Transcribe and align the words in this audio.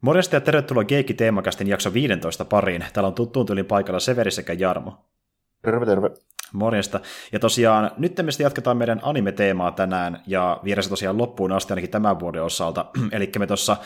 Morjesta 0.00 0.36
ja 0.36 0.40
tervetuloa 0.40 0.84
Geekki 0.84 1.14
Teemakästin 1.14 1.66
jakso 1.66 1.92
15 1.92 2.44
pariin. 2.44 2.84
Täällä 2.92 3.08
on 3.08 3.14
tuttuun 3.14 3.46
tyylin 3.46 3.66
paikalla 3.66 4.00
Severi 4.00 4.30
sekä 4.30 4.52
Jarmo. 4.52 5.04
Terve, 5.62 5.86
terve. 5.86 6.10
Morjesta. 6.52 7.00
Ja 7.32 7.38
tosiaan 7.38 7.90
nyt 7.98 8.16
me 8.16 8.30
jatketaan 8.38 8.76
meidän 8.76 9.00
anime-teemaa 9.02 9.72
tänään 9.72 10.22
ja 10.26 10.60
viedä 10.64 10.82
se 10.82 10.88
tosiaan 10.88 11.18
loppuun 11.18 11.52
asti 11.52 11.72
ainakin 11.72 11.90
tämän 11.90 12.20
vuoden 12.20 12.42
osalta. 12.42 12.86
Eli 13.12 13.30
me 13.38 13.46
tuossa 13.46 13.76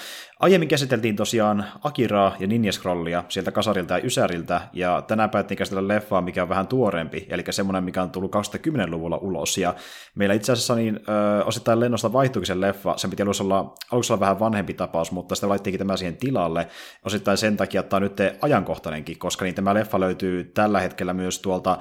aiemmin 0.41 0.69
käsiteltiin 0.69 1.17
tosiaan 1.17 1.65
Akiraa 1.83 2.37
ja 2.39 2.47
Ninja 2.47 2.73
Scrollia 2.73 3.25
sieltä 3.29 3.53
kasarilta 3.53 3.99
ja 3.99 4.05
Ysäriltä 4.05 4.61
ja 4.73 5.03
tänään 5.03 5.31
päättiin 5.31 5.59
käsitellä 5.59 5.89
leffaa, 5.89 6.21
mikä 6.21 6.43
on 6.43 6.49
vähän 6.49 6.67
tuorempi, 6.67 7.27
eli 7.31 7.45
semmoinen, 7.51 7.85
mikä 7.85 8.03
on 8.03 8.11
tullut 8.11 8.35
2010-luvulla 8.35 9.17
ulos. 9.17 9.59
Ja 9.59 9.75
meillä 10.15 10.35
itse 10.35 10.53
asiassa 10.53 10.75
niin, 10.75 11.01
ö, 11.41 11.45
osittain 11.45 11.81
lennosta 11.81 12.13
vaihtuikin 12.13 12.47
se 12.47 12.61
leffa, 12.61 12.95
sen 12.97 13.11
piti 13.11 13.23
aluksi 13.23 13.43
olla, 13.43 13.75
aluksi 13.93 14.13
olla 14.13 14.21
vähän 14.21 14.41
vanhempi 14.41 14.75
tapaus, 14.75 15.13
mutta 15.13 15.35
sitten 15.35 15.49
laittiinkin 15.49 15.79
tämä 15.79 15.97
siihen 15.97 16.17
tilalle, 16.17 16.69
osittain 17.05 17.39
sen 17.39 17.57
takia, 17.57 17.81
että 17.81 17.91
tämä 17.91 17.99
on 17.99 18.03
nyt 18.03 18.39
ajankohtainenkin, 18.43 19.19
koska 19.19 19.45
niin 19.45 19.55
tämä 19.55 19.75
leffa 19.75 20.01
löytyy 20.01 20.45
tällä 20.45 20.81
hetkellä 20.81 21.15
myös 21.15 21.39
tuolta 21.39 21.79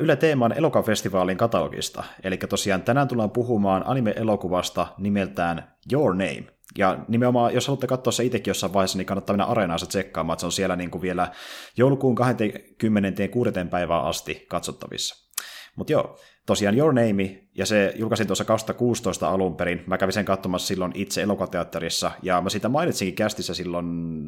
Yle 0.00 0.16
Teeman 0.16 0.52
elokuvafestivaalin 0.52 1.36
katalogista. 1.36 2.04
Eli 2.24 2.36
tosiaan 2.36 2.82
tänään 2.82 3.08
tullaan 3.08 3.30
puhumaan 3.30 3.82
anime-elokuvasta 3.86 4.86
nimeltään 4.98 5.74
Your 5.92 6.14
Name. 6.14 6.44
Ja 6.78 6.98
nimenomaan, 7.08 7.54
jos 7.54 7.66
haluatte 7.66 7.86
katsoa 7.86 8.12
se 8.12 8.24
itsekin 8.24 8.50
jossain 8.50 8.72
vaiheessa, 8.72 8.98
niin 8.98 9.06
kannattaa 9.06 9.34
mennä 9.34 9.44
areenaansa 9.44 9.86
tsekkaamaan, 9.86 10.34
että 10.34 10.40
se 10.40 10.46
on 10.46 10.52
siellä 10.52 10.76
niin 10.76 10.90
kuin 10.90 11.02
vielä 11.02 11.28
joulukuun 11.76 12.14
26. 12.14 13.50
päivää 13.70 14.00
asti 14.00 14.46
katsottavissa. 14.48 15.31
Mutta 15.76 15.92
joo, 15.92 16.16
tosiaan 16.46 16.78
Your 16.78 16.92
Name, 16.92 17.42
ja 17.54 17.66
se 17.66 17.92
julkaisin 17.96 18.26
tuossa 18.26 18.44
2016 18.44 19.28
alun 19.28 19.56
perin. 19.56 19.84
Mä 19.86 19.98
kävin 19.98 20.12
sen 20.12 20.24
katsomassa 20.24 20.66
silloin 20.66 20.92
itse 20.94 21.22
elokuvateatterissa, 21.22 22.10
ja 22.22 22.40
mä 22.40 22.48
siitä 22.48 22.68
mainitsinkin 22.68 23.14
kästissä 23.14 23.54
silloin 23.54 23.86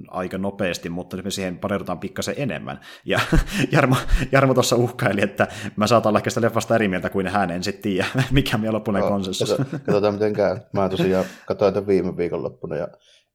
aika 0.08 0.38
nopeasti, 0.38 0.88
mutta 0.88 1.16
nyt 1.16 1.24
me 1.24 1.30
siihen 1.30 1.58
paneudutaan 1.58 1.98
pikkasen 1.98 2.34
enemmän. 2.38 2.80
Ja 3.04 3.20
Jarmo, 3.72 3.96
Jarmo 4.32 4.54
tuossa 4.54 4.76
uhkaili, 4.76 5.22
että 5.22 5.48
mä 5.76 5.86
saatan 5.86 6.10
olla 6.10 6.20
sitä 6.28 6.40
leffasta 6.40 6.74
eri 6.74 6.88
mieltä 6.88 7.10
kuin 7.10 7.28
hän, 7.28 7.50
en 7.50 7.64
sitten 7.64 7.82
tiedä, 7.82 8.06
mikä 8.30 8.58
on 8.68 8.74
lopunen 8.74 9.02
no, 9.02 9.08
konsensus. 9.08 9.54
Katsotaan 9.86 10.14
miten 10.18 10.32
käy. 10.32 10.56
Mä 10.72 10.88
tosiaan 10.88 11.24
katsoin 11.46 11.74
tämän 11.74 11.86
viime 11.86 12.16
viikonloppuna, 12.16 12.76
ja 12.76 12.88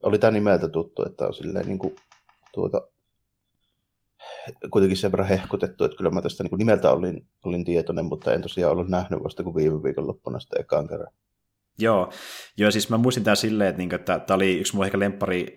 oli 0.03 0.20
tämä 0.20 0.31
nimeltä 0.31 0.70
tuttu, 0.70 1.05
että 1.05 1.28
on 1.28 1.33
silleen 1.33 1.66
niin 1.66 1.80
kuin, 1.80 1.95
tuota, 2.53 2.81
kuitenkin 4.72 4.98
sen 4.98 5.12
verran 5.12 5.28
hehkutettu, 5.28 5.84
että 5.84 5.98
kyllä 5.98 6.09
mä 6.09 6.22
tästä 6.22 6.44
niin 6.44 6.58
nimeltä 6.58 6.92
olin, 6.92 7.28
olin 7.45 7.66
tietoinen, 7.66 8.06
mutta 8.06 8.34
en 8.34 8.42
tosiaan 8.42 8.72
ollut 8.72 8.89
nähnyt 8.89 9.23
vasta 9.23 9.44
kuin 9.44 9.56
viime 9.56 9.84
viikonloppuna 9.84 10.39
sitä 10.39 10.59
ekaan 10.59 10.88
kerran. 10.88 11.14
Joo, 11.80 12.09
joo 12.58 12.72
siis 12.72 12.89
mä 12.89 12.97
muistin 12.97 13.23
tämän 13.23 13.38
silleen, 13.38 13.69
että, 13.69 13.77
niin 13.77 13.89
kuin, 13.89 13.99
että 13.99 14.19
tämä 14.19 14.35
oli 14.35 14.59
yksi 14.59 14.75
mun 14.75 14.85
ehkä 14.85 14.99
lemppari 14.99 15.53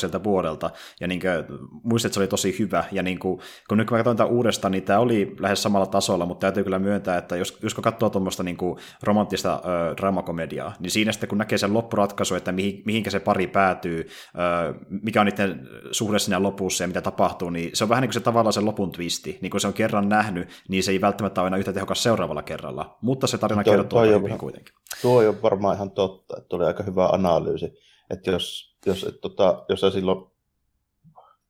sieltä 0.00 0.24
vuodelta, 0.24 0.70
ja 1.00 1.08
niin 1.08 1.20
muistin, 1.82 2.08
että 2.08 2.14
se 2.14 2.20
oli 2.20 2.28
tosi 2.28 2.58
hyvä, 2.58 2.84
ja 2.92 3.02
niin 3.02 3.18
kun 3.18 3.40
nyt 3.72 3.88
kun 3.88 3.96
mä 3.96 3.98
katsoin 3.98 4.16
tämän 4.16 4.32
uudestaan, 4.32 4.72
niin 4.72 4.82
tämä 4.82 4.98
oli 4.98 5.36
lähes 5.38 5.62
samalla 5.62 5.86
tasolla, 5.86 6.26
mutta 6.26 6.44
täytyy 6.44 6.64
kyllä 6.64 6.78
myöntää, 6.78 7.18
että 7.18 7.36
jos, 7.36 7.58
jos 7.62 7.74
kun 7.74 7.84
katsoo 7.84 8.10
tuommoista 8.10 8.42
niin 8.42 8.56
romanttista 9.02 9.60
ö, 9.64 9.96
dramakomediaa, 9.96 10.74
niin 10.80 10.90
siinä 10.90 11.12
sitten 11.12 11.28
kun 11.28 11.38
näkee 11.38 11.58
sen 11.58 11.74
loppuratkaisu, 11.74 12.34
että 12.34 12.52
mihin, 12.52 12.82
mihinkä 12.86 13.10
se 13.10 13.20
pari 13.20 13.46
päätyy, 13.46 14.08
ö, 14.34 14.74
mikä 15.02 15.20
on 15.20 15.26
niiden 15.26 15.68
suhde 15.90 16.18
siinä 16.18 16.42
lopussa 16.42 16.84
ja 16.84 16.88
mitä 16.88 17.00
tapahtuu, 17.00 17.50
niin 17.50 17.70
se 17.74 17.84
on 17.84 17.90
vähän 17.90 18.02
niin 18.02 18.08
kuin 18.08 18.14
se 18.14 18.20
tavallaan 18.20 18.52
se 18.52 18.60
lopun 18.60 18.92
twisti, 18.92 19.38
niin 19.40 19.50
kun 19.50 19.60
se 19.60 19.66
on 19.66 19.74
kerran 19.74 20.08
nähnyt, 20.08 20.48
niin 20.68 20.82
se 20.82 20.90
ei 20.90 21.00
välttämättä 21.00 21.40
ole 21.40 21.46
aina 21.46 21.56
yhtä 21.56 21.72
tehokas 21.72 22.02
seuraavalla 22.02 22.42
kerralla, 22.42 22.98
mutta 23.02 23.26
se 23.26 23.38
tarina 23.38 23.64
kertoo 23.64 24.02
hyvin 24.02 24.38
kuitenkin. 24.38 24.74
Tuo 25.02 25.28
on 25.28 25.42
varmaan 25.42 25.63
ihan 25.72 25.90
totta, 25.90 26.36
että 26.38 26.56
oli 26.56 26.64
aika 26.64 26.82
hyvä 26.82 27.06
analyysi, 27.06 27.72
että 28.10 28.30
jos, 28.30 28.76
jos, 28.86 29.04
et, 29.04 29.20
tota, 29.20 29.64
jos 29.68 29.80
sä 29.80 29.90
silloin 29.90 30.26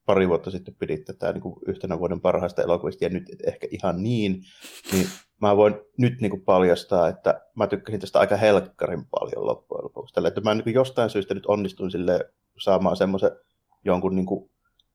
pari 0.07 0.29
vuotta 0.29 0.51
sitten 0.51 0.75
pidit 0.75 1.05
tätä 1.05 1.33
niin 1.33 1.43
kuin 1.43 1.57
yhtenä 1.67 1.99
vuoden 1.99 2.21
parhaista 2.21 2.63
elokuvista 2.63 3.05
ja 3.05 3.11
nyt 3.11 3.31
et 3.33 3.49
ehkä 3.49 3.67
ihan 3.71 4.03
niin, 4.03 4.43
niin 4.93 5.07
mä 5.41 5.57
voin 5.57 5.75
nyt 5.99 6.21
niin 6.21 6.31
kuin 6.31 6.45
paljastaa, 6.45 7.09
että 7.09 7.41
mä 7.55 7.67
tykkäsin 7.67 8.01
tästä 8.01 8.19
aika 8.21 8.37
helkkarin 8.37 9.07
paljon 9.11 9.47
loppujen 9.47 9.85
lopuksi. 9.85 10.15
Tällä, 10.15 10.29
että 10.29 10.41
mä 10.41 10.55
niin 10.55 10.65
kuin 10.65 10.75
jostain 10.75 11.11
syystä 11.11 11.35
nyt 11.35 11.47
onnistuin 11.47 11.91
sille 11.91 12.33
saamaan 12.59 12.97
semmoisen 12.97 13.31
jonkun, 13.85 14.17
niin 14.17 14.27
kuin, 14.27 14.51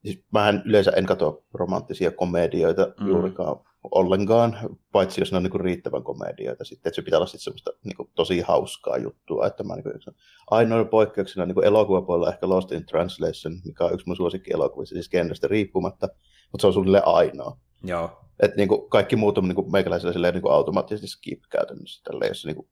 siis 0.06 0.26
mähän 0.34 0.64
yleensä 0.66 0.92
en 0.92 1.06
katso 1.06 1.44
romanttisia 1.54 2.12
komedioita 2.12 2.94
mm. 3.00 3.08
juurikaan 3.08 3.58
ollenkaan, 3.84 4.58
paitsi 4.92 5.22
jos 5.22 5.32
ne 5.32 5.38
on 5.38 5.44
niin 5.44 5.52
kuin 5.52 5.62
riittävän 5.62 6.04
komedioita 6.04 6.64
sitten, 6.64 6.90
että 6.90 6.96
se 6.96 7.02
pitää 7.02 7.20
olla 7.20 7.28
sitten 7.28 7.44
semmoista 7.44 7.72
niin 7.84 7.96
kuin 7.98 8.10
tosi 8.16 8.42
hauskaa 8.42 8.98
juttua, 8.98 9.48
että 9.48 9.64
mä 9.64 9.76
niin 9.76 9.84
kuin, 9.84 10.16
ainoa 10.52 10.86
poikkeuksena 10.86 11.46
niin 11.46 11.64
elokuvapuolella 11.64 12.34
ehkä 12.34 12.50
Lost 12.50 12.72
in 12.72 12.86
Translation, 12.86 13.62
mikä 13.66 13.86
on 13.86 13.94
yksi 13.94 14.08
mun 14.08 14.16
suosikki 14.16 14.54
elokuvista, 14.54 14.94
siis 14.94 15.10
genrestä 15.10 15.48
riippumatta, 15.48 16.08
mutta 16.52 16.62
se 16.62 16.68
on 16.68 16.74
suunnilleen 16.74 17.08
ainoa. 17.08 17.58
Joo. 17.84 18.22
Et 18.40 18.56
niin 18.56 18.68
kuin, 18.68 18.90
kaikki 18.90 19.16
muut 19.16 19.38
on 19.38 19.48
niin 19.48 19.56
kuin, 19.56 19.72
meikäläisellä 19.72 20.14
silleen, 20.14 20.34
niin 20.34 20.42
kuin 20.42 20.54
automaattisesti 20.54 21.08
skip 21.08 21.42
käytännössä, 21.50 22.02
tälle, 22.04 22.28
jos 22.28 22.46
niin 22.46 22.56
kuin, 22.56 22.68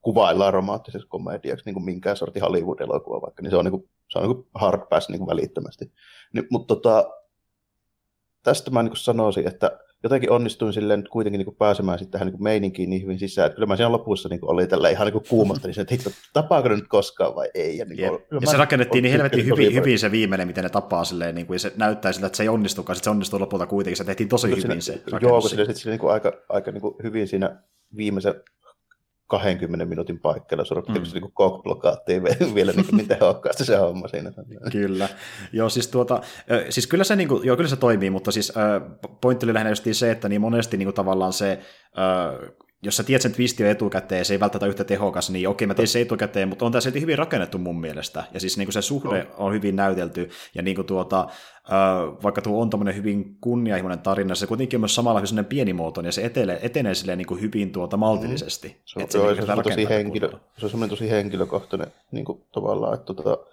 kuvaillaan 0.00 0.52
romanttisessa 0.52 1.08
komediaksi 1.08 1.64
niin 1.66 1.74
kuin 1.74 1.84
minkään 1.84 2.16
sortin 2.16 2.42
Hollywood-elokuva 2.42 3.22
vaikka, 3.22 3.42
niin 3.42 3.50
se 3.50 3.56
on, 3.56 3.64
niin 3.64 3.72
kuin, 3.72 3.90
se 4.08 4.18
on 4.18 4.24
niin 4.24 4.36
kuin 4.36 4.48
hard 4.54 4.86
pass 4.90 5.08
niin 5.08 5.18
kuin 5.18 5.28
välittömästi. 5.28 5.92
Niin, 6.32 6.46
mutta 6.50 6.74
tota, 6.74 7.10
tästä 8.42 8.70
mä 8.70 8.82
niin 8.82 8.90
kuin 8.90 8.98
sanoisin, 8.98 9.48
että 9.48 9.78
jotenkin 10.04 10.30
onnistuin 10.30 10.72
silleen 10.72 11.00
nyt 11.00 11.08
kuitenkin 11.08 11.38
niin 11.38 11.44
kuin 11.44 11.56
pääsemään 11.56 11.98
sitten 11.98 12.12
tähän 12.12 12.26
niin 12.26 12.32
kuin 12.32 12.42
meininkiin 12.42 12.90
niin 12.90 13.02
hyvin 13.02 13.18
sisään. 13.18 13.46
Että 13.46 13.54
kyllä 13.54 13.66
mä 13.66 13.76
siinä 13.76 13.92
lopussa 13.92 14.28
niin 14.28 14.40
kuin 14.40 14.50
oli 14.50 14.66
tällä 14.66 14.88
ihan 14.88 15.06
niin 15.06 15.22
kuumotta, 15.28 15.68
niin 15.68 15.74
se, 15.74 15.80
että 15.80 15.94
hitto, 15.94 16.10
tapaako 16.32 16.68
ne 16.68 16.76
nyt 16.76 16.88
koskaan 16.88 17.34
vai 17.34 17.50
ei. 17.54 17.76
Ja, 17.78 17.84
niin 17.84 18.08
kuin, 18.08 18.40
ja 18.40 18.46
se 18.50 18.56
rakennettiin 18.56 19.02
niin 19.02 19.12
helvetin 19.12 19.46
hyvin, 19.46 19.74
hyvin, 19.74 19.98
se 19.98 20.10
viimeinen, 20.10 20.46
miten 20.46 20.64
ne 20.64 20.70
tapaa 20.70 21.04
silleen, 21.04 21.34
niin 21.34 21.46
kuin, 21.46 21.60
se 21.60 21.72
näyttää 21.76 22.12
siltä, 22.12 22.26
että 22.26 22.36
se 22.36 22.42
ei 22.42 22.48
onnistukaan, 22.48 22.96
sitten 22.96 23.04
se 23.04 23.10
onnistuu 23.10 23.40
lopulta 23.40 23.66
kuitenkin, 23.66 23.96
se 23.96 24.04
tehtiin 24.04 24.28
tosi 24.28 24.48
hyvin 24.50 24.82
se 24.82 25.02
Joo, 25.20 25.40
kun 25.40 25.50
sille, 25.50 25.74
sille, 25.74 25.92
niin 25.92 26.00
kuin 26.00 26.12
aika, 26.12 26.32
aika 26.48 26.70
niin 26.70 26.80
kuin 26.80 26.94
hyvin 27.02 27.28
siinä 27.28 27.62
viimeisen 27.96 28.34
20 29.26 29.84
minuutin 29.84 30.20
paikkeilla 30.20 30.64
suorattiin 30.64 31.02
mm. 31.02 31.12
niin 31.12 31.32
kokblokaattiin 31.32 32.22
vielä 32.54 32.72
niin, 32.72 32.86
niin 32.92 33.08
tehokkaasti 33.08 33.64
se 33.74 33.76
homma 33.76 34.08
siinä. 34.08 34.32
Kyllä. 34.72 35.08
Joo, 35.52 35.68
siis, 35.68 35.88
tuota, 35.88 36.20
siis 36.70 36.86
kyllä, 36.86 37.04
se, 37.04 37.16
niin 37.16 37.28
kuin, 37.28 37.46
joo, 37.46 37.56
kyllä 37.56 37.68
se 37.68 37.76
toimii, 37.76 38.10
mutta 38.10 38.32
siis 38.32 38.52
pointti 39.20 39.46
oli 39.46 39.54
lähinnä 39.54 39.70
just 39.70 39.84
se, 39.92 40.10
että 40.10 40.28
niin 40.28 40.40
monesti 40.40 40.76
niin 40.76 40.86
kuin, 40.86 40.94
tavallaan 40.94 41.32
se 41.32 41.58
jos 42.84 42.96
sä 42.96 43.02
tiedät 43.02 43.22
sen 43.22 43.32
twistin 43.32 43.66
etukäteen 43.66 44.18
ja 44.18 44.24
se 44.24 44.34
ei 44.34 44.40
välttämättä 44.40 44.66
yhtä 44.66 44.84
tehokas, 44.84 45.30
niin 45.30 45.48
okei, 45.48 45.66
mä 45.66 45.74
tein 45.74 45.88
se 45.88 46.00
etukäteen, 46.00 46.48
mutta 46.48 46.64
on 46.64 46.72
tämä 46.72 46.80
silti 46.80 47.00
hyvin 47.00 47.18
rakennettu 47.18 47.58
mun 47.58 47.80
mielestä. 47.80 48.24
Ja 48.34 48.40
siis 48.40 48.58
niin 48.58 48.66
kuin 48.66 48.72
se 48.72 48.82
suhde 48.82 49.26
on 49.36 49.52
hyvin 49.52 49.76
näytelty, 49.76 50.30
ja 50.54 50.62
niin 50.62 50.76
kuin 50.76 50.86
tuota, 50.86 51.28
vaikka 52.22 52.42
tuo 52.42 52.62
on 52.62 52.70
tämmöinen 52.70 52.96
hyvin 52.96 53.36
kunnianhimoinen 53.40 53.98
tarina, 53.98 54.34
se 54.34 54.46
kuitenkin 54.46 54.76
on 54.76 54.80
myös 54.80 54.94
samalla 54.94 55.20
hyvin 55.20 55.44
pienimuotoinen, 55.44 56.08
ja 56.08 56.12
se 56.12 56.24
etenee, 56.24 56.58
etenee 56.62 56.94
silleen 56.94 57.18
niin 57.18 57.26
kuin 57.26 57.40
hyvin 57.40 57.72
tuota 57.72 57.96
maltillisesti. 57.96 58.68
Mm. 58.68 58.74
Se, 58.84 58.98
on, 59.00 59.10
se, 59.10 59.18
joo, 59.18 59.34
se, 59.34 59.52
on 59.52 59.62
tosi 59.62 59.88
henkilö, 59.88 60.30
se 60.58 60.66
on 60.66 60.70
semmoinen 60.70 60.90
tosi 60.90 61.10
henkilökohtainen 61.10 61.92
niin 62.10 62.24
kuin 62.24 62.42
tavallaan, 62.52 62.94
että 62.94 63.14
tuota, 63.14 63.46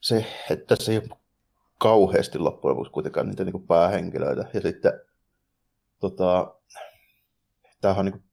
se, 0.00 0.26
että 0.50 0.76
tässä 0.76 0.92
ei 0.92 0.98
ole 0.98 1.18
kauheasti 1.78 2.38
loppujen 2.38 2.70
lopuksi 2.70 2.92
kuitenkaan 2.92 3.28
niitä 3.28 3.44
niin 3.44 3.52
kuin 3.52 3.66
päähenkilöitä, 3.66 4.44
ja 4.54 4.60
sitten 4.60 4.92
tota, 6.00 6.54
tämähän 7.80 7.98
on 7.98 8.04
niin 8.04 8.12
kuin 8.12 8.31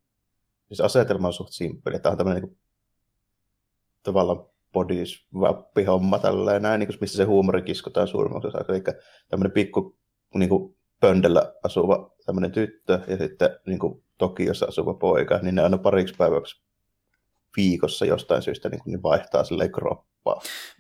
siis 0.69 0.81
asetelma 0.81 1.27
on 1.27 1.33
suht 1.33 1.51
simppeli. 1.51 1.99
Tämä 1.99 2.11
on 2.11 2.17
tämmöinen 2.17 2.41
niin 2.41 2.49
kuin, 2.49 2.59
tavallaan 4.03 4.45
bodys 4.73 5.27
homma 5.87 6.19
tälleen 6.19 6.61
näin, 6.61 6.79
niin 6.79 6.87
kuin, 6.87 6.97
missä 7.01 7.17
se 7.17 7.23
huumori 7.23 7.61
kiskotaan 7.61 8.07
suurimmaksi 8.07 8.47
Eli 8.69 8.83
tämmöinen 9.29 9.51
pikku 9.51 9.97
niin 10.33 10.49
kuin, 10.49 10.75
pöndellä 10.99 11.53
asuva 11.63 12.15
tämmöinen 12.25 12.51
tyttö 12.51 12.99
ja 13.07 13.17
sitten 13.17 13.49
niin 13.65 13.79
kuin, 13.79 14.03
Tokiossa 14.17 14.65
asuva 14.65 14.93
poika, 14.93 15.37
niin 15.37 15.55
ne 15.55 15.61
aina 15.61 15.77
pariksi 15.77 16.15
päiväksi 16.17 16.61
viikossa 17.57 18.05
jostain 18.05 18.41
syystä 18.41 18.69
niin, 18.69 18.81
niin 18.85 19.03
vaihtaa 19.03 19.43
sille 19.43 19.69
kroppaa. 19.69 20.08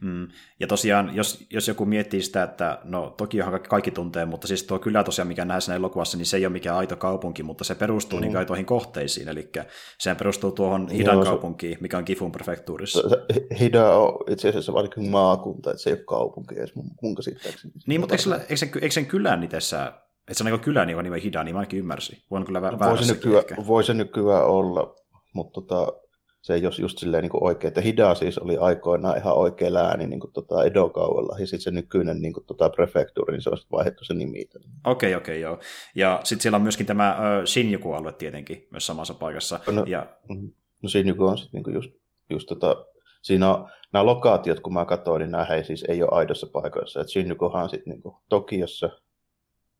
Mm. 0.01 0.27
Ja 0.59 0.67
tosiaan, 0.67 1.15
jos, 1.15 1.45
jos 1.49 1.67
joku 1.67 1.85
miettii 1.85 2.21
sitä, 2.21 2.43
että 2.43 2.79
no 2.83 3.13
toki 3.17 3.37
kaikki, 3.37 3.69
kaikki 3.69 3.91
tuntee, 3.91 4.25
mutta 4.25 4.47
siis 4.47 4.63
tuo 4.63 4.79
kylä 4.79 5.03
tosiaan, 5.03 5.27
mikä 5.27 5.45
nähdään 5.45 5.61
siinä 5.61 5.75
elokuvassa, 5.75 6.17
niin 6.17 6.25
se 6.25 6.37
ei 6.37 6.45
ole 6.45 6.53
mikään 6.53 6.77
aito 6.77 6.95
kaupunki, 6.95 7.43
mutta 7.43 7.63
se 7.63 7.75
perustuu 7.75 8.19
mm. 8.19 8.25
niin 8.25 8.37
aitoihin 8.37 8.65
kohteisiin, 8.65 9.29
eli 9.29 9.49
sehän 9.97 10.17
perustuu 10.17 10.51
tuohon 10.51 10.89
Hidan 10.89 11.15
Joo, 11.15 11.23
kaupunkiin, 11.23 11.77
mikä 11.81 11.97
on 11.97 12.05
Kifun 12.05 12.31
prefektuurissa. 12.31 13.01
Hida 13.59 13.89
on 13.89 14.17
itse 14.29 14.49
asiassa 14.49 14.73
vaikka 14.73 15.01
maakunta, 15.01 15.71
että 15.71 15.83
se 15.83 15.89
ei 15.89 15.93
ole 15.93 16.03
kaupunki 16.03 16.55
edes 16.55 16.75
mun, 16.75 16.91
mun 17.01 17.15
käsittääkseni. 17.15 17.73
Niin, 17.87 18.01
mutta 18.01 18.15
eikö, 18.15 18.35
eikö, 18.35 18.57
sen, 18.57 18.71
eikö 18.81 18.91
sen 18.91 19.05
kylän 19.05 19.43
itsessä 19.43 19.93
että 20.29 20.37
se 20.37 20.43
on 20.43 20.51
niin 20.51 20.61
kylä, 20.61 20.83
joka 20.83 21.01
nimi 21.01 21.23
Hida, 21.23 21.43
niin 21.43 21.55
mä 21.55 21.59
ainakin 21.59 21.79
ymmärsin. 21.79 22.17
Voin 22.31 22.45
kyllä 22.45 22.59
vä- 22.59 22.79
voi, 22.79 23.03
se 23.03 23.13
nykyään, 23.13 23.67
voi 23.67 23.83
se 23.83 23.93
nykyään 23.93 24.45
olla, 24.45 24.95
mutta 25.33 25.61
tota, 25.61 25.93
se 26.41 26.53
ei 26.53 26.65
ole 26.65 26.73
just 26.79 26.97
silleen 26.97 27.21
niin 27.21 27.43
oikein, 27.43 27.67
että 27.67 27.81
Hida 27.81 28.15
siis 28.15 28.37
oli 28.37 28.57
aikoinaan 28.57 29.17
ihan 29.17 29.33
oikea 29.33 29.73
lääni 29.73 30.07
niin 30.07 30.19
kuin 30.19 30.33
tota 30.33 30.63
Edokauella, 30.63 31.35
ja 31.39 31.47
sitten 31.47 31.61
se 31.61 31.71
nykyinen 31.71 32.21
niin 32.21 32.33
kuin 32.33 32.45
tota 32.45 32.69
prefektuuri, 32.69 33.31
niin 33.31 33.41
se 33.41 33.49
on 33.49 33.57
sitten 33.57 33.77
vaihdettu 33.77 34.03
se 34.03 34.13
nimi. 34.13 34.39
Okei, 34.39 34.61
okay, 34.83 34.93
okei, 34.93 35.15
okay, 35.15 35.37
joo. 35.37 35.59
Ja 35.95 36.19
sitten 36.23 36.41
siellä 36.41 36.55
on 36.55 36.61
myöskin 36.61 36.85
tämä 36.85 37.17
uh, 37.17 37.45
Shinjuku-alue 37.45 38.11
tietenkin 38.11 38.67
myös 38.71 38.87
samassa 38.87 39.13
paikassa. 39.13 39.59
No, 39.71 39.83
ja... 39.87 40.07
Mm-hmm. 40.29 40.51
no 40.81 40.89
Shinjuku 40.89 41.25
on 41.25 41.37
sitten 41.37 41.63
niin 41.63 41.73
just, 41.73 41.91
just 42.29 42.47
tota, 42.47 42.85
siinä 43.21 43.53
on 43.53 43.69
nämä 43.93 44.05
lokaatiot, 44.05 44.59
kun 44.59 44.73
mä 44.73 44.85
katsoin, 44.85 45.19
niin 45.19 45.31
nämä 45.31 45.45
ei 45.45 45.63
siis 45.63 45.83
ei 45.87 46.03
ole 46.03 46.11
aidossa 46.11 46.47
paikoissa. 46.47 47.01
Että 47.01 47.11
Shinjukuhan 47.11 47.69
sitten 47.69 47.93
niin 47.93 48.15
Tokiossa 48.29 48.89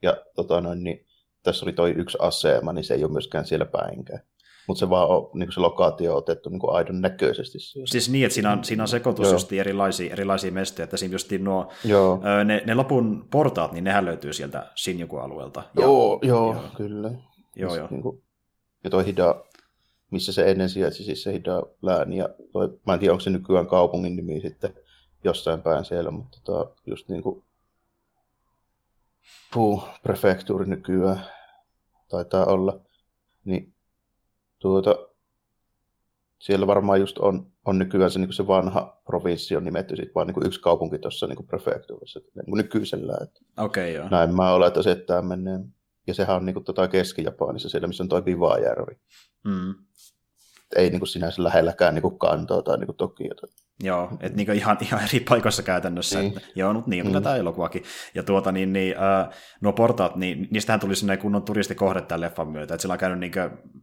ja 0.02 0.18
tota 0.36 0.62
noin, 0.62 0.84
niin 0.84 1.06
tässä 1.44 1.66
oli 1.66 1.74
toi 1.74 1.92
yksi 1.92 2.18
asema, 2.22 2.74
niin 2.74 2.84
se 2.84 2.94
ei 2.94 3.04
ole 3.04 3.12
myöskään 3.12 3.46
siellä 3.46 3.66
päinkään. 3.66 4.20
Mutta 4.70 4.80
se 4.80 4.90
vaan 4.90 5.08
on, 5.08 5.30
niin 5.34 5.52
se 5.52 5.60
lokaatio 5.60 6.12
on 6.12 6.18
otettu 6.18 6.50
niin 6.50 6.62
aidon 6.68 7.02
näköisesti. 7.02 7.60
Siis 7.60 8.10
niin, 8.10 8.26
että 8.26 8.34
siinä 8.34 8.52
on, 8.52 8.64
siinä 8.64 8.84
on 8.84 8.88
sekoitus 8.88 9.32
just 9.32 9.54
erilaisia, 9.54 10.14
erilaisia 10.14 10.52
mestoja, 10.52 10.84
että 10.84 10.98
siinä 10.98 11.14
just 11.14 11.32
nuo, 11.40 11.72
joo. 11.86 12.22
Ne, 12.44 12.64
ne 12.66 12.76
lopun 12.76 13.28
portaat, 13.32 13.72
niin 13.72 13.84
nehän 13.84 14.06
löytyy 14.06 14.34
sieltä 14.34 14.72
Shinjuku-alueelta. 14.76 15.64
Joo, 15.76 16.20
joo, 16.22 16.54
joo, 16.54 16.64
kyllä. 16.78 17.12
Joo, 17.56 17.76
joo. 17.76 17.88
Niin 17.92 18.02
kuin, 18.02 18.24
ja 18.84 18.90
toi 18.90 19.06
Hida, 19.06 19.44
missä 20.12 20.34
se 20.34 20.52
ennen 20.52 20.70
sijaitsi, 20.70 21.04
siis 21.04 21.24
se 21.24 21.34
Hida 21.34 21.64
lääni, 21.82 22.18
ja 22.18 22.30
toi, 22.52 22.80
mä 22.88 22.94
en 22.94 23.00
tiedä, 23.00 23.12
onko 23.12 23.22
se 23.22 23.30
nykyään 23.30 23.68
kaupungin 23.68 24.16
nimi 24.16 24.42
sitten 24.42 24.74
jossain 25.24 25.62
päin 25.62 25.86
siellä, 25.86 26.12
mutta 26.12 26.38
tota, 26.44 26.72
just 26.86 27.10
niin 27.10 27.24
kuin 27.24 27.44
Puu, 29.54 29.84
prefektuuri 30.04 30.66
nykyään 30.66 31.26
taitaa 32.10 32.46
olla, 32.46 32.80
niin 33.46 33.74
tuota, 34.60 34.96
siellä 36.42 36.68
varmaan 36.68 37.00
just 37.00 37.18
on, 37.18 37.52
on 37.66 37.80
nykyään 37.80 38.12
se, 38.12 38.20
niin 38.20 38.34
se 38.34 38.48
vanha 38.48 39.02
provinssi 39.06 39.56
on 39.56 39.64
nimetty 39.64 39.96
sitten 39.96 40.14
vaan 40.16 40.28
niin 40.28 40.48
yksi 40.48 40.62
kaupunki 40.62 41.00
tuossa 41.00 41.28
niin 41.28 41.48
prefektuurissa 41.48 42.20
niin 42.36 42.58
nykyisellä. 42.58 43.14
Okei, 43.14 43.28
okay, 43.58 43.90
joo. 43.90 44.10
Näin 44.10 44.36
mä 44.36 44.54
oletan, 44.54 44.88
että 44.88 45.06
tämä 45.06 45.22
menee. 45.22 45.60
Ja 46.08 46.14
sehän 46.14 46.36
on 46.36 46.46
niin 46.46 46.54
kuin, 46.54 46.64
tota 46.64 46.88
Keski-Japanissa, 46.88 47.70
siellä 47.70 47.88
missä 47.88 48.04
on 48.04 48.10
tuo 48.10 48.26
Vivajärvi. 48.26 49.00
Mm. 49.44 49.76
Ei 50.76 50.90
niin 50.90 51.00
kuin 51.00 51.08
sinänsä 51.08 51.44
lähelläkään 51.44 51.96
niin 51.96 52.02
kuin 52.02 52.20
Kantoa 52.20 52.62
tai 52.62 52.78
niin 52.78 52.86
kuin 52.86 52.98
Tokiota. 52.98 53.48
Joo, 53.84 54.10
että 54.20 54.38
niinku 54.38 54.52
ihan, 54.52 54.78
ihan 54.82 55.04
eri 55.04 55.20
paikoissa 55.20 55.64
käytännössä. 55.64 56.20
Niin. 56.20 56.38
Että, 56.38 56.50
joo, 56.56 56.74
mutta 56.74 56.90
niin 56.90 57.08
mm. 57.08 57.24
tämä 57.24 57.36
elokuvakin. 57.36 57.84
Ja 58.16 58.24
tuota, 58.24 58.52
niin, 58.52 58.74
niin, 58.74 58.96
äh, 58.98 59.30
nuo 59.62 59.74
portaat, 59.74 60.16
niin 60.16 60.48
niistähän 60.52 60.80
tuli 60.80 60.96
sinne 60.96 61.18
kunnon 61.18 61.44
turistikohde 61.44 62.02
tämän 62.02 62.22
leffan 62.22 62.48
myötä. 62.48 62.74
Että 62.74 62.82
sillä 62.82 62.94
on 62.94 63.00
käynyt 63.00 63.20
niinku, 63.20 63.40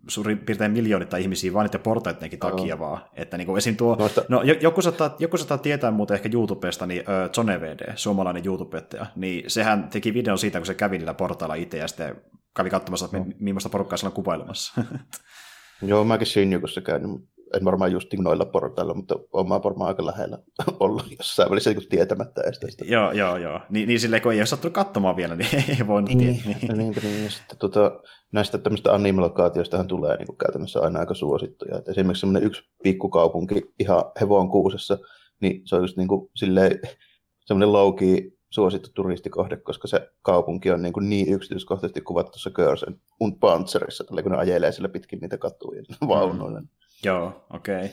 suurin 0.09 0.38
piirtein 0.38 0.73
miljoonita 0.73 1.17
ihmisiä 1.17 1.53
vain 1.53 1.65
niiden 1.65 1.81
portaidenkin 1.81 2.38
takia 2.38 2.75
oh. 2.75 2.81
vaan. 2.81 3.00
Että 3.15 3.37
niinku, 3.37 3.56
esim. 3.56 3.77
tuo, 3.77 3.97
Noista... 3.97 4.25
no, 4.29 4.43
joku, 4.43 4.83
saattaa, 4.83 5.17
joku 5.19 5.37
saattaa 5.37 5.59
tietää 5.59 5.91
muuten 5.91 6.15
ehkä 6.15 6.29
YouTubesta, 6.33 6.87
niin 6.87 7.00
äh, 7.00 7.31
John 7.37 7.50
EVD, 7.50 7.93
suomalainen 7.94 8.47
YouTubettaja, 8.47 9.06
niin 9.17 9.50
sehän 9.50 9.88
teki 9.88 10.15
videon 10.15 10.38
siitä, 10.38 10.59
kun 10.59 10.67
se 10.67 10.75
kävi 10.75 10.99
niillä 10.99 11.15
portailla 11.15 11.55
itse 11.55 11.79
ja 11.79 11.88
sitten 11.88 12.17
kävi 12.56 12.71
katsomassa, 12.71 13.05
että 13.05 13.19
no. 13.19 13.25
millaista 13.38 13.69
porukkaa 13.69 13.97
siellä 13.97 14.11
on 14.11 14.15
kuvailemassa. 14.25 14.83
Joo, 15.82 16.05
mäkin 16.05 16.26
Shinjukussa 16.26 16.81
käynyt, 16.81 17.11
en 17.55 17.64
varmaan 17.64 17.93
just 17.93 18.14
noilla 18.14 18.44
portailla, 18.44 18.94
mutta 18.94 19.14
olen 19.32 19.62
varmaan 19.64 19.88
aika 19.88 20.06
lähellä 20.06 20.38
ollut 20.81 21.06
jossain 21.19 21.50
välissä 21.50 21.70
niin 21.70 21.88
tietämättä 21.88 22.43
edes 22.43 22.58
tästä. 22.58 22.84
Joo, 22.84 23.12
joo, 23.12 23.37
joo. 23.37 23.61
Ni, 23.70 23.87
niin 23.87 24.00
silleen, 24.00 24.23
kun 24.23 24.32
ei 24.32 24.40
ole 24.40 24.46
sattunut 24.46 24.75
katsomaan 24.75 25.17
vielä, 25.17 25.37
niin 25.37 25.49
ei 25.78 25.87
voinut 25.87 26.11
niin, 26.11 26.19
tietää. 26.19 26.61
Niin, 26.61 26.78
niin, 26.78 26.94
niin. 27.02 27.25
Ja 27.25 27.31
sitten 27.31 27.58
tota, 27.58 28.00
näistä 28.32 28.58
tämmöistä 28.58 28.94
animelokaatioistahan 28.94 29.87
tulee 29.87 30.17
niin 30.17 30.26
kuin 30.26 30.38
käytännössä 30.38 30.81
aina 30.81 31.00
aika 31.00 31.14
suosittuja. 31.14 31.78
Et 31.78 31.88
esimerkiksi 31.88 32.20
semmoinen 32.20 32.46
yksi 32.46 32.62
pikkukaupunki 32.82 33.62
ihan 33.81 34.05
hevon 34.20 34.49
kuusessa, 34.49 34.99
niin 35.40 35.62
se 35.64 35.76
on 35.76 35.82
just 35.82 35.96
niin 35.96 36.08
kuin 36.08 36.31
silleen, 36.37 36.81
semmoinen 37.46 37.73
louki 37.73 38.36
suosittu 38.56 38.91
turistikohde, 38.94 39.56
koska 39.56 39.88
se 39.88 40.11
kaupunki 40.23 40.70
on 40.70 40.82
niin, 40.82 40.93
kuin 40.93 41.08
niin 41.08 41.32
yksityiskohtaisesti 41.32 42.00
kuvattu 42.00 42.32
tuossa 42.32 42.50
Girls 42.50 42.85
und 43.20 43.37
Panzerissa, 43.41 44.05
kun 44.05 44.32
ne 44.32 44.38
ajelee 44.38 44.73
sillä 44.73 44.88
pitkin 44.88 45.19
niitä 45.20 45.38
katuja 45.38 45.82
vaunuilla. 46.08 46.61
Mm. 46.61 46.69
Joo, 47.05 47.47
okei. 47.50 47.76
Okay. 47.76 47.88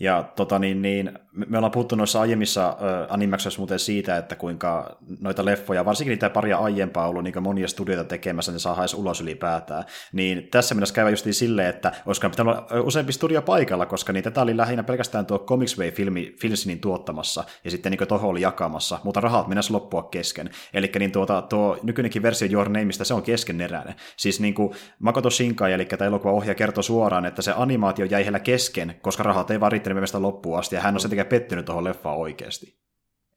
Ja 0.00 0.22
tota, 0.36 0.58
niin, 0.58 0.82
niin, 0.82 1.18
me 1.32 1.58
ollaan 1.58 1.70
puhuttu 1.70 1.96
noissa 1.96 2.20
aiemmissa 2.20 2.68
äh, 2.68 3.58
muuten 3.58 3.78
siitä, 3.78 4.16
että 4.16 4.36
kuinka 4.36 4.96
noita 5.20 5.44
leffoja, 5.44 5.84
varsinkin 5.84 6.10
niitä 6.10 6.30
paria 6.30 6.58
aiempaa 6.58 7.08
ollut 7.08 7.24
niin 7.24 7.42
monia 7.42 7.68
studioita 7.68 8.04
tekemässä, 8.04 8.52
niin 8.52 8.60
saa 8.60 8.78
edes 8.78 8.94
ulos 8.94 9.20
ylipäätään. 9.20 9.84
Niin 10.12 10.48
tässä 10.50 10.74
mennessä 10.74 10.94
käydä 10.94 11.10
just 11.10 11.26
silleen, 11.30 11.68
että 11.68 11.92
olisiko 12.06 12.30
pitänyt 12.30 12.54
olla 12.54 12.66
useampi 12.82 13.12
studio 13.12 13.42
paikalla, 13.42 13.86
koska 13.86 14.12
niin 14.12 14.24
tätä 14.24 14.42
oli 14.42 14.56
lähinnä 14.56 14.82
pelkästään 14.82 15.26
tuo 15.26 15.38
Comics 15.38 15.78
Way-filmi 15.78 16.36
Filsinin 16.40 16.80
tuottamassa, 16.80 17.44
ja 17.64 17.70
sitten 17.70 17.92
niin 17.92 18.08
toho 18.08 18.28
oli 18.28 18.40
jakamassa, 18.40 18.98
mutta 19.04 19.20
rahat 19.20 19.48
mennäisi 19.48 19.72
loppua 19.72 20.02
kesken. 20.02 20.50
Eli 20.74 20.92
niin 20.98 21.12
tuota, 21.12 21.42
tuo 21.42 21.78
nykyinenkin 21.82 22.22
versio 22.22 22.48
Your 22.52 22.68
Nameista, 22.68 23.04
se 23.04 23.14
on 23.14 23.22
keskeneräinen. 23.22 23.94
Siis 24.16 24.40
niin 24.40 24.54
kuin 24.54 24.74
Makoto 24.98 25.30
Shinkai, 25.30 25.72
eli 25.72 25.84
tämä 25.84 26.06
elokuva 26.06 26.32
ohjaaja 26.32 26.54
kertoo 26.54 26.82
suoraan, 26.82 27.26
että 27.26 27.42
se 27.42 27.52
animaatio 27.56 28.06
jäi 28.06 28.22
heillä 28.22 28.40
kesken, 28.40 28.94
koska 29.02 29.22
rahat 29.22 29.50
ei 29.50 29.60
vaan 29.60 29.72
riittänyt 29.84 29.96
mielestä 29.96 30.22
loppuun 30.22 30.58
asti, 30.58 30.74
ja 30.74 30.80
hän 30.80 30.94
on 30.94 31.00
sittenkin 31.00 31.26
pettynyt 31.26 31.64
tuohon 31.64 31.84
leffaan 31.84 32.16
oikeasti. 32.16 32.78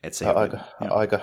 Et 0.03 0.13
se 0.13 0.25
aika, 0.25 0.57
aika 0.89 1.19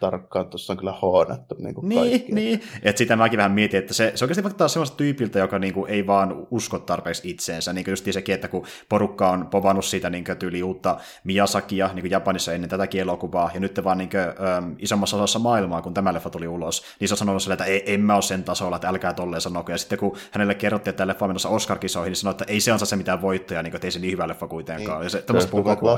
tarkkaan, 0.00 0.46
tuossa 0.46 0.72
on 0.72 0.76
kyllä 0.76 0.92
hoonattu 0.92 1.54
niin 1.58 1.74
kuin 1.74 1.88
Niin, 1.88 2.10
kaikki. 2.10 2.32
niin. 2.32 2.60
että 2.82 2.98
sitä 2.98 3.16
mäkin 3.16 3.36
vähän 3.36 3.52
mietin, 3.52 3.78
että 3.78 3.94
se, 3.94 4.12
se 4.14 4.24
oikeasti 4.24 4.42
vaikuttaa 4.42 4.68
semmoista 4.68 4.96
tyypiltä, 4.96 5.38
joka 5.38 5.58
niin 5.58 5.74
kuin, 5.74 5.90
ei 5.90 6.06
vaan 6.06 6.46
usko 6.50 6.78
tarpeeksi 6.78 7.30
itseensä. 7.30 7.72
Niin 7.72 7.84
kuin 7.84 7.92
just 7.92 8.06
sekin, 8.10 8.34
että 8.34 8.48
kun 8.48 8.66
porukka 8.88 9.30
on 9.30 9.46
povannut 9.46 9.84
siitä 9.84 10.10
niin 10.10 10.24
kuin, 10.24 10.38
tyyli 10.38 10.62
uutta 10.62 10.96
Miyazakia 11.24 11.90
niin 11.94 12.02
kuin 12.02 12.10
Japanissa 12.10 12.52
ennen 12.52 12.70
tätä 12.70 12.86
elokuvaa, 12.94 13.50
ja 13.54 13.60
nyt 13.60 13.80
vaan 13.84 13.98
niin 13.98 14.10
kuin, 14.10 14.20
äm, 14.20 14.76
isommassa 14.78 15.16
osassa 15.16 15.38
maailmaa, 15.38 15.82
kun 15.82 15.94
tämä 15.94 16.14
leffa 16.14 16.30
tuli 16.30 16.48
ulos, 16.48 16.82
niin 17.00 17.08
se 17.08 17.14
on 17.14 17.18
sanonut 17.18 17.42
sille, 17.42 17.54
että 17.54 17.64
ei, 17.64 17.94
en 17.94 18.00
mä 18.00 18.14
ole 18.14 18.22
sen 18.22 18.44
tasolla, 18.44 18.76
että 18.76 18.88
älkää 18.88 19.12
tolleen 19.12 19.40
sanoko. 19.40 19.72
Ja 19.72 19.78
sitten 19.78 19.98
kun 19.98 20.16
hänelle 20.30 20.54
kerrottiin, 20.54 20.90
että 20.90 20.96
tämä 20.98 21.08
leffa 21.08 21.24
on 21.24 21.28
menossa 21.30 21.48
Oscar-kisoihin, 21.48 22.10
niin 22.10 22.16
sanoi, 22.16 22.30
että 22.30 22.44
ei 22.48 22.60
se 22.60 22.72
ansa 22.72 22.86
se 22.86 22.96
mitään 22.96 23.22
voittoja, 23.22 23.62
niin 23.62 23.70
kuin, 23.70 23.76
että 23.76 23.86
ei 23.86 23.90
se 23.90 23.98
niin 23.98 24.12
hyvä 24.12 24.28
leffa 24.28 24.48
kuitenkaan. 24.48 24.98
Niin. 24.98 25.04
Ja 25.04 25.10
se, 25.10 25.24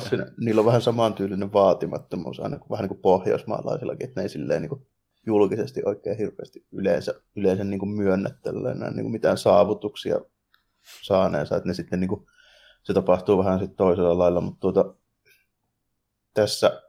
se, 0.00 0.16
niillä 0.40 0.60
on 0.60 0.66
vähän 0.66 0.82
samantyylinen 0.82 1.52
vaatimattomuus, 1.52 2.40
aina 2.40 2.58
vähän 2.70 2.82
niin 2.82 2.88
kuin 2.88 3.00
pohjoismaalaisillakin, 3.66 4.08
että 4.08 4.20
ne 4.20 4.24
ei 4.24 4.28
silleen 4.28 4.62
niin 4.62 4.68
kuin 4.68 4.86
julkisesti 5.26 5.82
oikein 5.84 6.18
hirveästi 6.18 6.66
yleensä, 6.72 7.14
yleensä 7.36 7.64
niin 7.64 7.78
kuin 7.78 7.90
myönnä 7.90 8.30
niin 8.44 9.02
kuin 9.02 9.12
mitään 9.12 9.38
saavutuksia 9.38 10.20
saaneensa, 11.02 11.56
että 11.56 11.68
ne 11.68 11.74
sitten 11.74 12.00
niin 12.00 12.08
kuin, 12.08 12.26
se 12.82 12.94
tapahtuu 12.94 13.38
vähän 13.38 13.58
sitten 13.58 13.76
toisella 13.76 14.18
lailla, 14.18 14.40
mutta 14.40 14.60
tuota, 14.60 14.94
tässä, 16.34 16.82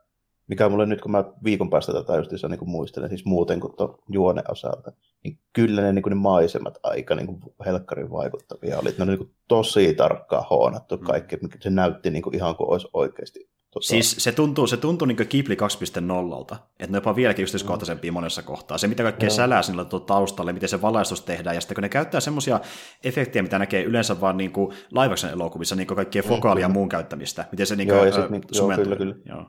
mikä 0.47 0.69
mulle 0.69 0.85
nyt, 0.85 1.01
kun 1.01 1.11
mä 1.11 1.23
viikon 1.43 1.69
päästä 1.69 1.93
tätä 1.93 2.15
just 2.15 2.31
niin 2.31 2.59
kuin 2.59 2.69
muistelen, 2.69 3.09
siis 3.09 3.25
muuten 3.25 3.59
kuin 3.59 3.75
tuon 3.77 3.97
juonen 4.09 4.51
osalta, 4.51 4.91
niin 5.23 5.39
kyllä 5.53 5.81
ne, 5.81 5.93
niin 5.93 6.03
kuin 6.03 6.11
ne 6.11 6.15
maisemat 6.15 6.79
aika 6.83 7.15
niin 7.15 7.27
kuin 7.27 7.41
helkkarin 7.65 8.11
vaikuttavia 8.11 8.79
oli. 8.79 8.89
Ne 8.89 9.03
oli 9.03 9.11
niin 9.11 9.17
kuin 9.17 9.33
tosi 9.47 9.93
tarkkaan 9.93 10.45
hoonattu 10.49 10.97
kaikki, 10.97 11.37
se 11.59 11.69
näytti 11.69 12.09
niin 12.09 12.23
kuin 12.23 12.35
ihan 12.35 12.55
kuin 12.55 12.69
olisi 12.69 12.87
oikeasti 12.93 13.49
Tota... 13.77 13.87
Siis 13.87 14.15
se 14.19 14.31
tuntuu, 14.31 14.67
se 14.67 14.77
tuntuu 14.77 15.05
niin 15.05 15.17
Ghibli 15.29 15.55
2.0, 15.55 16.55
että 16.79 16.91
ne 16.91 16.97
jopa 16.97 17.15
vieläkin 17.15 17.43
yksityiskohtaisempia 17.43 18.11
mm. 18.11 18.13
monessa 18.13 18.41
kohtaa. 18.41 18.77
Se, 18.77 18.87
mitä 18.87 19.03
kaikkea 19.03 19.29
no. 19.29 19.35
sälää 19.35 19.61
sinillä 19.61 19.85
tuo 19.85 19.99
taustalle, 19.99 20.53
miten 20.53 20.69
se 20.69 20.81
valaistus 20.81 21.21
tehdään, 21.21 21.55
ja 21.55 21.61
sitten 21.61 21.75
kun 21.75 21.81
ne 21.81 21.89
käyttää 21.89 22.21
semmoisia 22.21 22.59
efektejä, 23.03 23.43
mitä 23.43 23.59
näkee 23.59 23.83
yleensä 23.83 24.21
vaan 24.21 24.37
niin 24.37 24.51
kuin 24.51 24.75
live 24.91 25.31
elokuvissa, 25.33 25.75
niin 25.75 25.87
kuin 25.87 25.95
kaikkien 25.95 26.25
mm, 26.25 26.29
fokaali 26.29 26.61
ja 26.61 26.69
muun 26.69 26.89
käyttämistä, 26.89 27.45
miten 27.51 27.67
se 27.67 27.75
niin 27.75 27.87
kuin, 27.87 27.95
joo, 27.95 28.05
ja 28.05 28.11
sit, 28.11 28.23
äh, 28.23 28.29
joo, 28.51 28.69
kyllä, 28.75 28.95
kyllä. 28.95 29.15
Joo. 29.25 29.45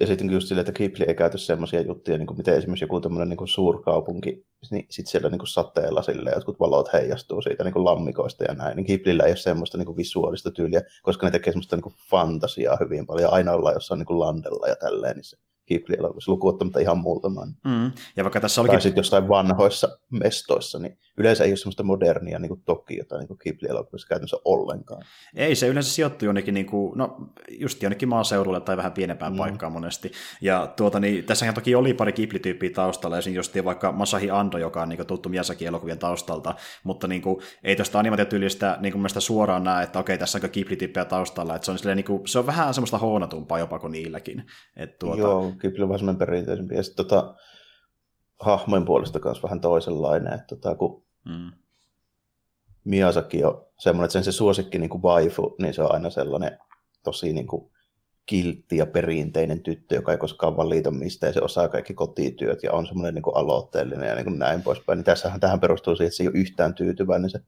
Ja 0.00 0.06
sitten 0.06 0.30
just 0.30 0.48
silleen, 0.48 0.68
että 0.68 0.76
Ghibli 0.76 1.04
ei 1.08 1.14
käytä 1.14 1.38
semmoisia 1.38 1.80
juttuja, 1.80 2.18
niin 2.18 2.26
kuin 2.26 2.36
miten 2.36 2.56
esimerkiksi 2.56 2.84
joku 2.84 3.00
tämmöinen 3.00 3.28
niin 3.28 3.48
suurkaupunki, 3.48 4.46
niin 4.70 4.86
sitten 4.90 5.10
siellä 5.10 5.28
niin 5.28 5.38
kuin 5.38 5.48
sateella 5.48 6.02
sille 6.02 6.30
jotkut 6.34 6.60
valot 6.60 6.92
heijastuu 6.92 7.42
siitä 7.42 7.64
niin 7.64 7.72
kuin 7.72 7.84
lammikoista 7.84 8.44
ja 8.44 8.54
näin. 8.54 8.76
Niin 8.76 8.86
Ghiblillä 8.86 9.24
ei 9.24 9.30
ole 9.30 9.36
semmoista 9.36 9.78
niin 9.78 9.86
kuin 9.86 9.96
visuaalista 9.96 10.50
tyyliä, 10.50 10.82
koska 11.02 11.26
ne 11.26 11.30
tekee 11.30 11.52
semmoista 11.52 11.76
niin 11.76 11.82
kuin 11.82 11.94
fantasiaa 12.10 12.76
hyvin 12.80 13.06
paljon. 13.06 13.32
Aina 13.32 13.52
ollaan 13.52 13.74
jossain 13.74 13.98
niin 13.98 14.06
kuin 14.06 14.20
landella 14.20 14.68
ja 14.68 14.76
tälleen, 14.76 15.16
niin 15.16 15.24
se 15.24 15.36
Ghibli-elokuvissa 15.66 16.32
lukuottamatta 16.32 16.80
ihan 16.80 16.98
muutaman. 16.98 17.48
Mm. 17.64 17.92
Ja 18.16 18.24
vaikka 18.24 18.40
tässä 18.40 18.60
olikin... 18.60 18.74
Tai 18.74 18.82
sitten 18.82 19.00
jossain 19.00 19.28
vanhoissa 19.28 19.98
mestoissa, 20.10 20.78
niin 20.78 20.98
yleensä 21.18 21.44
ei 21.44 21.50
ole 21.50 21.56
semmoista 21.56 21.82
modernia 21.82 22.38
niin 22.38 22.62
Tokiota 22.64 23.18
niin 23.18 23.38
Ghibli-elokuvissa 23.38 24.08
käytännössä 24.08 24.36
ollenkaan. 24.44 25.02
Ei, 25.34 25.54
se 25.54 25.68
yleensä 25.68 25.90
sijoittuu 25.90 26.26
jonnekin, 26.26 26.54
niin 26.54 26.66
kuin, 26.66 26.98
no 26.98 27.16
just 27.58 27.82
jonnekin 27.82 28.08
maaseudulle 28.08 28.60
tai 28.60 28.76
vähän 28.76 28.92
pienempään 28.92 29.32
mm. 29.32 29.38
paikkaan 29.38 29.72
monesti. 29.72 30.12
Ja 30.40 30.72
tuota, 30.76 31.00
niin, 31.00 31.24
tässähän 31.24 31.54
toki 31.54 31.74
oli 31.74 31.94
pari 31.94 32.12
Ghibli-tyyppiä 32.12 32.70
taustalla, 32.70 33.18
esimerkiksi 33.18 33.58
just 33.58 33.64
vaikka 33.64 33.92
Masahi 33.92 34.30
Ando, 34.30 34.58
joka 34.58 34.82
on 34.82 34.88
niin 34.88 34.96
kuin, 34.96 35.06
tuttu 35.06 35.28
Miyazaki-elokuvien 35.28 35.98
taustalta, 35.98 36.54
mutta 36.84 37.06
niin 37.06 37.22
kuin, 37.22 37.36
ei 37.64 37.76
tuosta 37.76 37.98
animaatiotyylistä 37.98 38.78
niin 38.80 38.92
kuin 38.92 39.04
suoraan 39.18 39.64
näe, 39.64 39.84
että 39.84 39.98
okei, 39.98 40.18
tässä 40.18 40.38
on 40.42 40.50
Ghibli-tyyppejä 40.50 41.04
taustalla, 41.04 41.54
että 41.54 41.64
se 41.64 41.70
on, 41.70 41.78
silleen, 41.78 41.96
niin 41.96 42.04
kuin, 42.04 42.28
se 42.28 42.38
on 42.38 42.46
vähän 42.46 42.74
semmoista 42.74 42.98
hoonatumpaa 42.98 43.58
jopa 43.58 43.78
kuin 43.78 43.92
niilläkin. 43.92 44.44
Että, 44.76 44.96
tuota... 44.98 45.20
Joo, 45.20 45.52
Ghibli 45.58 45.82
on 45.82 45.88
vähän 45.88 45.98
semmoinen 45.98 46.18
perinteisempi. 46.18 46.74
Ja 46.74 46.82
sitten 46.82 47.06
tota, 47.06 47.34
hahmojen 48.40 48.84
puolesta 48.84 49.20
kanssa 49.20 49.42
vähän 49.42 49.60
toisenlainen. 49.60 50.32
Että 50.32 50.46
tota, 50.46 50.74
kun 50.74 51.03
mm. 51.24 51.52
Miyazaki 52.84 53.44
on 53.44 53.66
semmoinen, 53.78 54.04
että 54.04 54.12
sen 54.12 54.24
se 54.24 54.32
suosikki 54.32 54.78
niin 54.78 54.90
kuin 54.90 55.02
waifu, 55.02 55.56
niin 55.58 55.74
se 55.74 55.82
on 55.82 55.92
aina 55.92 56.10
sellainen 56.10 56.58
tosi 57.02 57.32
niin 57.32 57.46
kuin 57.46 57.70
kiltti 58.26 58.76
ja 58.76 58.86
perinteinen 58.86 59.62
tyttö, 59.62 59.94
joka 59.94 60.12
ei 60.12 60.18
koskaan 60.18 60.56
valita 60.56 60.90
mistä, 60.90 61.26
ja 61.26 61.32
se 61.32 61.40
osaa 61.40 61.68
kaikki 61.68 61.94
kotityöt, 61.94 62.62
ja 62.62 62.72
on 62.72 62.86
semmoinen 62.86 63.14
niin 63.14 63.22
kuin 63.22 63.36
aloitteellinen 63.36 64.08
ja 64.08 64.14
niin 64.14 64.24
kuin 64.24 64.38
näin 64.38 64.62
poispäin. 64.62 64.96
Niin 64.96 65.04
tässähän 65.04 65.40
tähän 65.40 65.60
perustuu 65.60 65.96
siihen, 65.96 66.08
että 66.08 66.16
se 66.16 66.22
ei 66.22 66.28
ole 66.28 66.38
yhtään 66.38 66.74
tyytyväinen 66.74 67.30
se 67.30 67.40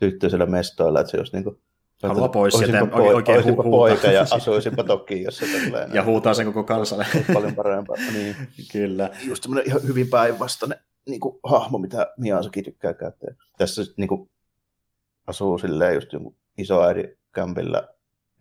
tyttö 0.00 0.28
siellä 0.28 0.46
mestoilla, 0.46 1.00
että 1.00 1.10
se 1.10 1.16
olisi 1.16 1.32
niin 1.32 1.44
kuin 1.44 1.60
Haluaa 2.02 2.28
pois 2.28 2.54
sieltä 2.54 2.86
poi, 2.86 3.14
oikein 3.14 3.44
hu- 3.44 3.62
poika 3.62 4.06
ja 4.06 4.20
huutaa. 4.20 4.36
asuisinpa 4.36 4.84
Tokiossa. 4.84 5.46
tälleen. 5.46 5.90
ja 5.94 6.04
huutaa 6.04 6.34
sen 6.34 6.46
koko 6.46 6.64
kansalle. 6.64 7.06
paljon 7.34 7.54
parempaa. 7.54 7.96
Niin. 8.12 8.36
Kyllä. 8.72 9.10
Just 9.26 9.42
semmoinen 9.42 9.68
ihan 9.68 9.82
hyvin 9.82 10.08
päinvastainen 10.08 10.78
niin 11.08 11.20
kuin, 11.20 11.38
hahmo, 11.42 11.78
mitä 11.78 12.12
Miyazaki 12.18 12.62
tykkää 12.62 12.94
käyttää. 12.94 13.34
Tässä 13.58 13.82
niin 13.96 14.08
kuin, 14.08 14.30
asuu 15.26 15.58
silleen 15.58 15.94
just 15.94 16.12
jonkun 16.12 16.36
isoäidin 16.58 17.18
kämpillä 17.34 17.88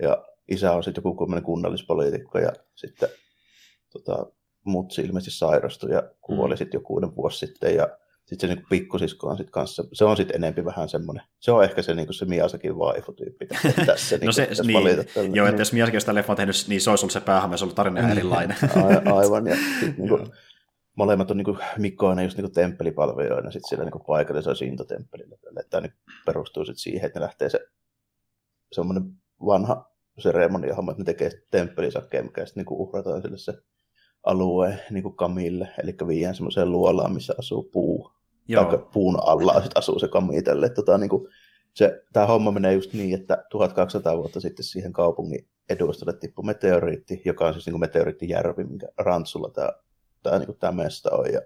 ja 0.01 0.25
isä 0.47 0.71
on 0.71 0.83
sitten 0.83 1.01
joku 1.05 1.27
kunnallispoliitikko 1.45 2.39
ja 2.39 2.53
sitten 2.75 3.09
tota, 3.93 4.25
mutsi 4.63 5.01
ilmeisesti 5.01 5.37
sairastui 5.37 5.91
ja 5.91 6.03
kuoli 6.21 6.53
Mm. 6.53 6.57
sitten 6.57 6.77
joku 6.77 6.87
kuuden 6.87 7.15
vuosi 7.15 7.37
sitten 7.47 7.75
ja 7.75 7.89
sitten 8.25 8.49
se 8.49 8.55
niin 8.55 8.65
pikkusisko 8.69 9.27
on 9.27 9.37
sitten 9.37 9.51
kanssa, 9.51 9.83
se 9.93 10.05
on 10.05 10.17
sitten 10.17 10.35
enempi 10.35 10.65
vähän 10.65 10.89
semmoinen, 10.89 11.23
se 11.39 11.51
on 11.51 11.63
ehkä 11.63 11.81
se, 11.81 11.93
niin 11.95 12.07
kuin 12.07 12.13
se 12.15 12.25
Miyazakin 12.25 12.77
vaifu-tyyppi 12.77 13.47
tässä, 13.85 14.17
No 14.25 14.31
se, 14.31 14.45
tässä 14.45 14.63
niin, 14.63 14.83
tällä. 14.83 14.89
joo, 15.35 15.45
että 15.45 15.51
Niin. 15.51 15.59
jos 15.59 15.73
Miyazaki 15.73 15.95
olisi 15.95 16.03
sitä 16.05 16.15
leffaa 16.15 16.35
tehnyt, 16.35 16.55
niin 16.67 16.81
se 16.81 16.89
olisi 16.89 17.03
ollut 17.05 17.13
se 17.13 17.19
päähahmo, 17.21 17.49
se 17.49 17.53
olisi 17.53 17.65
ollut 17.65 17.75
tarina 17.75 17.99
ihan 17.99 18.11
erilainen. 18.11 18.57
A- 19.07 19.15
aivan, 19.17 19.47
ja 19.47 19.55
sit 19.79 19.97
niinku, 19.97 20.17
Joo. 20.17 20.27
Molemmat 20.95 21.31
on 21.31 21.37
niinku 21.37 21.57
Mikkoina 21.77 22.23
just 22.23 22.37
niinku 22.37 22.53
temppelipalvelijoina 22.53 23.51
sit 23.51 23.63
siellä 23.69 23.85
niinku 23.85 23.99
paikallisella 23.99 24.55
Sinto-temppelillä. 24.55 25.37
tällä, 25.37 25.59
Että 25.59 25.69
tämä 25.69 25.81
nyt 25.81 25.93
perustuu 26.25 26.65
sit 26.65 26.77
siihen, 26.77 27.05
että 27.05 27.19
ne 27.19 27.23
lähtee 27.23 27.49
se 27.49 27.59
semmoinen 28.71 29.03
vanha 29.45 29.91
seremoniahomma, 30.19 30.91
että 30.91 31.01
ne 31.01 31.05
tekee 31.05 31.31
temppelisakkeen, 31.51 32.25
mikä 32.25 32.45
sitten 32.45 32.61
niinku 32.61 32.83
uhrataan 32.83 33.21
sille 33.21 33.37
se 33.37 33.53
alue 34.23 34.79
niinku 34.89 35.11
kamille, 35.11 35.69
eli 35.83 35.95
viiään 36.07 36.35
semmoiseen 36.35 36.71
luolaan, 36.71 37.13
missä 37.13 37.33
asuu 37.39 37.63
puu, 37.63 38.11
Joo, 38.47 38.65
tai 38.65 38.79
puun 38.93 39.17
alla 39.27 39.61
sit 39.61 39.77
asuu 39.77 39.99
se 39.99 40.07
kami 40.07 40.41
tälle. 40.41 40.69
Tota, 40.69 40.97
niinku, 40.97 41.29
se, 41.73 42.03
tämä 42.13 42.25
homma 42.25 42.51
menee 42.51 42.73
just 42.73 42.93
niin, 42.93 43.19
että 43.19 43.43
1200 43.49 44.17
vuotta 44.17 44.39
sitten 44.39 44.65
siihen 44.65 44.93
kaupungin 44.93 45.47
edustalle 45.69 46.19
tippui 46.19 46.45
meteoriitti, 46.45 47.21
joka 47.25 47.47
on 47.47 47.53
siis 47.53 47.65
niin 47.65 47.79
meteoriittijärvi, 47.79 48.63
minkä 48.63 48.87
rantsulla 48.97 49.49
tämä, 49.49 49.69
tämä, 50.29 50.39
niin 50.39 50.57
tämä 50.59 50.83
mesta 50.83 51.09
on. 51.11 51.33
Ja 51.33 51.41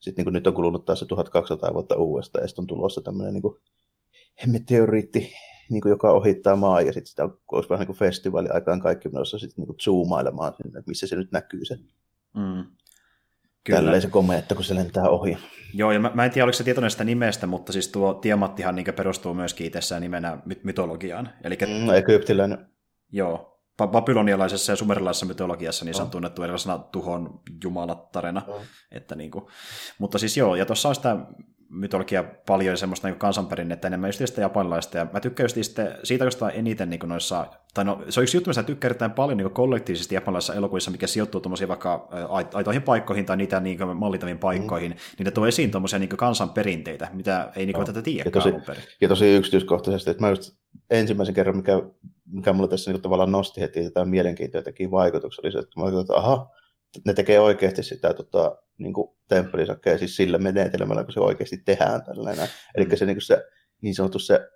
sitten 0.00 0.24
niin 0.24 0.32
nyt 0.32 0.46
on 0.46 0.54
kulunut 0.54 0.84
taas 0.84 0.98
se 0.98 1.06
1200 1.06 1.74
vuotta 1.74 1.96
uudestaan, 1.96 2.44
ja 2.44 2.48
sitten 2.48 2.62
on 2.62 2.66
tulossa 2.66 3.00
tämmöinen 3.00 3.34
niin 3.34 4.52
meteoriitti, 4.52 5.32
niin 5.70 5.80
kuin, 5.80 5.90
joka 5.90 6.12
ohittaa 6.12 6.56
maa, 6.56 6.80
ja 6.80 6.92
sitten 6.92 7.06
sitä 7.06 7.28
olisi 7.52 7.68
vähän 7.70 7.80
niin 7.80 7.86
kuin 7.86 7.96
festivaali 7.98 8.48
aikaan 8.48 8.80
kaikki 8.80 9.08
menossa 9.08 9.38
sitten 9.38 9.64
niin 9.64 9.76
zoomailemaan 9.84 10.54
sinne, 10.56 10.78
että 10.78 10.88
missä 10.88 11.06
se 11.06 11.16
nyt 11.16 11.32
näkyy 11.32 11.64
se. 11.64 11.74
mm. 12.34 12.64
Kyllä. 13.64 13.78
Tälleen 13.80 14.02
se 14.02 14.08
komeetta, 14.08 14.54
kun 14.54 14.64
se 14.64 14.74
lentää 14.74 15.08
ohi. 15.08 15.38
Joo, 15.74 15.92
ja 15.92 16.00
mä, 16.00 16.10
mä 16.14 16.24
en 16.24 16.30
tiedä, 16.30 16.44
oliko 16.44 16.56
se 16.56 16.64
tietoinen 16.64 16.90
sitä 16.90 17.04
nimestä, 17.04 17.46
mutta 17.46 17.72
siis 17.72 17.88
tuo 17.88 18.14
Tiamanttihan 18.14 18.74
niin 18.74 18.86
perustuu 18.96 19.34
myöskin 19.34 19.66
itsessään 19.66 20.02
nimenä 20.02 20.38
my- 20.44 20.60
mytologiaan. 20.64 21.28
Eli 21.44 21.58
Mm, 21.60 21.90
egyptiläinen. 21.90 22.66
joo, 23.12 23.49
babylonialaisessa 23.86 24.72
ja 24.72 24.76
sumerilaisessa 24.76 25.26
mytologiassa 25.26 25.84
niin 25.84 25.94
se 25.94 26.02
on 26.02 26.06
Oh. 26.06 26.10
tunnettu 26.12 26.42
erilaisena 26.42 26.78
tuhon 26.78 27.40
jumalattarena. 27.64 28.42
Oh. 28.46 28.62
Että 28.90 29.14
niin 29.14 29.30
kuin, 29.30 29.44
mutta 29.98 30.18
siis 30.18 30.36
joo, 30.36 30.54
ja 30.54 30.66
tuossa 30.66 30.88
on 30.88 30.94
sitä 30.94 31.16
mytologia 31.70 32.24
paljon 32.46 32.76
semmoista 32.76 33.08
niin 33.08 33.18
kansanperinnettä 33.18 33.88
enemmän 33.88 34.08
just 34.08 34.26
sitä 34.26 34.40
japanilaista, 34.40 34.98
ja 34.98 35.06
mä 35.12 35.20
tykkään 35.20 35.44
just 35.44 35.56
sitten, 35.62 35.98
siitä 36.02 36.24
jostain 36.24 36.56
eniten 36.56 36.90
niin 36.90 37.00
noissa, 37.06 37.46
tai 37.74 37.84
no, 37.84 38.02
se 38.08 38.20
on 38.20 38.22
yksi 38.22 38.36
juttu, 38.36 38.50
mistä 38.50 38.62
tykkään 38.62 38.88
erittäin 38.88 39.10
paljon 39.10 39.38
niin 39.38 39.50
kollektiivisesti 39.50 40.14
japanilaisissa 40.14 40.54
elokuvissa, 40.54 40.90
mikä 40.90 41.06
sijoittuu 41.06 41.40
tuommoisiin 41.40 41.68
vaikka 41.68 42.08
aitoihin 42.54 42.82
paikkoihin 42.82 43.26
tai 43.26 43.36
niitä 43.36 43.60
niin 43.60 43.96
mallitaviin 43.96 44.38
paikkoihin, 44.38 44.90
mm. 44.90 44.96
niin 45.18 45.24
ne 45.24 45.30
tuo 45.30 45.46
esiin 45.46 45.70
tuommoisia 45.70 45.98
niin 45.98 46.08
kansanperinteitä, 46.08 47.08
mitä 47.12 47.52
ei 47.56 47.66
niin 47.66 47.76
Joo. 47.76 47.84
tätä 47.84 48.02
tosi- 48.32 48.48
alun 48.48 48.62
perin. 48.66 48.82
Ja 49.00 49.08
tosi 49.08 49.36
yksityiskohtaisesti, 49.36 50.10
että 50.10 50.22
mä 50.22 50.30
just 50.30 50.52
ensimmäisen 50.90 51.34
kerran, 51.34 51.56
mikä, 51.56 51.82
mikä 52.32 52.52
mulla 52.52 52.68
tässä 52.68 52.92
niin 52.92 53.02
tavallaan 53.02 53.32
nosti 53.32 53.60
heti 53.60 53.84
tätä 53.84 54.04
mielenkiintoa 54.04 54.62
teki 54.62 54.90
vaikutuksen, 54.90 55.44
oli 55.44 55.52
se, 55.52 55.58
että 55.58 55.80
mä 55.80 55.84
ajattelin, 55.84 56.02
että 56.02 56.16
aha, 56.16 56.50
ne 57.06 57.14
tekee 57.14 57.40
oikeasti 57.40 57.82
sitä 57.82 58.14
tota, 58.14 58.56
niin 58.82 58.92
kuin 58.92 59.16
temppelisakkeen 59.28 59.98
siis 59.98 60.16
sillä 60.16 60.38
menetelmällä, 60.38 61.04
kun 61.04 61.12
se 61.12 61.20
oikeasti 61.20 61.56
tehdään 61.56 62.04
tällainen. 62.04 62.48
Eli 62.74 62.84
Mm. 62.84 62.96
se, 62.96 63.06
niin, 63.06 63.16
kuin 63.16 63.22
se 63.22 63.44
niin 63.82 63.94
sanottu 63.94 64.18
se 64.18 64.48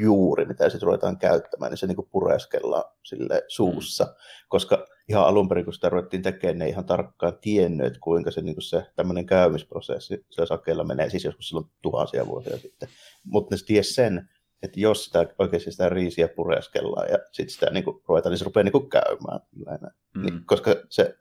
juuri, 0.00 0.44
mitä 0.44 0.68
sitten 0.68 0.86
ruvetaan 0.86 1.18
käyttämään, 1.18 1.70
niin 1.70 1.78
se 1.78 1.86
niin 1.86 2.08
pureskellaan 2.10 2.84
sille 3.02 3.42
suussa, 3.48 4.14
koska 4.48 4.86
ihan 5.08 5.24
alun 5.24 5.48
perin, 5.48 5.64
kun 5.64 5.74
sitä 5.74 5.88
ruvettiin 5.88 6.22
tekemään, 6.22 6.58
ne 6.58 6.64
ei 6.64 6.70
ihan 6.70 6.84
tarkkaan 6.84 7.38
tiennyt, 7.40 7.86
että 7.86 7.98
kuinka 8.02 8.30
se, 8.30 8.40
niin 8.40 8.54
kuin 8.54 8.62
se 8.62 8.86
tämmöinen 8.96 9.26
käymisprosessi 9.26 10.26
se 10.30 10.46
sakeella 10.46 10.84
menee, 10.84 11.10
siis 11.10 11.24
joskus 11.24 11.48
silloin 11.48 11.66
tuhansia 11.82 12.26
vuosia 12.26 12.58
sitten. 12.58 12.88
Mutta 13.24 13.54
ne 13.54 13.60
ties 13.66 13.94
sen, 13.94 14.28
että 14.62 14.80
jos 14.80 15.04
sitä 15.04 15.26
oikeasti 15.38 15.70
sitä 15.70 15.88
riisiä 15.88 16.28
pureskellaan 16.28 17.08
ja 17.10 17.18
sitten 17.32 17.54
sitä 17.54 17.70
niin 17.70 17.84
kuin, 17.84 18.02
ruvetaan, 18.08 18.30
niin 18.30 18.38
se 18.38 18.44
rupeaa 18.44 18.64
niin 18.64 18.72
kuin, 18.72 18.90
käymään. 18.90 19.40
Tällainen. 19.50 19.90
Mm. 20.14 20.22
Niin, 20.22 20.40
koska 20.46 20.76
se, 20.88 21.16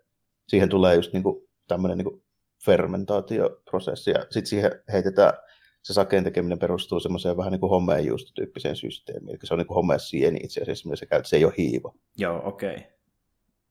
siihen 0.48 0.70
tulee 0.70 0.96
just 0.96 1.14
niin 1.14 1.24
kuin, 1.24 1.50
tämmöinen 1.68 1.98
niin 1.98 2.24
fermentaatioprosessi 2.66 4.12
ja 4.12 4.22
sitten 4.22 4.46
siihen 4.46 4.72
heitetään 4.92 5.34
se 5.82 5.94
sakeen 5.94 6.24
tekeminen 6.24 6.60
perustuu 6.60 7.00
semmoiseen 7.00 7.38
vähän 7.38 7.52
niin 7.52 7.60
kuin 7.60 7.70
homeenjuustotyyppiseen 7.70 8.76
systeemiin. 8.76 9.30
Eli 9.30 9.40
se 9.44 9.54
on 9.54 9.58
niin 9.58 9.68
kuin 9.68 9.76
homeesieni 9.76 10.40
itse 10.44 10.62
asiassa, 10.62 10.88
millä 10.88 10.96
se 10.96 11.06
käy, 11.06 11.20
että 11.20 11.30
se 11.30 11.36
ei 11.36 11.46
ole 11.46 11.54
hiiva. 11.58 11.94
Joo, 12.18 12.42
okei. 12.46 12.76
Okay. 12.76 12.84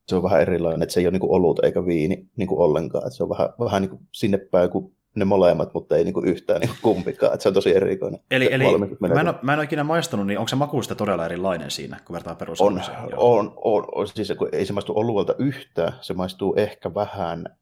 Se 0.09 0.17
on 0.17 0.23
vähän 0.23 0.41
erilainen, 0.41 0.83
että 0.83 0.93
se 0.93 1.01
ei 1.01 1.07
ole 1.07 1.13
niin 1.13 1.21
kuin 1.21 1.33
olut 1.33 1.65
eikä 1.65 1.87
viini 1.87 2.29
niin 2.37 2.49
kuin 2.49 2.61
ollenkaan. 2.61 3.07
Että 3.07 3.17
se 3.17 3.23
on 3.23 3.29
vähän, 3.29 3.49
vähän 3.61 3.83
niin 3.83 3.91
kuin 3.91 4.09
sinne 4.13 4.39
päin 4.39 4.71
kuin 4.71 4.97
ne 5.15 5.25
molemmat, 5.25 5.75
mutta 5.75 5.97
ei 5.97 6.05
niin 6.05 6.15
kuin 6.15 6.29
yhtään 6.29 6.61
niin 6.61 6.69
kuin 6.69 6.79
kumpikaan. 6.83 7.35
Että 7.35 7.43
se 7.43 7.49
on 7.49 7.55
tosi 7.55 7.77
erikoinen. 7.77 8.21
Eli, 8.31 8.49
eli 8.53 8.65
mä, 9.01 9.21
en 9.21 9.29
ole, 9.29 9.35
mä 9.43 9.53
en 9.53 9.59
ole 9.59 9.65
ikinä 9.65 9.85
maistanut, 9.85 10.27
niin 10.27 10.39
onko 10.39 10.49
se 10.49 10.57
maku 10.57 10.83
sitten 10.83 10.97
todella 10.97 11.25
erilainen 11.25 11.71
siinä, 11.71 12.01
kun 12.05 12.15
vertaa 12.15 12.31
on, 12.33 12.37
perusolukseen? 12.37 12.99
Joo. 13.11 13.37
on, 13.39 13.53
on, 13.57 13.85
on, 13.95 14.09
siis 14.09 14.33
kun 14.39 14.49
ei 14.53 14.67
se 14.67 14.73
maistu 14.73 14.93
oluelta 14.97 15.35
yhtään, 15.39 15.93
se 16.01 16.15
maistuu 16.15 16.55
ehkä 16.57 16.95
vähän, 16.95 17.57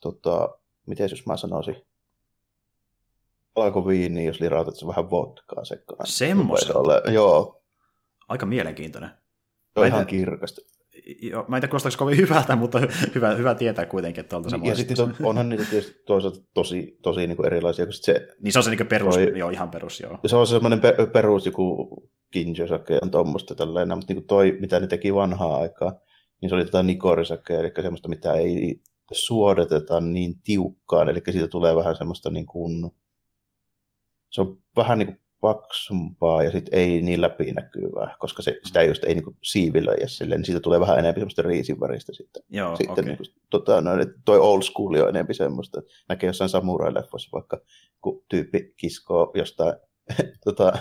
tota, 0.00 0.48
miten 0.86 1.08
jos 1.10 1.26
mä 1.26 1.36
sanoisin, 1.36 1.76
alko 3.56 3.86
viini, 3.86 4.24
jos 4.24 4.40
lirautat 4.40 4.76
se 4.76 4.86
vähän 4.86 5.10
vodkaa 5.10 5.64
sekaan. 5.64 6.06
Semmoiselta? 6.06 6.78
Ole- 6.78 7.02
Joo, 7.12 7.62
Aika 8.28 8.46
mielenkiintoinen. 8.46 9.10
se 9.74 9.80
on 9.80 9.86
ihan 9.86 10.06
kirkasta. 10.06 10.60
Joo, 11.22 11.44
mä 11.48 11.56
en 11.56 11.60
tiedä, 11.60 11.70
kuulostaako 11.70 11.96
kovin 11.98 12.16
hyvältä, 12.16 12.56
mutta 12.56 12.78
hy- 12.78 13.10
hyvä, 13.14 13.34
hyvä 13.34 13.54
tietää 13.54 13.86
kuitenkin, 13.86 14.20
että 14.20 14.30
tuolta 14.30 14.50
se 14.50 14.56
Ja 14.62 14.74
sitten 14.74 15.00
on, 15.00 15.14
onhan 15.30 15.48
niitä 15.48 15.64
tietysti 15.70 16.02
toisaalta 16.06 16.40
tosi, 16.54 16.98
tosi 17.02 17.26
niin 17.26 17.36
kuin 17.36 17.46
erilaisia, 17.46 17.86
kun 17.86 17.92
se, 17.92 18.28
Niin 18.40 18.52
se 18.52 18.58
on 18.58 18.62
se 18.62 18.70
niin 18.70 18.86
perus, 18.86 19.14
Toi- 19.14 19.38
joo, 19.38 19.50
ihan 19.50 19.70
perus, 19.70 20.00
joo. 20.00 20.18
se 20.26 20.36
on 20.36 20.46
semmoinen 20.46 20.80
pe- 20.80 20.96
perus 21.12 21.46
joku 21.46 21.88
kinjosake 22.30 22.98
on 23.02 23.10
tuommoista 23.10 23.54
tällainen, 23.54 23.98
mutta 23.98 24.12
niin 24.12 24.22
kuin 24.22 24.26
toi, 24.26 24.56
mitä 24.60 24.80
ne 24.80 24.86
teki 24.86 25.14
vanhaa 25.14 25.56
aikaa, 25.56 25.92
niin 26.40 26.48
se 26.48 26.54
oli 26.54 26.64
tätä 26.64 26.82
nikorisakea, 26.82 27.60
eli 27.60 27.72
semmoista, 27.82 28.08
mitä 28.08 28.32
ei 28.32 28.80
suodateta 29.12 30.00
niin 30.00 30.34
tiukkaan, 30.44 31.08
eli 31.08 31.22
siitä 31.30 31.48
tulee 31.48 31.76
vähän 31.76 31.96
semmoista 31.96 32.30
niin 32.30 32.46
kuin, 32.46 32.90
se 34.30 34.40
on 34.40 34.58
vähän 34.76 34.98
niin 34.98 35.06
kuin 35.06 35.21
paksumpaa 35.42 36.42
ja 36.42 36.50
sitten 36.50 36.78
ei 36.78 37.02
niin 37.02 37.20
läpinäkyvää, 37.20 38.16
koska 38.18 38.42
se, 38.42 38.58
sitä 38.64 38.82
just 38.82 39.04
ei 39.04 39.14
niin 39.14 39.24
kuin 39.24 39.36
siivilöijä 39.42 40.06
silleen, 40.06 40.40
niin 40.40 40.46
siitä 40.46 40.60
tulee 40.60 40.80
vähän 40.80 40.98
enemmän 40.98 41.14
semmoista 41.14 41.42
riisinväristä 41.42 42.12
sitten. 42.12 42.42
Joo, 42.50 42.76
sitten 42.76 42.92
okei. 42.92 43.04
niin 43.04 43.16
kuin, 43.16 43.26
tota, 43.50 43.80
no, 43.80 43.90
toi 44.24 44.38
old 44.38 44.62
school 44.62 44.94
on 44.94 45.08
enemmän 45.08 45.34
semmoista, 45.34 45.82
näkee 46.08 46.26
jossain 46.26 46.50
samurai-leffoissa 46.50 47.30
vaikka, 47.32 47.60
kun 48.00 48.24
tyyppi 48.28 48.74
kiskoo 48.76 49.32
jostain, 49.34 49.74
tota, 50.44 50.72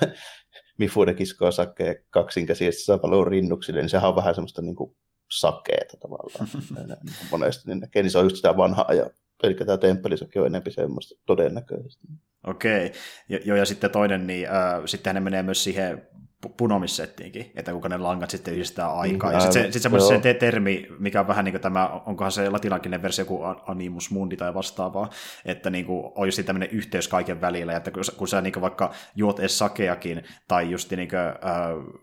Mifude 0.77 1.13
kiskoo 1.13 1.51
sakee 1.51 2.05
kaksinkäsisesti 2.09 2.83
saa 2.83 2.99
valuu 3.03 3.25
rinnuksille, 3.25 3.81
niin 3.81 3.89
sehän 3.89 4.09
on 4.09 4.15
vähän 4.15 4.35
semmoista 4.35 4.61
niin 4.61 4.75
kuin 4.75 4.95
sakeeta 5.31 5.97
tavallaan. 5.97 6.47
Monesti 7.31 7.69
niin 7.69 7.79
näkee, 7.79 8.03
niin 8.03 8.11
se 8.11 8.17
on 8.17 8.25
just 8.25 8.35
sitä 8.35 8.57
vanhaa 8.57 8.85
ajan. 8.87 9.09
Eli 9.43 9.53
tämä 9.53 9.77
temppelisäkin 9.77 10.41
on 10.41 10.47
enemmän 10.47 10.71
semmoista 10.71 11.21
todennäköisesti. 11.25 12.07
Okei. 12.47 12.91
Ja, 13.29 13.39
joo, 13.45 13.57
ja 13.57 13.65
sitten 13.65 13.91
toinen, 13.91 14.27
niin 14.27 14.47
äh, 14.47 14.81
sittenhän 14.85 15.23
ne 15.23 15.29
menee 15.29 15.43
myös 15.43 15.63
siihen 15.63 16.07
pu- 16.45 16.53
punomissettiinkin, 16.57 17.51
että 17.55 17.71
kuinka 17.71 17.89
ne 17.89 17.97
langat 17.97 18.29
sitten 18.29 18.53
yhdistää 18.53 18.91
aikaa. 18.91 19.33
Ja 19.33 19.39
sitten 19.39 19.63
se, 19.65 19.71
sit 19.71 19.81
semmoinen 19.81 20.21
se 20.23 20.33
termi, 20.33 20.87
mikä 20.99 21.19
on 21.19 21.27
vähän 21.27 21.45
niin 21.45 21.53
kuin 21.53 21.61
tämä, 21.61 21.87
onkohan 21.87 22.31
se 22.31 22.49
latinalainen 22.49 23.01
versio 23.01 23.25
kuin 23.25 23.55
animus 23.67 24.11
mundi 24.11 24.37
tai 24.37 24.53
vastaavaa, 24.53 25.09
että 25.45 25.69
niin 25.69 25.85
kuin 25.85 26.11
on 26.15 26.27
just 26.27 26.45
tämmöinen 26.45 26.69
yhteys 26.69 27.07
kaiken 27.07 27.41
välillä, 27.41 27.75
että 27.75 27.91
kun, 27.91 28.05
sä- 28.05 28.11
kun 28.17 28.27
sä 28.27 28.41
niin 28.41 28.53
kuin 28.53 28.61
vaikka 28.61 28.93
juot 29.15 29.39
edes 29.39 29.57
sakeakin, 29.57 30.23
tai 30.47 30.71
just 30.71 30.91
niin 30.91 31.09
kuin, 31.09 31.19
äh, 31.19 32.01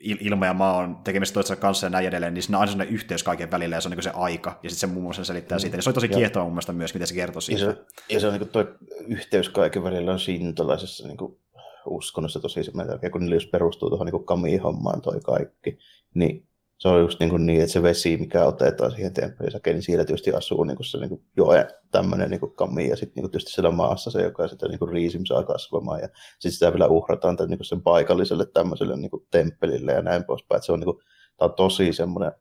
ilma 0.00 0.46
ja 0.46 0.54
maa 0.54 0.76
on 0.76 0.96
tekemistä 1.04 1.34
toistensa 1.34 1.60
kanssa 1.60 1.86
ja 1.86 1.90
näin 1.90 2.06
edelleen, 2.06 2.34
niin 2.34 2.42
siinä 2.42 2.58
on 2.58 2.60
aina 2.60 2.72
sellainen 2.72 2.94
yhteys 2.94 3.22
kaiken 3.22 3.50
välillä, 3.50 3.76
ja 3.76 3.80
se 3.80 3.88
on 3.88 3.92
niin 3.92 4.02
se 4.02 4.10
aika, 4.14 4.60
ja 4.62 4.70
sitten 4.70 4.88
se 4.88 4.94
muun 4.94 5.02
muassa 5.02 5.24
selittää 5.24 5.58
Mm. 5.58 5.60
siitä. 5.60 5.76
Ja 5.76 5.82
se 5.82 5.90
on 5.90 5.94
tosi 5.94 6.08
kiehtova 6.08 6.44
mun 6.44 6.52
mielestä 6.52 6.72
myös, 6.72 6.94
miten 6.94 7.06
se 7.06 7.14
kertoo 7.14 7.36
Ja 7.38 7.40
siitä. 7.40 7.64
se, 7.64 7.76
ja 8.14 8.20
se 8.20 8.26
on 8.26 8.32
niin 8.32 8.40
kuin 8.40 8.50
toi 8.50 8.74
yhteys 9.08 9.48
kaiken 9.48 9.82
välillä 9.84 10.12
on 10.12 10.20
sintolaisessa 10.20 11.06
niin 11.08 11.16
kuin 11.16 11.38
uskonnossa 11.86 12.40
tosi 12.40 12.64
semmoinen, 12.64 13.10
kun 13.12 13.20
niillä 13.20 13.36
just 13.36 13.50
perustuu 13.50 13.88
tuohon 13.88 14.06
niin 14.06 14.24
kami-hommaan 14.24 15.00
toi 15.02 15.20
kaikki, 15.20 15.78
niin 16.14 16.46
se 16.80 16.88
on 16.88 17.00
just 17.00 17.20
niin, 17.20 17.30
kuin 17.30 17.46
niin, 17.46 17.60
että 17.60 17.72
se 17.72 17.82
vesi, 17.82 18.16
mikä 18.16 18.44
otetaan 18.44 18.90
siihen 18.90 19.14
temppelisäkeen, 19.14 19.76
niin 19.76 19.82
siellä 19.82 20.04
tietysti 20.04 20.32
asuu 20.32 20.64
niin 20.64 20.76
kuin 20.76 20.86
se 20.86 20.98
niin 20.98 21.08
kuin 21.08 21.22
joe 21.36 21.68
tämmöinen 21.90 22.30
niin 22.30 22.40
kuin 22.40 22.54
kami, 22.54 22.88
ja 22.88 22.96
sitten 22.96 23.22
niin 23.22 23.30
tietysti 23.30 23.52
siellä 23.52 23.70
maassa 23.70 24.10
se, 24.10 24.22
joka 24.22 24.48
sitä 24.48 24.68
niin 24.68 24.78
kuin 24.78 24.90
riisim 24.90 25.24
saa 25.24 25.42
kasvamaan, 25.42 26.00
ja 26.00 26.08
sitten 26.32 26.52
sitä 26.52 26.72
vielä 26.72 26.86
uhrataan 26.86 27.36
tämän, 27.36 27.50
niin 27.50 27.58
kuin 27.58 27.66
sen 27.66 27.82
paikalliselle 27.82 28.46
tämmöiselle 28.46 28.96
niin 28.96 29.10
kuin 29.10 29.26
temppelille 29.30 29.92
ja 29.92 30.02
näin 30.02 30.24
poispäin, 30.24 30.56
että 30.56 30.66
se 30.66 30.72
on, 30.72 30.80
niin 30.80 30.94
kuin, 30.94 30.98
tämä 31.36 31.48
on 31.48 31.54
tosi 31.54 31.92
semmoinen, 31.92 32.32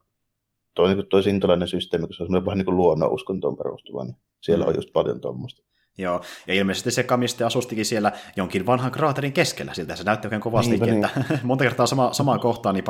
tuo, 0.75 0.87
niin 0.87 0.97
kuin, 0.97 1.07
tuo 1.07 1.21
sintolainen 1.21 1.67
systeemi, 1.67 2.07
kun 2.07 2.15
se 2.15 2.23
on 2.23 2.45
vähän 2.45 2.57
niin 2.57 2.65
kuin 2.65 2.77
luonnonuskontoon 2.77 3.57
perustuva, 3.57 4.03
niin 4.03 4.17
siellä 4.41 4.65
mm. 4.65 4.69
on 4.69 4.75
just 4.75 4.89
paljon 4.93 5.21
tuommoista. 5.21 5.68
Joo, 5.99 6.21
ja 6.47 6.53
ilmeisesti 6.53 6.91
se 6.91 7.03
kamiste 7.03 7.43
asustikin 7.43 7.85
siellä 7.85 8.11
jonkin 8.35 8.65
vanhan 8.65 8.91
kraaterin 8.91 9.33
keskellä, 9.33 9.73
siltä 9.73 9.95
se 9.95 10.03
näytti 10.03 10.27
oikein 10.27 10.41
kovastikin, 10.41 10.81
niin, 10.81 11.05
että 11.05 11.19
niin. 11.29 11.39
monta 11.43 11.63
kertaa 11.63 11.85
sama, 11.85 12.13
samaan 12.13 12.39
kohtaan 12.39 12.75
niin 12.75 12.85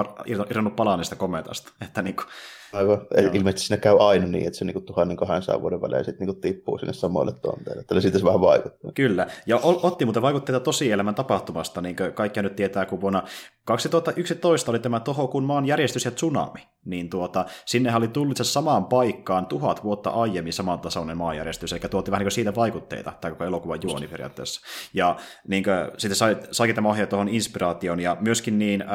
irronnut 0.49 0.75
palaa 0.75 0.97
niistä 0.97 1.15
kometasta. 1.15 1.71
Että 1.81 2.01
niin 2.01 2.15
kuin, 2.15 2.27
Aivan. 2.73 3.07
Joo. 3.17 3.31
Ilmeisesti 3.33 3.67
siinä 3.67 3.81
käy 3.81 3.97
aina 3.99 4.27
niin, 4.27 4.47
että 4.47 4.59
se 4.59 4.65
niin 4.65 4.85
1200 4.85 5.61
vuoden 5.61 5.81
välein 5.81 6.05
sitten 6.05 6.27
niin 6.27 6.41
tippuu 6.41 6.77
sinne 6.77 6.93
samoille 6.93 7.33
tonteille. 7.41 7.83
Tällä 7.83 8.01
siitä 8.01 8.19
se 8.19 8.25
vähän 8.25 8.41
vaikuttaa. 8.41 8.91
Kyllä. 8.91 9.27
Ja 9.45 9.59
otti 9.63 10.05
muuten 10.05 10.21
vaikutteita 10.21 10.59
tosielämän 10.59 11.15
tapahtumasta, 11.15 11.81
niin 11.81 11.95
kuin 11.95 12.13
kaikkia 12.13 12.43
nyt 12.43 12.55
tietää, 12.55 12.85
kun 12.85 13.01
vuonna 13.01 13.23
2011 13.65 14.71
oli 14.71 14.79
tämä 14.79 14.99
Tohokun 14.99 15.43
maan 15.43 15.65
järjestys 15.65 16.05
ja 16.05 16.11
tsunami. 16.11 16.59
Niin 16.85 17.09
tuota, 17.09 17.45
sinne 17.65 17.95
oli 17.95 18.07
tullut 18.07 18.37
se 18.37 18.43
samaan 18.43 18.85
paikkaan 18.85 19.45
tuhat 19.45 19.83
vuotta 19.83 20.09
aiemmin 20.09 20.53
samantasoinen 20.53 21.17
maanjärjestys, 21.17 21.73
eli 21.73 21.79
tuotti 21.79 22.11
vähän 22.11 22.23
niin 22.23 22.31
siitä 22.31 22.55
vaikutteita, 22.55 23.13
tämä 23.21 23.31
koko 23.31 23.43
elokuvan 23.43 23.79
juoni 23.83 24.07
periaatteessa. 24.07 24.61
Ja 24.93 25.15
niin 25.47 25.63
kuin, 25.63 25.75
sitten 25.97 26.15
sai, 26.15 26.37
saikin 26.51 26.75
tämä 26.75 26.89
ohjaa 26.89 27.07
tuohon 27.07 27.29
inspiraation, 27.29 27.99
ja 27.99 28.17
myöskin 28.19 28.59
niin, 28.59 28.81
äh, 28.81 28.87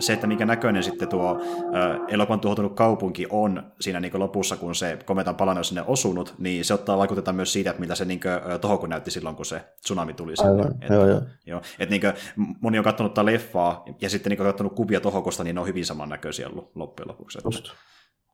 se, 0.00 0.12
että 0.12 0.26
minkä 0.26 0.46
näköinen 0.46 0.82
sitten 0.82 1.08
tuo 1.08 1.38
äh, 1.40 2.00
elokuvan 2.08 2.40
tuhoutunut 2.40 2.74
kaupunki 2.74 3.11
kaupunki 3.12 3.26
on 3.30 3.72
siinä 3.80 4.00
niin 4.00 4.18
lopussa, 4.18 4.56
kun 4.56 4.74
se 4.74 4.98
kometan 5.04 5.36
palanne 5.36 5.60
on 5.60 5.64
sinne 5.64 5.82
osunut, 5.86 6.34
niin 6.38 6.64
se 6.64 6.74
ottaa 6.74 6.98
vaikutetta 6.98 7.32
myös 7.32 7.52
siitä, 7.52 7.70
että 7.70 7.80
mitä 7.80 7.94
se 7.94 8.04
niin 8.04 8.20
tohokun 8.60 8.88
näytti 8.88 9.10
silloin, 9.10 9.36
kun 9.36 9.46
se 9.46 9.60
tsunami 9.82 10.14
tuli 10.14 10.36
sinne. 10.36 10.50
Aivan, 10.50 10.74
että, 10.80 10.94
joo, 10.94 11.06
joo. 11.06 11.20
joo. 11.46 11.62
Et 11.78 11.90
niin 11.90 12.00
kuin, 12.00 12.12
moni 12.60 12.78
on 12.78 12.84
katsonut 12.84 13.14
tätä 13.14 13.24
leffaa 13.24 13.84
ja 14.00 14.10
sitten 14.10 14.30
niin 14.30 14.38
katsonut 14.38 14.74
kuvia 14.74 15.00
tohokosta, 15.00 15.44
niin 15.44 15.54
ne 15.54 15.60
on 15.60 15.66
hyvin 15.66 15.86
samannäköisiä 15.86 16.48
loppujen 16.74 17.08
lopuksi. 17.08 17.38
Just. 17.44 17.70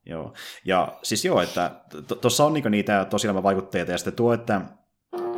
Joo. 0.06 0.32
Ja 0.64 0.98
siis 1.02 1.24
joo, 1.24 1.42
että 1.42 1.70
tuossa 2.20 2.44
on 2.44 2.52
niinku 2.52 2.68
niitä 2.68 3.06
tosiaan 3.10 3.42
vaikutteita, 3.42 3.92
ja 3.92 3.98
sitten 3.98 4.14
tuo, 4.14 4.32
että 4.32 4.60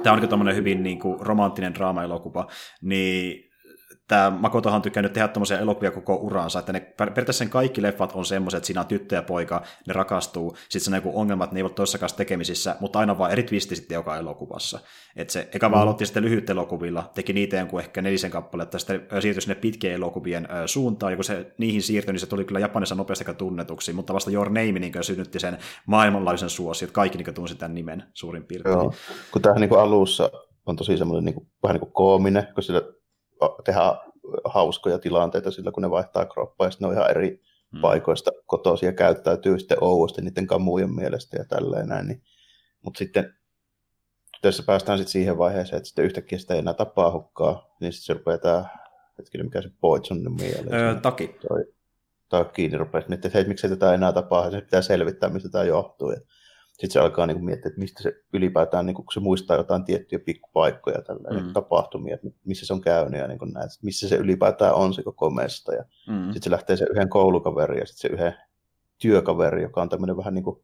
tämä 0.02 0.14
on 0.32 0.47
niin 0.47 0.56
hyvin 0.56 0.82
niin 0.82 0.99
kuin 0.99 1.20
romanttinen 1.20 1.75
draama-elokuva, 1.75 2.47
niin 2.82 3.50
tämä 4.11 4.31
Makotohan 4.31 4.76
on 4.76 4.83
tykännyt 4.83 5.12
tehdä 5.12 5.29
tämmöisiä 5.29 5.59
elokuvia 5.59 5.90
koko 5.90 6.14
uransa, 6.14 6.59
että 6.59 6.73
ne, 6.73 6.81
periaatteessa 6.81 7.38
sen 7.38 7.50
kaikki 7.50 7.83
leffat 7.83 8.12
on 8.14 8.25
semmoiset, 8.25 8.59
että 8.59 8.67
siinä 8.67 8.81
on 8.81 8.87
tyttö 8.87 9.14
ja 9.14 9.23
poika, 9.23 9.62
ne 9.87 9.93
rakastuu, 9.93 10.57
sitten 10.57 10.81
se 10.81 10.90
on 10.90 10.95
joku 10.95 11.21
ongelmat, 11.21 11.52
ne 11.52 11.59
ei 11.59 11.62
ole 11.62 11.71
toissakaan 11.71 12.11
tekemisissä, 12.17 12.76
mutta 12.81 12.99
aina 12.99 13.19
vaan 13.19 13.31
eri 13.31 13.43
twisti 13.43 13.76
sitten 13.76 13.95
joka 13.95 14.17
elokuvassa. 14.17 14.81
Että 15.17 15.33
se 15.33 15.49
eka 15.55 15.69
mm. 15.69 15.73
vaan 15.73 15.83
aloitti 15.83 16.07
sitten 16.07 16.23
lyhyt 16.23 16.50
elokuvilla, 16.50 17.11
teki 17.14 17.33
niitä 17.33 17.57
jonkun 17.57 17.81
ehkä 17.81 18.02
nelisen 18.02 18.31
kappaletta, 18.31 18.79
sitten 18.79 19.07
siirtyi 19.21 19.43
sinne 19.43 19.55
pitkien 19.55 19.95
elokuvien 19.95 20.49
suuntaan, 20.67 21.12
ja 21.12 21.17
kun 21.17 21.25
se 21.25 21.52
niihin 21.59 21.83
siirtyi, 21.83 22.12
niin 22.12 22.21
se 22.21 22.26
tuli 22.26 22.45
kyllä 22.45 22.61
Japanissa 22.61 22.95
nopeasti 22.95 23.25
tunnetuksi, 23.38 23.93
mutta 23.93 24.14
vasta 24.14 24.31
Your 24.31 24.49
Name 24.49 24.73
niin 24.73 24.93
synnytti 25.00 25.40
sen 25.40 25.59
maailmanlaajuisen 25.87 26.50
suosi, 26.50 26.85
että 26.85 26.95
kaikki 26.95 27.19
niin 27.19 27.35
tunsi 27.35 27.55
tämän 27.55 27.75
nimen 27.75 28.02
suurin 28.14 28.45
piirtein. 28.45 28.73
Joo. 28.73 28.95
Kun 29.33 29.43
tämähän 29.43 29.61
niin 29.61 29.79
alussa 29.79 30.31
on 30.67 30.76
tosi 30.76 30.97
semmoinen 30.97 31.25
niin 31.25 31.35
kuin, 31.35 31.47
vähän 31.62 31.75
niin 31.75 31.81
kuin 31.81 31.93
koominen, 31.93 32.47
kun 32.55 32.62
sillä 32.62 32.83
tehdä 33.64 33.80
hauskoja 34.44 34.99
tilanteita 34.99 35.50
sillä, 35.50 35.73
kun 35.73 35.82
ne 35.82 35.90
vaihtaa 35.90 36.26
kroppaa, 36.26 36.66
ja 36.66 36.70
ne 36.80 36.87
on 36.87 36.92
ihan 36.92 37.11
eri 37.11 37.42
hmm. 37.73 37.80
paikoista 37.80 38.30
kotoisia 38.47 38.92
käyttäytyy 38.92 39.59
sitten 39.59 39.78
ouosti 39.80 40.23
niiden 40.23 40.47
kamujen 40.47 40.94
mielestä 40.94 41.37
ja 41.37 41.44
tälleen 41.44 41.88
näin. 41.88 42.06
Niin. 42.06 42.23
Mutta 42.82 42.99
sitten 42.99 43.35
tässä 44.42 44.62
päästään 44.62 44.99
sitten 44.99 45.12
siihen 45.12 45.38
vaiheeseen, 45.38 45.76
että 45.76 45.87
sitten 45.87 46.04
yhtäkkiä 46.04 46.38
sitä 46.38 46.54
ei 46.54 46.61
enää 46.61 46.75
tapaa 46.75 47.12
hukkaa, 47.12 47.76
niin 47.80 47.92
sitten 47.92 48.06
se 48.06 48.14
rupeaa 48.14 48.38
tämä, 48.38 48.64
hetkinen, 49.18 49.47
mikä 49.47 49.62
se 49.62 49.70
Poitsonin 49.80 50.32
mieleen. 50.32 50.75
Öö, 50.75 50.94
taki. 50.94 51.37
Toi, 51.49 51.64
tai 52.28 52.44
kiinni 52.44 52.78
rupeaa 52.78 53.04
että 53.12 53.30
hei, 53.35 53.44
miksei 53.44 53.70
tätä 53.70 53.94
enää 53.94 54.12
tapaa, 54.12 54.50
se 54.50 54.61
pitää 54.61 54.82
selvittää, 54.82 55.28
mistä 55.28 55.49
tämä 55.49 55.64
johtuu. 55.64 56.11
Ja 56.11 56.20
sitten 56.81 56.91
se 56.91 57.01
alkaa 57.01 57.27
niin 57.27 57.37
kuin 57.37 57.45
miettiä, 57.45 57.69
että 57.69 57.81
mistä 57.81 58.03
se 58.03 58.13
ylipäätään, 58.33 58.87
niin 58.87 58.95
kuin, 58.95 59.07
kun 59.07 59.12
se 59.12 59.21
muistaa 59.21 59.57
jotain 59.57 59.85
tiettyjä 59.85 60.19
pikkupaikkoja, 60.19 61.03
tällä, 61.03 61.40
mm. 61.40 61.53
tapahtumia, 61.53 62.14
että 62.14 62.29
missä 62.45 62.66
se 62.66 62.73
on 62.73 62.81
käynyt 62.81 63.21
ja 63.21 63.29
niin 63.29 63.38
kuin 63.38 63.53
näet, 63.53 63.71
missä 63.83 64.09
se 64.09 64.16
ylipäätään 64.16 64.75
on 64.75 64.95
se 64.95 65.03
koko 65.03 65.31
mesta. 65.31 65.75
Ja 65.75 65.85
mm. 66.09 66.25
sitten 66.25 66.43
se 66.43 66.51
lähtee 66.51 66.77
se 66.77 66.87
yhden 66.90 67.09
koulukaveri 67.09 67.79
ja 67.79 67.87
sitten 67.87 68.11
se 68.11 68.14
yhden 68.14 68.35
työkaveri, 68.99 69.62
joka 69.62 69.83
on 69.83 69.88
tämmöinen 69.88 70.16
vähän 70.16 70.35
niin 70.35 70.45
kuin, 70.45 70.62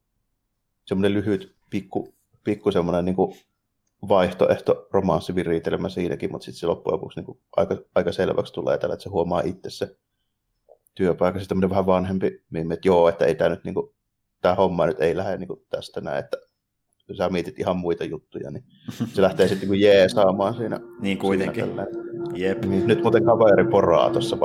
semmoinen 0.87 1.14
lyhyt 1.14 1.55
pikku, 1.70 2.14
pikku 2.44 2.72
semmoinen 2.72 3.05
niin 3.05 3.16
kuin 3.16 3.37
vaihtoehto 4.09 4.87
romanssiviritelmä 4.92 5.88
siinäkin, 5.88 6.33
mutta 6.33 6.44
sitten 6.44 6.61
se 6.61 6.66
loppujen 6.66 6.92
lopuksi 6.92 7.18
niin 7.18 7.26
kuin 7.26 7.38
aika, 7.57 7.76
aika 7.94 8.12
selväksi 8.12 8.52
tulee 8.52 8.79
tällä, 8.79 8.92
että 8.92 9.05
se 9.05 9.11
huomaa 9.11 9.40
itse 9.40 9.70
se 9.70 9.96
työpaikassa 10.94 11.48
tämmöinen 11.48 11.70
vähän 11.70 11.87
vanhempi, 11.87 12.26
että 12.72 12.88
joo, 12.88 13.09
että 13.09 13.24
ei 13.24 13.35
tämä 13.35 13.50
nyt 13.50 13.64
niin 13.64 13.74
kuin 13.74 13.95
tämä 14.46 14.54
homma 14.54 14.87
nyt 14.87 15.00
ei 15.00 15.16
lähde 15.16 15.37
niin 15.37 15.48
kuin 15.48 15.61
tästä 15.70 16.00
näin, 16.00 16.18
että 16.18 16.37
kun 17.06 17.16
sä 17.16 17.28
mietit 17.28 17.59
ihan 17.59 17.76
muita 17.76 18.04
juttuja, 18.04 18.50
niin 18.50 18.64
se 19.14 19.22
lähtee 19.22 19.48
sitten 19.48 19.70
niin 19.70 19.80
jee 19.80 20.09
saamaan 20.09 20.54
siinä. 20.54 20.80
Niin 21.00 21.18
kuitenkin. 21.18 21.64
Siinä 21.64 21.87
Jep. 22.35 22.64
Niin, 22.64 22.87
nyt 22.87 23.02
muuten 23.02 23.24
kaveri 23.24 23.64
poraa 23.70 24.11
tuossa 24.11 24.37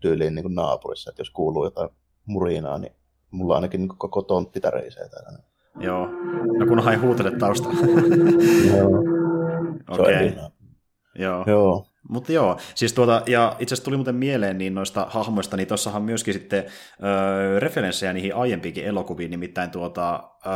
tyyliin 0.00 0.34
niin 0.34 0.42
kuin 0.42 0.54
naapurissa, 0.54 1.10
että 1.10 1.20
jos 1.20 1.30
kuuluu 1.30 1.64
jotain 1.64 1.88
murinaa, 2.26 2.78
niin 2.78 2.92
mulla 3.30 3.54
ainakin 3.54 3.80
niin 3.80 3.98
koko 3.98 4.22
tontti 4.22 4.60
täreisee 4.60 5.08
täällä. 5.08 5.38
Joo, 5.80 6.06
no 6.58 6.66
kun 6.66 6.88
ei 6.88 6.96
huutele 6.96 7.30
taustalla. 7.30 7.80
Joo. 8.76 8.90
Okei. 10.00 10.28
Okay. 10.28 10.50
Joo. 11.14 11.44
Joo. 11.46 11.86
Mutta 12.08 12.32
joo, 12.32 12.58
siis 12.74 12.92
tuota, 12.92 13.22
ja 13.26 13.56
itse 13.58 13.74
asiassa 13.74 13.84
tuli 13.84 13.96
muuten 13.96 14.14
mieleen 14.14 14.58
niin 14.58 14.74
noista 14.74 15.06
hahmoista, 15.10 15.56
niin 15.56 15.68
tuossahan 15.68 16.02
myöskin 16.02 16.34
sitten 16.34 16.64
öö, 17.04 17.60
referenssejä 17.60 18.12
niihin 18.12 18.34
aiempiinkin 18.34 18.84
elokuviin, 18.84 19.30
nimittäin 19.30 19.70
tuota, 19.70 20.30
öö, 20.46 20.52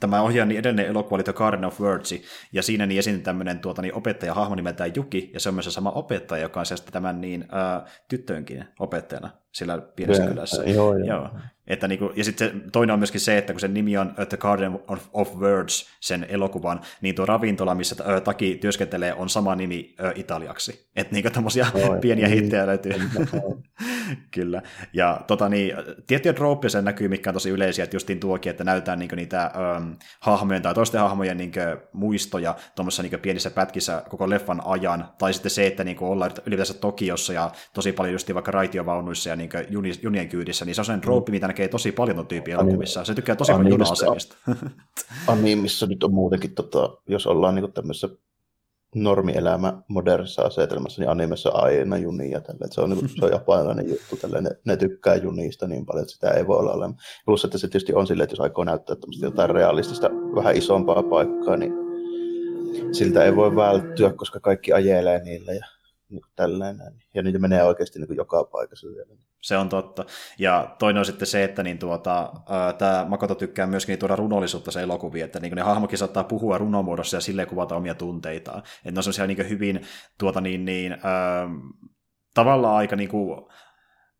tämä 0.00 0.22
ohjaajan 0.22 0.48
niin 0.48 0.58
edellinen 0.58 0.86
elokuva 0.86 1.14
oli 1.14 1.22
The 1.22 1.32
Garden 1.32 1.64
of 1.64 1.80
Words, 1.80 2.14
ja 2.52 2.62
siinä 2.62 2.86
niin 2.86 2.98
esiin 2.98 3.22
tämmöinen 3.22 3.58
tuota, 3.58 3.82
niin 3.82 3.94
opettaja 3.94 4.34
hahmo 4.34 4.54
nimeltään 4.54 4.92
Juki, 4.96 5.30
ja 5.34 5.40
se 5.40 5.48
on 5.48 5.54
myös 5.54 5.64
se 5.64 5.70
sama 5.70 5.90
opettaja, 5.90 6.42
joka 6.42 6.60
on 6.60 6.66
tämän 6.92 7.20
niin, 7.20 7.42
öö, 7.42 7.88
tyttönkin 8.08 8.64
opettajana 8.78 9.43
sillä 9.54 9.78
pienessä 9.96 10.22
yeah, 10.22 10.34
kylässä. 10.34 10.62
Joo, 10.64 10.98
joo. 10.98 11.06
joo. 11.06 11.30
Että 11.66 11.88
niin 11.88 11.98
kuin, 11.98 12.12
ja 12.16 12.24
sitten 12.24 12.62
toinen 12.72 12.92
on 12.92 13.00
myöskin 13.00 13.20
se, 13.20 13.38
että 13.38 13.52
kun 13.52 13.60
sen 13.60 13.74
nimi 13.74 13.96
on 13.96 14.14
The 14.28 14.36
Garden 14.36 14.78
of, 14.88 15.06
of 15.12 15.36
Words, 15.36 15.88
sen 16.00 16.26
elokuvan, 16.28 16.80
niin 17.00 17.14
tuo 17.14 17.26
ravintola, 17.26 17.74
missä 17.74 17.96
ö, 18.08 18.20
Taki 18.20 18.58
työskentelee, 18.60 19.14
on 19.14 19.28
sama 19.28 19.54
nimi 19.54 19.94
ö, 20.00 20.12
italiaksi. 20.14 20.90
Että 20.96 21.14
niin 21.14 21.32
tämmöisiä 21.32 21.66
pieniä 22.00 22.28
niin, 22.28 22.42
hittejä 22.42 22.66
löytyy. 22.66 22.92
Kyllä. 24.34 24.62
Ja 24.92 25.20
tota, 25.26 25.48
niin, 25.48 25.74
tiettyjä 26.06 26.36
droppia 26.36 26.70
sen 26.70 26.84
näkyy, 26.84 27.08
mikä 27.08 27.30
on 27.30 27.34
tosi 27.34 27.50
yleisiä, 27.50 27.84
että 27.84 27.96
justiin 27.96 28.20
tuokin, 28.20 28.50
että 28.50 28.64
näytetään 28.64 28.98
niin 28.98 29.10
niitä 29.16 29.44
ö, 29.44 29.96
hahmojen 30.20 30.62
tai 30.62 30.74
toisten 30.74 31.00
hahmojen 31.00 31.36
niin 31.36 31.52
muistoja 31.92 32.56
tuommoisessa 32.74 33.02
niin 33.02 33.20
pienissä 33.20 33.50
pätkissä 33.50 34.02
koko 34.08 34.30
leffan 34.30 34.62
ajan, 34.64 35.08
tai 35.18 35.32
sitten 35.32 35.50
se, 35.50 35.66
että 35.66 35.84
niin 35.84 35.96
ollaan 36.00 36.30
ylipäänsä 36.46 36.74
Tokiossa 36.74 37.32
ja 37.32 37.50
tosi 37.72 37.92
paljon 37.92 38.12
justiin 38.12 38.34
vaikka 38.34 38.50
raitiovaunuissa 38.50 39.28
ja 39.28 39.36
niin 39.36 39.43
junien 40.02 40.28
kyydissä, 40.28 40.64
niin 40.64 40.74
se 40.74 40.80
on 40.80 40.84
sen 40.84 41.00
trooppi, 41.00 41.32
mitä 41.32 41.46
näkee 41.46 41.68
tosi 41.68 41.92
paljon 41.92 42.16
tuon 42.16 42.26
tyypin 42.26 42.54
elokuvissa. 42.54 43.04
Se 43.04 43.14
tykkää 43.14 43.36
tosi 43.36 43.52
paljon 43.52 43.70
juna-asemista. 43.70 44.36
Animissa 45.26 45.86
nyt 45.90 46.04
on 46.04 46.14
muutenkin, 46.14 46.54
tota, 46.54 46.96
jos 47.08 47.26
ollaan 47.26 47.54
niin 47.54 47.72
tämmöisessä 47.72 48.08
normielämä 48.94 49.82
modernissa 49.88 50.42
asetelmassa, 50.42 51.02
niin 51.02 51.10
animessa 51.10 51.50
aina 51.50 51.96
junia. 51.96 52.40
Tälle. 52.40 52.66
Se 52.70 52.80
on, 52.80 52.90
niin 52.90 52.98
kuin, 52.98 53.08
se 53.08 53.24
on 53.24 53.30
japanilainen 53.30 53.88
juttu. 53.88 54.16
Tälle. 54.16 54.40
Ne, 54.40 54.50
ne, 54.66 54.76
tykkää 54.76 55.14
junista 55.14 55.66
niin 55.66 55.86
paljon, 55.86 56.02
että 56.02 56.14
sitä 56.14 56.30
ei 56.30 56.46
voi 56.46 56.58
olla 56.58 56.72
olemaan. 56.72 56.98
Plus, 57.26 57.44
että 57.44 57.58
se 57.58 57.68
tietysti 57.68 57.94
on 57.94 58.06
silleen, 58.06 58.24
että 58.24 58.32
jos 58.32 58.40
aikoo 58.40 58.64
näyttää 58.64 58.96
jotain 59.20 59.50
realistista, 59.50 60.10
vähän 60.34 60.56
isompaa 60.56 61.02
paikkaa, 61.02 61.56
niin 61.56 61.72
siltä 62.92 63.24
ei 63.24 63.36
voi 63.36 63.56
välttyä, 63.56 64.12
koska 64.12 64.40
kaikki 64.40 64.72
ajelee 64.72 65.24
niillä 65.24 65.52
ja 65.52 65.66
niin 66.14 66.24
tällainen. 66.36 67.02
Ja 67.14 67.22
niitä 67.22 67.38
menee 67.38 67.62
oikeasti 67.62 67.98
niin 67.98 68.06
kuin 68.06 68.16
joka 68.16 68.44
paikassa 68.44 68.86
vielä. 68.86 69.20
Se 69.40 69.56
on 69.56 69.68
totta. 69.68 70.04
Ja 70.38 70.76
toinen 70.78 70.98
on 70.98 71.06
sitten 71.06 71.26
se, 71.26 71.44
että 71.44 71.62
niin 71.62 71.78
tuota, 71.78 72.32
tämä 72.78 73.06
Makoto 73.08 73.34
tykkää 73.34 73.66
myöskin 73.66 73.92
niin 73.92 73.98
tuoda 73.98 74.16
runollisuutta 74.16 74.70
se 74.70 74.82
elokuviin, 74.82 75.24
että 75.24 75.40
niin 75.40 75.54
ne 75.54 75.62
hahmokin 75.62 75.98
saattaa 75.98 76.24
puhua 76.24 76.58
runomuodossa 76.58 77.16
ja 77.16 77.20
silleen 77.20 77.48
kuvata 77.48 77.76
omia 77.76 77.94
tunteitaan. 77.94 78.58
Että 78.58 78.90
ne 78.90 78.98
on 78.98 79.02
semmoisia 79.02 79.26
niin 79.26 79.48
hyvin 79.48 79.80
tuota, 80.18 80.40
niin, 80.40 80.64
niin, 80.64 80.92
äh, 80.92 81.00
tavallaan 82.34 82.76
aika 82.76 82.96
niin 82.96 83.08
kuin, 83.08 83.46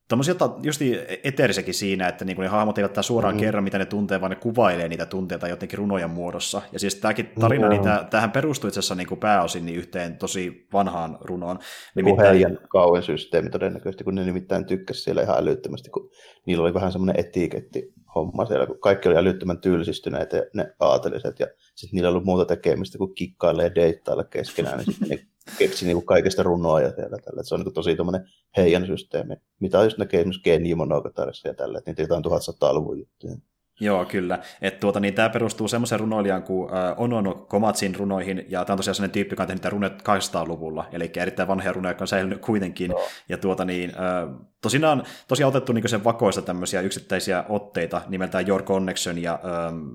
Tuommoisia 0.08 0.34
just 0.62 0.80
eterisekin 1.24 1.74
siinä, 1.74 2.08
että 2.08 2.24
niin 2.24 2.40
ne 2.40 2.46
hahmot 2.46 2.78
eivät 2.78 2.96
suoraan 3.00 3.34
mm. 3.34 3.40
kerro, 3.40 3.62
mitä 3.62 3.78
ne 3.78 3.84
tuntee, 3.84 4.20
vaan 4.20 4.30
ne 4.30 4.36
kuvailee 4.36 4.88
niitä 4.88 5.06
tunteita 5.06 5.48
jotenkin 5.48 5.78
runojen 5.78 6.10
muodossa. 6.10 6.62
Ja 6.72 6.78
siis 6.78 6.94
tämäkin 6.94 7.32
tarina, 7.40 7.66
mm. 7.66 7.70
niin 7.70 7.82
tähän 8.10 8.30
perustuu 8.30 8.68
itse 8.68 8.78
asiassa 8.78 8.94
niin 8.94 9.18
pääosin 9.20 9.66
niin 9.66 9.78
yhteen 9.78 10.18
tosi 10.18 10.66
vanhaan 10.72 11.18
runoon. 11.20 11.58
Nimittäin... 11.94 12.28
Heidän 12.28 12.58
kauan 12.68 13.02
systeemi 13.02 13.50
todennäköisesti, 13.50 14.04
kun 14.04 14.14
ne 14.14 14.24
nimittäin 14.24 14.66
tykkäsi 14.66 15.00
siellä 15.00 15.22
ihan 15.22 15.38
älyttömästi, 15.38 15.90
kun 15.90 16.10
niillä 16.46 16.64
oli 16.64 16.74
vähän 16.74 16.92
semmoinen 16.92 17.26
etiketti 17.26 17.92
homma 18.14 18.46
siellä, 18.46 18.66
kun 18.66 18.80
kaikki 18.80 19.08
oli 19.08 19.16
älyttömän 19.16 19.60
tylsistyneitä 19.60 20.36
ne 20.54 20.74
aateliset, 20.80 21.40
ja 21.40 21.46
sitten 21.74 21.96
niillä 21.96 22.06
ei 22.08 22.10
ollut 22.10 22.24
muuta 22.24 22.44
tekemistä 22.44 22.98
kuin 22.98 23.14
kikkailee 23.14 23.64
ja 23.64 23.74
deittailla 23.74 24.24
keskenään, 24.24 24.78
niin 24.78 24.86
sitten 24.86 25.08
ne 25.08 25.26
keksi 25.58 25.84
niin 25.84 25.96
kuin 25.96 26.06
kaikesta 26.06 26.42
runoa 26.42 26.80
ja 26.80 26.90
siellä 26.90 27.18
tällä. 27.18 27.42
Se 27.42 27.54
on 27.54 27.58
niin 27.58 27.64
kuin 27.64 27.74
tosi 27.74 27.96
tuommoinen 27.96 28.28
heidän 28.56 28.86
systeemi, 28.86 29.36
mitä 29.60 29.84
just 29.84 29.98
näkee 29.98 30.20
esimerkiksi 30.20 30.42
Genji 30.42 30.74
Monogatarissa 30.74 31.48
ja 31.48 31.54
tällä, 31.54 31.78
että 31.78 31.90
niitä 31.90 32.02
jotain 32.02 32.24
1100-luvun 32.24 32.98
juttuja. 32.98 33.36
Joo, 33.80 34.04
kyllä. 34.04 34.38
Et 34.62 34.80
tuota, 34.80 35.00
niin 35.00 35.14
tämä 35.14 35.28
perustuu 35.28 35.68
semmoiseen 35.68 36.00
runoilijaan 36.00 36.42
kuin 36.42 36.74
äh, 36.74 36.94
Onono 36.96 37.34
Komatsin 37.34 37.94
runoihin, 37.94 38.46
ja 38.48 38.64
tämä 38.64 38.74
on 38.74 38.76
tosiaan 38.76 38.94
sellainen 38.94 39.12
tyyppi, 39.12 39.32
joka 39.32 39.42
on 39.42 39.46
tehnyt 39.46 39.64
runet 39.64 39.92
800-luvulla, 39.92 40.86
eli 40.92 41.12
erittäin 41.16 41.48
vanhoja 41.48 41.72
runoja, 41.72 41.90
jotka 41.90 42.04
on 42.04 42.08
säilynyt 42.08 42.40
kuitenkin. 42.40 42.90
Joo. 42.90 43.08
Ja 43.28 43.38
tuota, 43.38 43.64
niin, 43.64 43.90
äh, 43.90 44.40
tosinaan, 44.60 45.02
tosiaan 45.28 45.48
otettu 45.48 45.72
niin 45.72 45.88
sen 45.88 46.04
vakoista 46.04 46.42
tämmöisiä 46.42 46.80
yksittäisiä 46.80 47.44
otteita 47.48 48.02
nimeltään 48.08 48.48
Your 48.48 48.62
Connection 48.62 49.22
ja 49.22 49.40
ähm, 49.44 49.90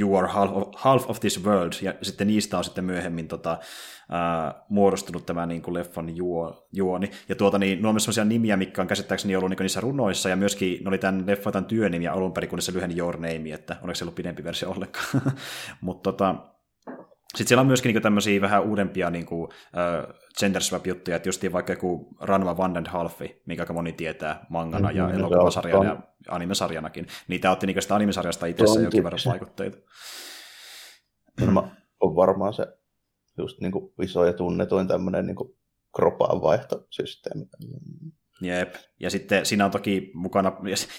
You 0.00 0.16
are 0.16 0.28
half 0.28 0.50
of, 0.52 0.68
half 0.76 1.10
of 1.10 1.20
this 1.20 1.44
world, 1.44 1.72
ja 1.82 1.94
sitten 2.02 2.26
niistä 2.26 2.58
on 2.58 2.64
sitten 2.64 2.84
myöhemmin 2.84 3.28
tota, 3.28 3.58
ää, 4.10 4.54
muodostunut 4.68 5.26
tämä 5.26 5.46
niin 5.46 5.62
kuin 5.62 5.74
leffan 5.74 6.16
juo, 6.16 6.68
juoni. 6.72 7.10
Ja 7.28 7.34
tuota, 7.34 7.58
niin, 7.58 7.82
nuo 7.82 7.88
on 7.88 7.94
myös 7.94 8.04
sellaisia 8.04 8.24
nimiä, 8.24 8.56
mitkä 8.56 8.82
on 8.82 8.88
käsittääkseni 8.88 9.36
ollut 9.36 9.50
niin 9.50 9.58
niissä 9.60 9.80
runoissa, 9.80 10.28
ja 10.28 10.36
myöskin 10.36 10.84
ne 10.84 10.88
oli 10.88 10.98
tämän 10.98 11.26
leffan 11.26 11.52
tämän 11.52 11.64
työnimiä 11.64 12.12
alun 12.12 12.32
perin, 12.32 12.50
kun 12.50 12.62
se 12.62 12.72
lyheni 12.72 12.98
Your 12.98 13.16
Name, 13.16 13.52
että 13.52 13.76
onneksi 13.82 13.98
se 13.98 14.04
ollut 14.04 14.14
pidempi 14.14 14.44
versio 14.44 14.70
ollenkaan. 14.70 15.22
Mutta 15.80 16.12
tota, 16.12 16.34
sitten 17.36 17.48
siellä 17.48 17.60
on 17.60 17.66
myöskin 17.66 17.94
niin 17.94 18.02
tämmöisiä 18.02 18.40
vähän 18.40 18.62
uudempia 18.62 19.10
niin 19.10 19.26
kuin, 19.26 19.42
uh, 19.44 20.14
gender 20.40 20.62
swap-juttuja, 20.62 21.16
että 21.16 21.28
justiin 21.28 21.52
vaikka 21.52 21.72
joku 21.72 22.16
Ranma 22.20 22.56
Van 22.56 22.74
den 22.74 22.86
Halfi, 22.86 23.42
mikä 23.46 23.62
aika 23.62 23.72
moni 23.72 23.92
tietää 23.92 24.46
mangana 24.48 24.88
mm-hmm, 24.88 24.98
ja 24.98 25.10
elokuvasarjana 25.10 25.84
ja 25.84 26.02
animesarjanakin, 26.28 27.06
niin 27.28 27.40
tämä 27.40 27.52
otti 27.52 27.66
niin 27.66 27.82
sitä 27.82 27.94
animesarjasta 27.94 28.46
itsessä 28.46 28.80
jokin 28.80 29.04
verran 29.04 29.20
vaikutteita. 29.26 29.78
Varma, 31.40 31.70
on 32.00 32.16
varmaan 32.16 32.54
se 32.54 32.66
just 33.38 33.60
niin 33.60 33.72
kuin 33.72 33.92
iso 34.02 34.24
ja 34.24 34.32
tunnetuin 34.32 34.88
tämmöinen 34.88 35.26
niin 35.26 35.36
kropaan 35.96 36.42
vaihtosysteemi. 36.42 37.46
Jep, 38.40 38.74
ja 39.00 39.10
sitten 39.10 39.46
siinä 39.46 39.64
on 39.64 39.70
toki 39.70 40.10
mukana, 40.14 40.52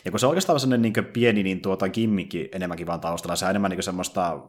ja 0.06 0.12
kun 0.12 0.19
se 0.19 0.26
on 0.26 0.30
oikeastaan 0.30 0.60
sellainen 0.60 0.93
niin 0.93 1.06
pieni, 1.06 1.43
niin 1.43 1.62
tuota 1.62 1.89
gimmikki 1.89 2.50
enemmänkin 2.52 2.88
vaan 2.88 3.00
taustalla, 3.00 3.36
se 3.36 3.45
on 3.45 3.50
enemmän 3.50 3.71
niin 3.71 3.84
semmoista 3.84 4.39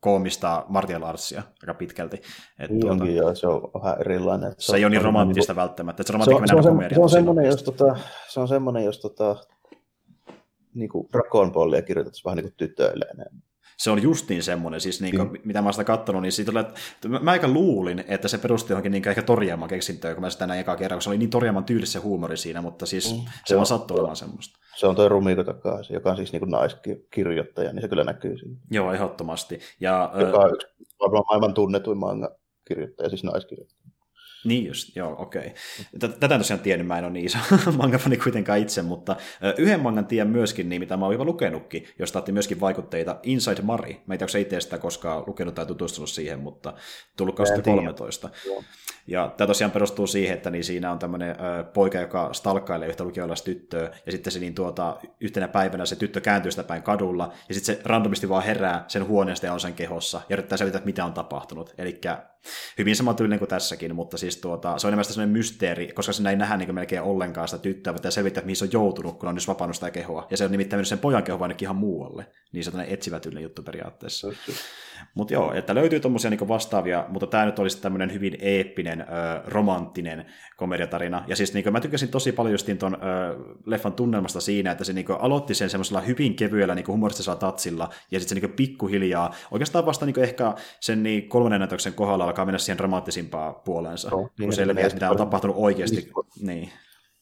koomista 0.00 0.64
martial 0.68 1.02
artsia 1.02 1.42
aika 1.62 1.74
pitkälti. 1.74 2.22
Et 2.58 2.70
niin 2.70 2.80
tuota, 2.80 2.92
onkin, 2.92 3.16
joo, 3.16 3.34
se 3.34 3.46
on 3.46 3.70
vähän 3.82 4.00
erilainen. 4.00 4.52
Se, 4.58 4.66
se 4.66 4.76
ei 4.76 4.84
ole 4.84 4.90
niin 4.90 5.02
romanttista 5.02 5.52
niin 5.52 5.56
välttämättä, 5.56 6.02
että 6.02 6.12
se, 6.12 6.24
se, 6.24 6.34
on, 6.34 6.48
se, 6.48 6.54
on, 6.54 6.80
se, 6.80 6.94
se 6.94 7.00
on 7.00 7.10
semmoinen, 7.10 7.46
jos, 7.46 7.62
tota, 7.62 7.96
se 8.28 8.40
on 8.40 8.48
semmoinen, 8.48 8.84
jos 8.84 9.00
tota, 9.00 9.36
niin 10.74 10.88
kuin 10.88 11.08
Dragon 11.12 11.52
Ballia 11.52 11.82
kirjoitettaisiin 11.82 12.24
vähän 12.24 12.36
niin 12.36 12.44
kuin 12.44 12.56
tytöille 12.56 13.04
enemmän 13.14 13.47
se 13.78 13.90
on 13.90 14.02
justiin 14.02 14.42
semmoinen, 14.42 14.80
siis 14.80 15.00
niin 15.00 15.16
kuin, 15.16 15.28
mm. 15.28 15.38
mitä 15.44 15.62
mä 15.62 15.72
sitä 15.72 15.84
katsonut, 15.84 16.22
niin 16.22 16.32
siitä 16.32 16.60
että 16.60 17.08
mä 17.08 17.30
aika 17.30 17.48
luulin, 17.48 18.04
että 18.08 18.28
se 18.28 18.38
perustui 18.38 18.72
johonkin 18.72 18.92
niin 18.92 19.08
ehkä 19.08 19.22
Torjaman 19.22 19.68
keksintöön, 19.68 20.14
kun 20.14 20.22
mä 20.22 20.30
sitä 20.30 20.46
näin 20.46 20.60
eka 20.60 20.76
kerran, 20.76 20.96
kun 20.96 21.02
se 21.02 21.10
oli 21.10 21.18
niin 21.18 21.30
Torjaman 21.30 21.64
tyylissä 21.64 22.00
huumori 22.00 22.36
siinä, 22.36 22.62
mutta 22.62 22.86
siis 22.86 23.14
mm. 23.14 23.20
se, 23.20 23.30
se 23.46 23.56
on 23.56 23.66
sattuu 23.66 23.96
olemaan 23.96 24.16
semmoista. 24.16 24.58
Se 24.76 24.86
on 24.86 24.96
toi 24.96 25.08
Rumiko 25.08 25.44
takaisin, 25.44 25.94
joka 25.94 26.10
on 26.10 26.16
siis 26.16 26.32
niin 26.32 26.50
naiskirjoittaja, 26.50 27.72
niin 27.72 27.82
se 27.82 27.88
kyllä 27.88 28.04
näkyy 28.04 28.38
siinä. 28.38 28.56
Joo, 28.70 28.92
ehdottomasti. 28.92 29.60
Ja, 29.80 30.10
joka 30.18 30.38
on 30.38 30.54
yksi 30.54 30.66
varmaan 31.00 31.24
maailman 31.28 31.54
tunnetuin 31.54 31.98
manga 31.98 32.36
kirjoittaja, 32.68 33.08
siis 33.08 33.24
naiskirjoittaja. 33.24 33.90
Niin 34.44 34.66
just, 34.66 34.96
joo, 34.96 35.14
okei. 35.18 35.54
Okay. 35.96 36.10
Tätä 36.20 36.34
en 36.34 36.40
tosiaan 36.40 36.60
tiennyt, 36.60 36.86
mä 36.86 36.98
en 36.98 37.04
ole 37.04 37.12
niin 37.12 37.26
iso 37.26 37.38
mangafani 37.78 38.16
kuitenkaan 38.16 38.58
itse, 38.58 38.82
mutta 38.82 39.16
yhden 39.58 39.80
mangan 39.80 40.06
tiedän 40.06 40.28
myöskin, 40.28 40.68
niin 40.68 40.82
mitä 40.82 40.96
mä 40.96 41.04
oon 41.04 41.14
jopa 41.14 41.24
lukenutkin, 41.24 41.86
josta 41.98 42.18
otti 42.18 42.32
myöskin 42.32 42.60
vaikutteita 42.60 43.16
Inside 43.22 43.62
Mari. 43.62 44.02
Mä 44.06 44.14
en 44.14 44.18
tiedä, 44.18 44.38
itse 44.38 44.60
sitä 44.60 44.78
koskaan 44.78 45.24
lukenut 45.26 45.54
tai 45.54 45.66
tutustunut 45.66 46.10
siihen, 46.10 46.40
mutta 46.40 46.74
tullut 47.16 47.36
2013. 47.36 48.30
Ja 49.06 49.34
tämä 49.36 49.46
tosiaan 49.46 49.70
perustuu 49.70 50.06
siihen, 50.06 50.36
että 50.36 50.50
niin 50.50 50.64
siinä 50.64 50.92
on 50.92 50.98
tämmöinen 50.98 51.36
poika, 51.74 51.98
joka 51.98 52.32
stalkkailee 52.32 52.88
yhtä 52.88 53.04
lukiolaista 53.04 53.44
tyttöä, 53.44 53.90
ja 54.06 54.12
sitten 54.12 54.32
se 54.32 54.38
niin 54.38 54.54
tuota, 54.54 54.96
yhtenä 55.20 55.48
päivänä 55.48 55.86
se 55.86 55.96
tyttö 55.96 56.20
kääntyy 56.20 56.50
sitä 56.50 56.64
päin 56.64 56.82
kadulla, 56.82 57.32
ja 57.48 57.54
sitten 57.54 57.76
se 57.76 57.82
randomisti 57.84 58.28
vaan 58.28 58.44
herää 58.44 58.84
sen 58.88 59.06
huoneesta 59.06 59.46
ja 59.46 59.52
on 59.52 59.60
sen 59.60 59.72
kehossa, 59.72 60.20
ja 60.28 60.34
yrittää 60.34 60.58
selvittää, 60.58 60.82
mitä 60.84 61.04
on 61.04 61.12
tapahtunut. 61.12 61.74
Eli 61.78 62.00
hyvin 62.78 62.96
samantyylinen 62.96 63.38
kuin 63.38 63.48
tässäkin, 63.48 63.94
mutta 63.94 64.18
siis 64.18 64.27
tuota, 64.36 64.78
se 64.78 64.86
on 64.86 64.88
enemmän 64.88 65.04
sellainen 65.04 65.32
mysteeri, 65.32 65.92
koska 65.92 66.12
sinä 66.12 66.30
ei 66.30 66.36
nähdä 66.36 66.56
niin 66.56 66.74
melkein 66.74 67.02
ollenkaan 67.02 67.48
sitä 67.48 67.62
tyttöä, 67.62 67.92
mutta 67.92 68.10
selvittää, 68.10 68.44
mihin 68.44 68.56
se 68.56 68.64
on 68.64 68.72
joutunut, 68.72 69.18
kun 69.18 69.28
on 69.28 69.34
nyt 69.34 69.48
vapannut 69.48 69.76
sitä 69.76 69.90
kehoa. 69.90 70.26
Ja 70.30 70.36
se 70.36 70.44
on 70.44 70.50
nimittäin 70.50 70.86
sen 70.86 70.98
pojan 70.98 71.22
keho 71.22 71.42
ainakin 71.42 71.66
ihan 71.66 71.76
muualle. 71.76 72.26
Niin 72.52 72.64
se 72.64 72.70
on 72.74 72.80
etsivä 72.80 73.20
tyylinen 73.20 73.42
juttu 73.42 73.62
periaatteessa. 73.62 74.28
Mutta 75.14 75.34
joo, 75.34 75.52
että 75.52 75.74
löytyy 75.74 76.00
tuommoisia 76.00 76.30
niin 76.30 76.48
vastaavia, 76.48 77.04
mutta 77.08 77.26
tämä 77.26 77.46
nyt 77.46 77.58
olisi 77.58 77.82
tämmöinen 77.82 78.12
hyvin 78.12 78.36
eeppinen, 78.40 79.00
ö, 79.00 79.04
romanttinen 79.46 80.26
komediatarina. 80.56 81.24
Ja 81.26 81.36
siis 81.36 81.54
niin 81.54 81.62
kuin, 81.62 81.72
mä 81.72 81.80
tykkäsin 81.80 82.08
tosi 82.08 82.32
paljon 82.32 82.52
justiin 82.52 82.78
ton 82.78 82.94
ö, 82.94 82.98
leffan 83.66 83.92
tunnelmasta 83.92 84.40
siinä, 84.40 84.70
että 84.70 84.84
se 84.84 84.92
niin 84.92 85.06
kuin, 85.06 85.20
aloitti 85.20 85.54
sen 85.54 85.70
semmoisella 85.70 86.00
hyvin 86.00 86.36
kevyellä 86.36 86.74
niin 86.74 86.86
humoristisella 86.86 87.36
tatsilla, 87.36 87.88
ja 88.10 88.20
sitten 88.20 88.28
se 88.28 88.34
niin 88.34 88.50
kuin, 88.50 88.56
pikkuhiljaa, 88.56 89.34
oikeastaan 89.50 89.86
vasta 89.86 90.06
niin 90.06 90.14
kuin, 90.14 90.24
ehkä 90.24 90.54
sen 90.80 91.02
niin 91.02 91.28
kolmannen 91.28 91.60
näytöksen 91.60 91.92
kohdalla 91.92 92.24
alkaa 92.24 92.44
mennä 92.44 92.58
siihen 92.58 92.78
dramaattisimpaan 92.78 93.54
puoleensa, 93.54 94.10
no, 94.22 94.28
niin, 94.38 94.48
kun 94.48 94.56
selviää, 94.56 94.86
että 94.86 94.96
mitä 94.96 95.10
on 95.10 95.16
tapahtunut 95.16 95.56
oikeasti. 95.58 95.96
Niin. 95.96 96.46
niin. 96.46 96.72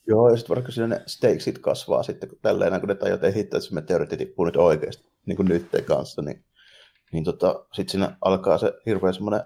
Joo, 0.08 0.30
ja 0.30 0.36
sitten 0.36 0.56
vaikka 0.56 0.72
siinä 0.72 0.86
ne 0.86 1.02
stakesit 1.06 1.58
kasvaa 1.58 2.02
sitten, 2.02 2.28
kun 2.28 2.38
tälleen, 2.42 2.80
kun 2.80 2.88
ne 2.88 2.94
tajut 2.94 3.24
ehittää, 3.24 3.58
että 3.58 3.68
se 3.68 3.74
meteoriitti 3.74 4.16
tippuu 4.16 4.44
nyt 4.44 4.56
oikeasti, 4.56 5.08
niin 5.26 5.36
kuin 5.36 5.48
nyt 5.48 5.66
kanssa, 5.86 6.22
niin, 6.22 6.44
niin 7.12 7.24
tota, 7.24 7.66
sitten 7.72 7.92
siinä 7.92 8.16
alkaa 8.20 8.58
se 8.58 8.72
hirveä 8.86 9.12
semmoinen, 9.12 9.40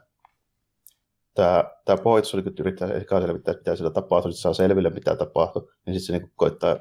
tämä, 1.35 1.65
tämä 1.85 2.03
Poits 2.03 2.35
oli, 2.35 2.43
kun 2.43 2.53
yrittää 2.61 2.89
selvittää, 3.21 3.55
mitä 3.55 3.77
siellä 3.77 3.95
tapahtuu, 3.95 4.33
sitten 4.33 4.43
saa 4.43 4.55
selville, 4.55 4.91
mitä 4.91 5.17
tapahtuu, 5.17 5.71
niin 5.87 6.01
sitten 6.01 6.17
se 6.17 6.23
niin 6.23 6.33
koittaa 6.37 6.77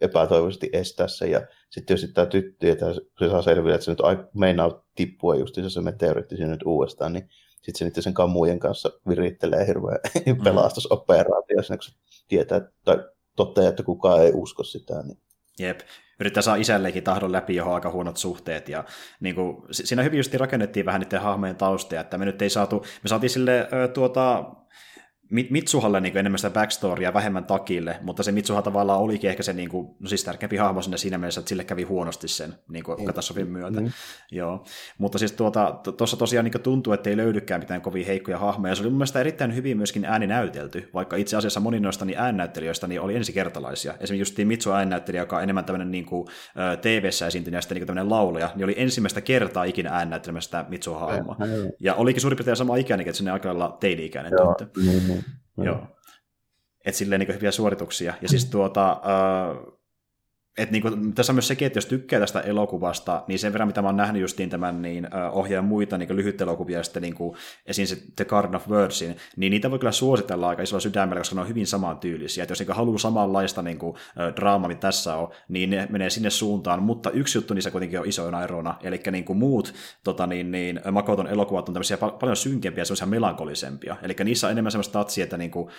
epätoivoisesti 0.00 0.70
estää 0.72 1.08
sen, 1.08 1.30
ja 1.30 1.46
sitten 1.70 1.94
jos 1.94 2.10
tämä 2.14 2.26
tyttö, 2.26 2.72
että 2.72 2.94
se 2.94 3.28
saa 3.30 3.42
selville, 3.42 3.74
että 3.74 3.84
se 3.84 3.90
nyt 3.90 4.00
meinaa 4.34 4.84
tippua 4.94 5.34
just 5.34 5.54
se 5.68 5.80
meteoriitti 5.80 6.36
siinä 6.36 6.50
nyt 6.50 6.62
uudestaan, 6.64 7.12
niin 7.12 7.28
sitten 7.64 7.78
se 7.78 7.84
niiden 7.84 8.02
sen 8.02 8.14
kammujen 8.14 8.58
kanssa 8.58 8.90
virittelee 9.08 9.66
hirveän 9.66 9.98
mm. 10.26 10.42
pelastusoperaatio, 10.44 11.56
kun 11.56 11.82
se 11.82 11.92
tietää 12.28 12.60
tai 12.84 12.96
toteaa, 13.36 13.68
että 13.68 13.82
kukaan 13.82 14.22
ei 14.22 14.32
usko 14.34 14.62
sitä. 14.64 15.02
Niin. 15.02 15.18
Jep, 15.58 15.80
yrittää 16.20 16.42
saa 16.42 16.56
isällekin 16.56 17.02
tahdon 17.02 17.32
läpi, 17.32 17.56
johon 17.56 17.74
aika 17.74 17.90
huonot 17.90 18.16
suhteet. 18.16 18.68
Ja 18.68 18.84
niin 19.20 19.34
kuin, 19.34 19.56
siinä 19.70 20.02
hyvin 20.02 20.16
just 20.16 20.34
rakennettiin 20.34 20.86
vähän 20.86 21.00
niiden 21.00 21.20
hahmojen 21.20 21.56
taustoja, 21.56 22.00
että 22.00 22.18
me 22.18 22.24
nyt 22.24 22.42
ei 22.42 22.50
saatu, 22.50 22.84
me 23.02 23.08
saatiin 23.08 23.30
sille 23.30 23.68
tuota, 23.94 24.44
Mitsuhalle 25.50 26.00
niin 26.00 26.16
enemmän 26.16 26.38
sitä 26.38 26.50
backstorya 26.50 27.14
vähemmän 27.14 27.44
takille, 27.44 27.96
mutta 28.02 28.22
se 28.22 28.32
Mitsuha 28.32 28.62
tavallaan 28.62 29.00
olikin 29.00 29.30
ehkä 29.30 29.42
se 29.42 29.52
niin 29.52 29.68
kuin, 29.68 29.96
no 30.00 30.08
siis 30.08 30.24
tärkeämpi 30.24 30.56
hahmo 30.56 30.82
sinne 30.82 30.96
siinä 30.96 31.18
mielessä, 31.18 31.40
että 31.40 31.48
sille 31.48 31.64
kävi 31.64 31.82
huonosti 31.82 32.28
sen 32.28 32.54
niin 32.68 32.84
kuin, 32.84 33.04
katastrofin 33.04 33.48
myötä. 33.48 33.80
Mm. 33.80 33.90
Joo. 34.30 34.64
Mutta 34.98 35.18
siis 35.18 35.32
tuota, 35.32 35.80
tuossa 35.96 36.16
tosiaan 36.16 36.44
niin 36.44 36.62
tuntuu, 36.62 36.92
että 36.92 37.10
ei 37.10 37.16
löydykään 37.16 37.60
mitään 37.60 37.80
kovin 37.80 38.06
heikkoja 38.06 38.38
hahmoja, 38.38 38.72
ja 38.72 38.76
se 38.76 38.82
oli 38.82 38.90
mun 38.90 38.98
mielestä 38.98 39.20
erittäin 39.20 39.54
hyvin 39.54 39.76
myöskin 39.76 40.04
ääni 40.04 40.26
näytelty, 40.26 40.90
vaikka 40.94 41.16
itse 41.16 41.36
asiassa 41.36 41.60
moni 41.60 41.80
noista 41.80 42.04
niin 42.04 42.18
äännäyttelijöistä 42.18 42.86
niin 42.86 43.00
oli 43.00 43.16
ensikertalaisia. 43.16 43.92
Esimerkiksi 43.92 44.16
just 44.42 44.48
Mitsu 44.48 44.72
äännäyttelijä, 44.72 45.22
joka 45.22 45.36
on 45.36 45.42
enemmän 45.42 45.64
tämmöinen 45.64 45.90
niin 45.90 46.04
kuin, 46.04 46.26
TV-ssä 46.80 47.26
esiintynyt 47.26 47.58
ja 47.58 47.60
sitten 47.60 47.76
niin 47.76 47.86
tämmöinen 47.86 48.10
laulaja, 48.10 48.50
niin 48.54 48.64
oli 48.64 48.74
ensimmäistä 48.76 49.20
kertaa 49.20 49.64
ikinä 49.64 49.90
äännäyttelemästä 49.90 50.64
Mitsu-hahmoa. 50.68 51.36
Ja 51.80 51.94
olikin 51.94 52.20
suurin 52.20 52.36
piirtein 52.36 52.56
sama 52.56 52.76
ikäinen, 52.76 53.08
että 53.08 53.16
sinne 53.16 53.30
aika 53.30 53.48
lailla 53.48 53.76
teini-ikäinen. 53.80 54.32
Niin, 54.76 55.08
niin. 55.08 55.23
Joo. 55.56 55.86
Että 56.84 56.98
silleen 56.98 57.18
niin 57.18 57.34
hyviä 57.34 57.50
suorituksia. 57.50 58.14
Ja 58.22 58.28
siis 58.28 58.44
tuota, 58.44 58.90
äh, 58.90 59.74
et 60.58 60.70
niin 60.70 60.82
kuin, 60.82 61.14
tässä 61.14 61.32
on 61.32 61.34
myös 61.34 61.48
sekin, 61.48 61.66
että 61.66 61.76
jos 61.76 61.86
tykkää 61.86 62.20
tästä 62.20 62.40
elokuvasta, 62.40 63.24
niin 63.28 63.38
sen 63.38 63.52
verran, 63.52 63.68
mitä 63.68 63.82
mä 63.82 63.88
oon 63.88 63.96
nähnyt 63.96 64.22
justiin 64.22 64.50
tämän 64.50 64.82
niin, 64.82 65.08
ohjaajan 65.32 65.64
muita 65.64 65.98
niin 65.98 66.16
lyhyt 66.16 66.40
elokuvia, 66.40 66.82
sitten 66.82 67.02
niin 67.02 67.14
kuin, 67.14 67.36
esiin 67.66 67.88
se 67.88 67.96
The 68.16 68.24
Garden 68.24 68.56
of 68.56 68.68
Wordsin, 68.68 69.16
niin 69.36 69.50
niitä 69.50 69.70
voi 69.70 69.78
kyllä 69.78 69.92
suositella 69.92 70.48
aika 70.48 70.62
isolla 70.62 70.80
sydämellä, 70.80 71.20
koska 71.20 71.34
ne 71.34 71.40
on 71.40 71.48
hyvin 71.48 71.66
samantyylisiä. 71.66 72.44
Että 72.44 72.52
jos 72.52 72.60
niin 72.60 72.76
haluaa 72.76 72.98
samanlaista 72.98 73.62
niin 73.62 73.78
kuin, 73.78 73.96
draamaa, 74.36 74.68
mitä 74.68 74.80
tässä 74.80 75.16
on, 75.16 75.28
niin 75.48 75.70
ne 75.70 75.86
menee 75.90 76.10
sinne 76.10 76.30
suuntaan, 76.30 76.82
mutta 76.82 77.10
yksi 77.10 77.38
juttu 77.38 77.54
niissä 77.54 77.70
kuitenkin 77.70 78.00
on 78.00 78.08
isoina 78.08 78.42
erona, 78.42 78.74
eli 78.82 79.00
niin 79.10 79.24
kuin 79.24 79.38
muut 79.38 79.74
tota, 80.04 80.26
niin, 80.26 80.50
niin, 80.50 80.80
Makoton 80.92 81.26
elokuvat 81.26 81.68
on 81.68 81.74
tämmöisiä 81.74 81.96
pal- 81.96 82.10
paljon 82.10 82.36
synkempiä, 82.36 82.84
semmoisia 82.84 83.06
melankolisempia, 83.06 83.96
eli 84.02 84.16
niissä 84.24 84.46
on 84.46 84.50
enemmän 84.50 84.72
semmoista 84.72 84.92
tatsia, 84.92 85.24
että 85.24 85.36
niin 85.36 85.50
kuin, 85.50 85.70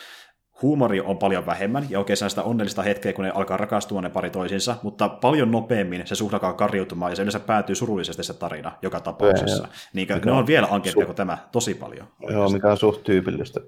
huumori 0.61 1.01
on 1.01 1.17
paljon 1.17 1.45
vähemmän, 1.45 1.87
ja 1.89 1.99
oikein 1.99 2.17
sitä 2.17 2.43
onnellista 2.43 2.81
hetkeä, 2.81 3.13
kun 3.13 3.25
ne 3.25 3.31
alkaa 3.31 3.57
rakastua 3.57 4.01
ne 4.01 4.09
pari 4.09 4.29
toisiinsa, 4.29 4.75
mutta 4.83 5.09
paljon 5.09 5.51
nopeammin 5.51 6.07
se 6.07 6.15
suhde 6.15 6.35
alkaa 6.35 6.53
karjutumaan, 6.53 7.11
ja 7.11 7.15
se 7.15 7.21
yleensä 7.21 7.39
päätyy 7.39 7.75
surullisesti 7.75 8.23
se 8.23 8.33
tarina 8.33 8.71
joka 8.81 8.99
tapauksessa. 8.99 9.67
Niin, 9.93 10.07
ne 10.25 10.31
on 10.31 10.47
vielä 10.47 10.67
ankempia 10.71 11.03
su- 11.03 11.05
kuin 11.05 11.15
tämä, 11.15 11.37
tosi 11.51 11.73
paljon. 11.73 12.07
Joo, 12.29 12.49
mikä 12.49 12.71
on 12.71 12.77
suht 12.77 13.03
tyypillistä 13.03 13.59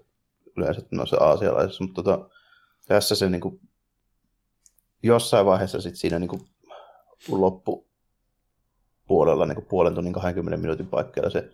yleensä 0.58 0.82
noissa 0.92 1.18
aasialaisissa, 1.18 1.84
mutta 1.84 2.04
tota, 2.04 2.30
tässä 2.88 3.16
se 3.16 3.30
niin 3.30 3.42
kuin, 3.42 3.60
jossain 5.04 5.46
vaiheessa 5.46 5.82
sit 5.82 5.96
siinä 5.96 6.20
niin 6.20 6.30
kuin, 6.30 6.42
loppupuolella 7.30 9.46
niin 9.46 9.56
kuin 9.56 9.66
puolen 9.66 9.96
tunnin 9.96 10.14
20 10.14 10.62
minuutin 10.62 10.88
paikkeilla 10.88 11.30
se 11.30 11.52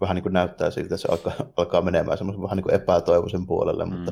vähän 0.00 0.14
niin 0.14 0.22
kuin 0.22 0.32
näyttää 0.32 0.70
siltä, 0.70 0.94
että 0.94 0.96
se 0.96 1.08
alkaa, 1.10 1.32
alkaa 1.56 1.82
menemään 1.82 2.18
semmoisen 2.18 2.42
vähän 2.42 2.56
niin 2.56 2.62
kuin 2.62 2.74
epätoivoisen 2.74 3.46
puolelle, 3.46 3.84
mm. 3.84 4.06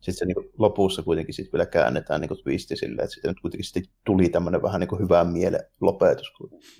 Sitten 0.00 0.14
se 0.14 0.24
niin 0.24 0.34
kuin 0.34 0.50
lopussa 0.58 1.02
kuitenkin 1.02 1.34
sit 1.34 1.52
vielä 1.52 1.66
käännetään 1.66 2.20
niin 2.20 2.28
kuin 2.28 2.42
twisti 2.42 2.76
silleen, 2.76 3.04
että 3.04 3.14
sitten 3.14 3.34
kuitenkin 3.42 3.64
sitten 3.64 3.82
tuli 4.04 4.28
tämmöinen 4.28 4.62
vähän 4.62 4.80
niin 4.80 4.88
kuin 4.88 5.02
hyvän 5.02 5.26
mielen 5.26 5.60
lopetus, 5.80 6.32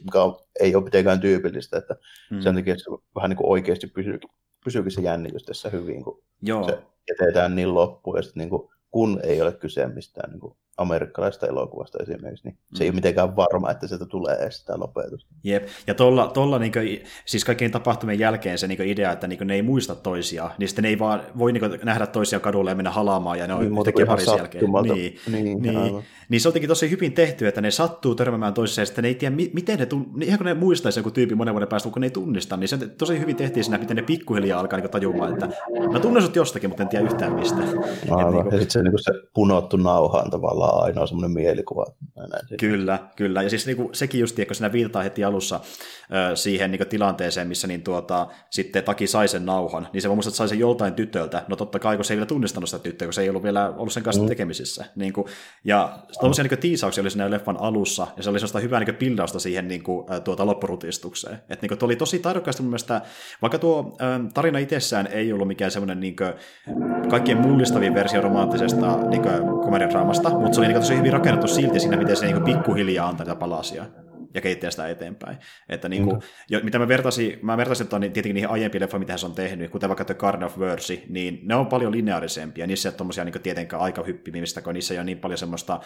mikä 0.04 0.22
on, 0.22 0.38
ei 0.60 0.74
ole 0.74 0.84
mitenkään 0.84 1.20
tyypillistä, 1.20 1.78
että 1.78 1.96
mm. 2.30 2.40
sen 2.40 2.54
takia 2.54 2.78
se 2.78 2.84
vähän 3.16 3.30
niin 3.30 3.36
kuin 3.36 3.50
oikeasti 3.50 3.86
pysyy, 3.86 4.20
pysyykin 4.64 4.92
se 4.92 5.00
jännitys 5.00 5.44
tässä 5.44 5.70
hyvin, 5.70 6.04
kun 6.04 6.22
Joo. 6.42 6.64
se 6.64 6.82
jätetään 7.08 7.56
niin 7.56 7.74
loppuun 7.74 8.16
ja 8.16 8.22
sitten 8.22 8.40
niin 8.40 8.50
kuin, 8.50 8.68
kun 8.90 9.20
ei 9.22 9.42
ole 9.42 9.52
kyse 9.52 9.86
mistään 9.86 10.30
niin 10.30 10.40
kuin 10.40 10.56
amerikkalaista 10.78 11.46
elokuvasta 11.46 11.98
esimerkiksi, 12.02 12.48
niin 12.48 12.58
se 12.74 12.78
mm. 12.78 12.84
ei 12.84 12.88
ole 12.88 12.94
mitenkään 12.94 13.36
varma, 13.36 13.70
että 13.70 13.86
sieltä 13.86 14.06
tulee 14.06 14.36
edes 14.36 14.58
sitä 14.58 14.80
lopetusta. 14.80 15.34
Jep, 15.44 15.68
ja 15.86 15.94
tuolla, 15.94 16.28
tuolla 16.28 16.58
niin 16.58 16.72
kuin, 16.72 17.04
siis 17.26 17.44
kaikkien 17.44 17.70
tapahtumien 17.70 18.18
jälkeen 18.18 18.58
se 18.58 18.66
niin 18.66 18.82
idea, 18.82 19.12
että 19.12 19.26
niin 19.26 19.46
ne 19.46 19.54
ei 19.54 19.62
muista 19.62 19.94
toisiaan, 19.94 20.50
niin 20.58 20.68
sitten 20.68 20.82
ne 20.82 20.88
ei 20.88 20.98
vaan 20.98 21.22
voi 21.38 21.52
niin 21.52 21.80
nähdä 21.82 22.06
toisia 22.06 22.40
kadulle 22.40 22.70
ja 22.70 22.74
mennä 22.74 22.90
halaamaan, 22.90 23.38
ja 23.38 23.46
ne 23.46 23.54
on 23.54 23.60
niin, 23.60 23.78
yhtäkkiä 23.78 24.06
parissa 24.06 24.36
jälkeen. 24.36 24.64
Niin, 24.82 25.18
niin, 25.30 25.62
niin, 25.62 26.04
niin, 26.28 26.40
se 26.40 26.48
on 26.48 26.54
tosi 26.68 26.90
hyvin 26.90 27.12
tehty, 27.12 27.46
että 27.46 27.60
ne 27.60 27.70
sattuu 27.70 28.14
törmäämään 28.14 28.54
toiseen, 28.54 28.82
ja 28.82 28.86
sitten 28.86 29.02
ne 29.02 29.08
ei 29.08 29.14
tiedä, 29.14 29.36
miten 29.36 29.78
ne, 29.78 29.86
tun... 29.86 30.12
ihan 30.22 30.38
kun 30.38 30.46
ne 30.46 30.54
muistaisi 30.54 30.98
joku 30.98 31.10
tyyppi 31.10 31.34
monen 31.34 31.54
vuoden 31.54 31.68
päästä, 31.68 31.90
kun 31.90 32.00
ne 32.00 32.06
ei 32.06 32.10
tunnista, 32.10 32.56
niin 32.56 32.68
se 32.68 32.88
tosi 32.88 33.20
hyvin 33.20 33.36
tehtiin 33.36 33.64
siinä, 33.64 33.78
miten 33.78 33.96
ne 33.96 34.02
pikkuhiljaa 34.02 34.60
alkaa 34.60 34.78
niin 34.78 34.90
tajumaan, 34.90 35.32
että 35.32 35.48
mä 35.92 36.00
tunnen 36.00 36.22
sut 36.22 36.36
jostakin, 36.36 36.70
mutta 36.70 36.82
en 36.82 36.88
tiedä 36.88 37.04
yhtään 37.04 37.32
mistä. 37.32 37.56
Aivan, 38.10 38.32
niin 38.32 38.42
kuin... 38.42 38.52
ja 38.52 38.58
sitten 38.58 38.70
se, 38.70 38.82
niin 38.82 38.92
se 38.96 39.12
punottu 39.34 39.76
nauhaan 39.76 40.30
tavallaan 40.30 40.69
ainoa 40.70 41.06
semmoinen 41.06 41.30
mielikuva. 41.30 41.86
Näin 42.16 42.30
kyllä, 42.60 42.98
kyllä. 43.16 43.42
Ja 43.42 43.50
siis 43.50 43.66
niin 43.66 43.76
kuin, 43.76 43.88
sekin 43.94 44.20
just, 44.20 44.36
kun 44.46 44.54
siinä 44.54 44.72
viitataan 44.72 45.04
heti 45.04 45.24
alussa 45.24 45.60
siihen 46.34 46.70
niin 46.70 46.88
tilanteeseen, 46.88 47.48
missä 47.48 47.66
niin 47.66 47.82
tuota, 47.82 48.26
sitten 48.50 48.84
Taki 48.84 49.06
sai 49.06 49.28
sen 49.28 49.46
nauhan, 49.46 49.88
niin 49.92 50.02
se 50.02 50.08
vaan 50.08 50.16
muistaa, 50.16 50.30
että 50.30 50.36
sai 50.36 50.48
sen 50.48 50.58
joltain 50.58 50.94
tytöltä. 50.94 51.44
No 51.48 51.56
totta 51.56 51.78
kai, 51.78 51.96
kun 51.96 52.04
se 52.04 52.14
ei 52.14 52.16
vielä 52.16 52.26
tunnistanut 52.26 52.68
sitä 52.68 52.82
tyttöä, 52.82 53.06
kun 53.06 53.12
se 53.12 53.22
ei 53.22 53.28
ollut 53.28 53.42
vielä 53.42 53.68
ollut 53.76 53.92
sen 53.92 54.02
kanssa 54.02 54.22
mm. 54.22 54.28
tekemisissä. 54.28 54.84
Niin 54.96 55.12
kuin, 55.12 55.26
ja 55.64 55.98
tuollaisia 56.20 56.44
niin 56.44 56.58
tiisauksia 56.58 57.02
oli 57.02 57.10
siinä 57.10 57.30
leffan 57.30 57.60
alussa, 57.60 58.06
ja 58.16 58.22
se 58.22 58.30
oli 58.30 58.38
sellaista 58.38 58.60
hyvää 58.60 58.80
niin 58.80 58.94
pildausta 58.94 59.38
siihen 59.38 59.68
niin 59.68 59.82
kuin, 59.82 60.06
tuota, 60.24 60.46
loppurutistukseen. 60.46 61.34
Että 61.34 61.58
niin 61.60 61.68
kuin, 61.68 61.84
oli 61.84 61.96
tosi 61.96 62.18
taidokkaasti 62.18 62.62
mun 62.62 62.70
mielestä, 62.70 63.00
vaikka 63.42 63.58
tuo 63.58 63.96
tarina 64.34 64.58
itsessään 64.58 65.06
ei 65.06 65.32
ollut 65.32 65.48
mikään 65.48 65.70
semmoinen 65.70 66.00
niin 66.00 66.16
kuin, 66.16 66.32
kaikkien 67.10 67.38
mullistavin 67.38 67.94
versio 67.94 68.20
romanttisesta 68.20 68.96
niin 68.96 69.22
komediadraamasta, 69.64 70.30
mutta 70.30 70.49
se 70.54 70.60
oli 70.60 70.68
niin 70.68 70.80
tosi 70.80 70.96
hyvin 70.96 71.12
rakennettu 71.12 71.46
silti 71.46 71.80
siinä, 71.80 71.96
miten 71.96 72.16
se 72.16 72.26
niin 72.26 72.42
pikkuhiljaa 72.42 73.08
antaa 73.08 73.26
niitä 73.26 73.38
palasia 73.38 73.84
ja 74.34 74.40
keittää 74.40 74.70
sitä 74.70 74.88
eteenpäin. 74.88 75.38
Että 75.68 75.88
niin 75.88 76.04
kuin, 76.04 76.16
mm. 76.16 76.22
jo, 76.50 76.60
mitä 76.62 76.78
mä 76.78 76.88
vertaisin, 76.88 77.38
mä 77.42 77.56
vertaisin 77.56 77.84
että 77.84 77.98
niin 77.98 78.12
tietenkin 78.12 78.34
niihin 78.34 78.50
aiempiin 78.50 78.82
leffoihin, 78.82 79.06
mitä 79.06 79.16
se 79.16 79.26
on 79.26 79.34
tehnyt, 79.34 79.70
kuten 79.70 79.88
vaikka 79.88 80.04
The 80.04 80.14
Garden 80.14 80.46
of 80.46 80.58
Words, 80.58 80.92
niin 81.08 81.40
ne 81.42 81.54
on 81.54 81.66
paljon 81.66 81.92
lineaarisempia. 81.92 82.66
Niissä 82.66 82.88
ei 82.88 82.90
ole 82.90 82.96
tommosia 82.96 83.24
niin 83.24 83.42
tietenkään 83.42 83.82
aikahyppimistä, 83.82 84.62
kun 84.62 84.74
niissä 84.74 84.94
ei 84.94 84.98
ole 84.98 85.04
niin 85.04 85.18
paljon 85.18 85.38
semmoista 85.38 85.80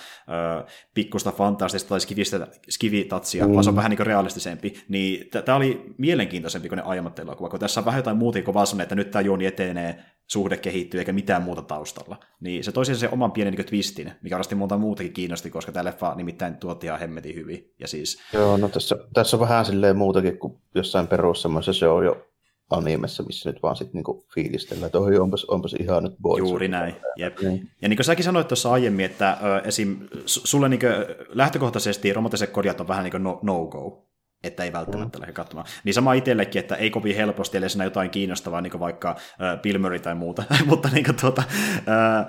ö, 0.58 0.66
pikkusta 0.94 1.32
fantastista 1.32 1.88
tai 1.88 2.00
skivistä, 2.00 2.46
skivitatsia, 2.70 3.46
mm. 3.46 3.52
vaan 3.52 3.64
se 3.64 3.70
on 3.70 3.76
vähän 3.76 3.90
niin 3.90 4.06
realistisempi. 4.06 4.74
Niin 4.88 5.30
tämä 5.44 5.56
oli 5.56 5.94
mielenkiintoisempi 5.98 6.68
kuin 6.68 6.76
ne 6.76 6.82
aiemmat 6.82 7.18
elokuvat, 7.18 7.50
kun 7.50 7.60
tässä 7.60 7.80
on 7.80 7.84
vähän 7.84 7.98
jotain 7.98 8.16
muuta 8.16 8.42
kuin 8.42 8.54
vaan 8.54 8.80
että 8.80 8.94
nyt 8.94 9.10
tämä 9.10 9.22
juoni 9.22 9.46
etenee 9.46 10.04
suhde 10.26 10.56
kehittyy 10.56 11.00
eikä 11.00 11.12
mitään 11.12 11.42
muuta 11.42 11.62
taustalla. 11.62 12.20
Niin 12.40 12.64
se 12.64 12.72
toisi 12.72 12.94
se 12.94 13.08
oman 13.08 13.32
pienen 13.32 13.54
niin 13.54 13.66
twistin, 13.66 14.12
mikä 14.22 14.34
varmasti 14.34 14.54
monta 14.54 14.78
muutakin 14.78 15.12
kiinnosti, 15.12 15.50
koska 15.50 15.72
tämä 15.72 15.84
leffa 15.84 16.14
nimittäin 16.14 16.56
tuotti 16.56 16.86
ihan 16.86 17.00
hemmetin 17.00 17.34
hyvin. 17.34 17.72
Ja 17.80 17.88
siis... 17.88 18.22
Joo, 18.34 18.56
no 18.56 18.68
tässä, 18.68 18.96
tässä 19.12 19.36
on 19.36 19.40
vähän 19.40 19.64
silleen 19.64 19.96
muutakin 19.96 20.38
kuin 20.38 20.58
jossain 20.74 21.06
perus 21.06 21.46
se 21.72 21.88
on 21.88 22.04
jo 22.04 22.26
animessa, 22.70 23.22
missä 23.22 23.50
nyt 23.50 23.62
vaan 23.62 23.76
sitten 23.76 23.94
niinku 23.94 24.24
fiilistellään, 24.34 24.86
että 24.86 24.98
oi, 24.98 25.18
onpas, 25.18 25.44
onpas 25.44 25.74
ihan 25.74 26.02
nyt 26.02 26.14
boys. 26.22 26.38
Juuri 26.38 26.68
näin, 26.68 26.94
jep. 27.16 27.40
Niin. 27.40 27.70
Ja 27.82 27.88
niin 27.88 27.96
kuin 27.96 28.04
säkin 28.04 28.24
sanoit 28.24 28.48
tuossa 28.48 28.72
aiemmin, 28.72 29.04
että 29.04 29.38
ö, 29.42 29.58
esim. 29.58 29.96
sulle 30.26 30.68
niin 30.68 30.80
lähtökohtaisesti 31.28 32.12
romanttiset 32.12 32.50
kodjat 32.50 32.80
on 32.80 32.88
vähän 32.88 33.04
niin 33.04 33.10
kuin 33.10 33.22
no, 33.22 33.38
no-go 33.42 34.04
että 34.46 34.64
ei 34.64 34.72
välttämättä 34.72 35.18
mm. 35.18 35.20
lähde 35.20 35.32
katsomaan. 35.32 35.66
Niin 35.84 35.94
sama 35.94 36.12
itsellekin, 36.12 36.60
että 36.60 36.76
ei 36.76 36.90
kovin 36.90 37.16
helposti, 37.16 37.56
eli 37.56 37.68
siinä 37.68 37.84
jotain 37.84 38.10
kiinnostavaa, 38.10 38.60
niin 38.60 38.80
vaikka 38.80 39.10
äh, 39.10 40.00
tai 40.02 40.14
muuta. 40.14 40.44
Mutta 40.66 40.88
niin 40.88 41.04
kuin, 41.04 41.16
tuota, 41.16 41.42
äh, 41.88 42.26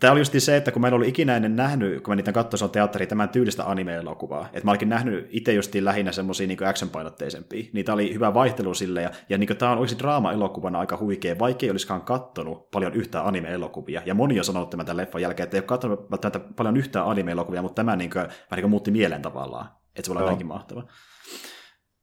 tämä 0.00 0.12
oli 0.12 0.20
just 0.20 0.34
se, 0.38 0.56
että 0.56 0.72
kun 0.72 0.82
mä 0.82 0.88
en 0.88 0.94
ollut 0.94 1.08
ikinä 1.08 1.36
ennen 1.36 1.56
nähnyt, 1.56 2.02
kun 2.02 2.12
mä 2.12 2.16
niitä 2.16 2.32
katsoin, 2.32 2.70
teatteri, 2.70 3.06
tämän 3.06 3.28
tyylistä 3.28 3.64
anime-elokuvaa. 3.64 4.48
Että 4.52 4.64
mä 4.64 4.70
olikin 4.70 4.88
nähnyt 4.88 5.28
itse 5.30 5.52
just 5.52 5.74
lähinnä 5.74 6.12
semmoisia 6.12 6.46
niin 6.46 6.58
action-painotteisempia. 6.66 7.70
Niitä 7.72 7.92
oli 7.92 8.14
hyvä 8.14 8.34
vaihtelu 8.34 8.74
sille, 8.74 9.02
ja, 9.02 9.10
ja 9.28 9.38
niin 9.38 9.56
tämä 9.56 9.72
on 9.72 9.78
oikeasti 9.78 10.02
draama-elokuvana 10.02 10.78
aika 10.78 10.96
huikea, 10.96 11.38
vaikka 11.38 11.66
ei 11.66 11.70
olisikaan 11.70 12.02
kattonut 12.02 12.70
paljon 12.70 12.94
yhtään 12.94 13.26
anime-elokuvia. 13.26 14.02
Ja 14.06 14.14
moni 14.14 14.38
on 14.38 14.44
sanonut 14.44 14.70
tämän 14.70 14.96
leffan 14.96 15.22
jälkeen, 15.22 15.44
että 15.44 15.56
ei 15.56 15.60
ole 15.60 15.66
katsonut 15.66 16.10
välttämättä 16.10 16.40
paljon 16.56 16.76
yhtään 16.76 17.06
anime-elokuvia, 17.06 17.62
mutta 17.62 17.82
tämä 17.82 17.96
niin 17.96 18.10
kuin, 18.10 18.22
vähän 18.22 18.32
niin 18.50 18.62
kuin 18.62 18.70
muutti 18.70 18.90
mielen 18.90 19.22
tavallaan. 19.22 19.66
Että 19.96 20.02
se 20.02 20.08
voi 20.08 20.16
olla 20.16 20.26
näinkin 20.26 20.46
mahtava. 20.46 20.84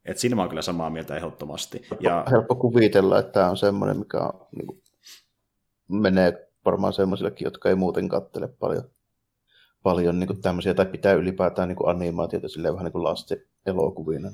Et 0.06 0.18
siinä 0.18 0.36
mä 0.36 0.42
oon 0.42 0.50
kyllä 0.50 0.62
samaa 0.62 0.90
mieltä 0.90 1.16
ehdottomasti. 1.16 1.82
Ja... 2.00 2.26
Helppo 2.32 2.56
kuvitella, 2.56 3.20
että 3.20 3.32
tämä 3.32 3.50
on 3.50 3.58
semmoinen, 3.58 3.98
mikä 3.98 4.20
on, 4.20 4.48
niin 4.56 4.68
kuin, 4.68 4.82
menee 5.90 6.50
varmaan 6.66 6.94
semmoisillekin, 6.94 7.46
jotka 7.46 7.70
ei 7.70 7.76
muuten 7.76 8.10
kattele 8.10 8.48
paljon, 8.48 8.84
paljon 9.84 10.20
niin 10.20 10.28
kuin 10.28 10.42
tämmöisiä, 10.42 10.74
tai 10.74 10.86
pitää 10.86 11.14
ylipäätään 11.14 11.68
niin 11.68 11.76
kuin 11.76 11.90
animaatiota 11.90 12.50
silleen 12.50 12.74
vähän 12.74 12.86
niin 12.86 12.92
kuin 12.92 13.04
lasten 13.04 13.42
elokuvina. 13.66 14.32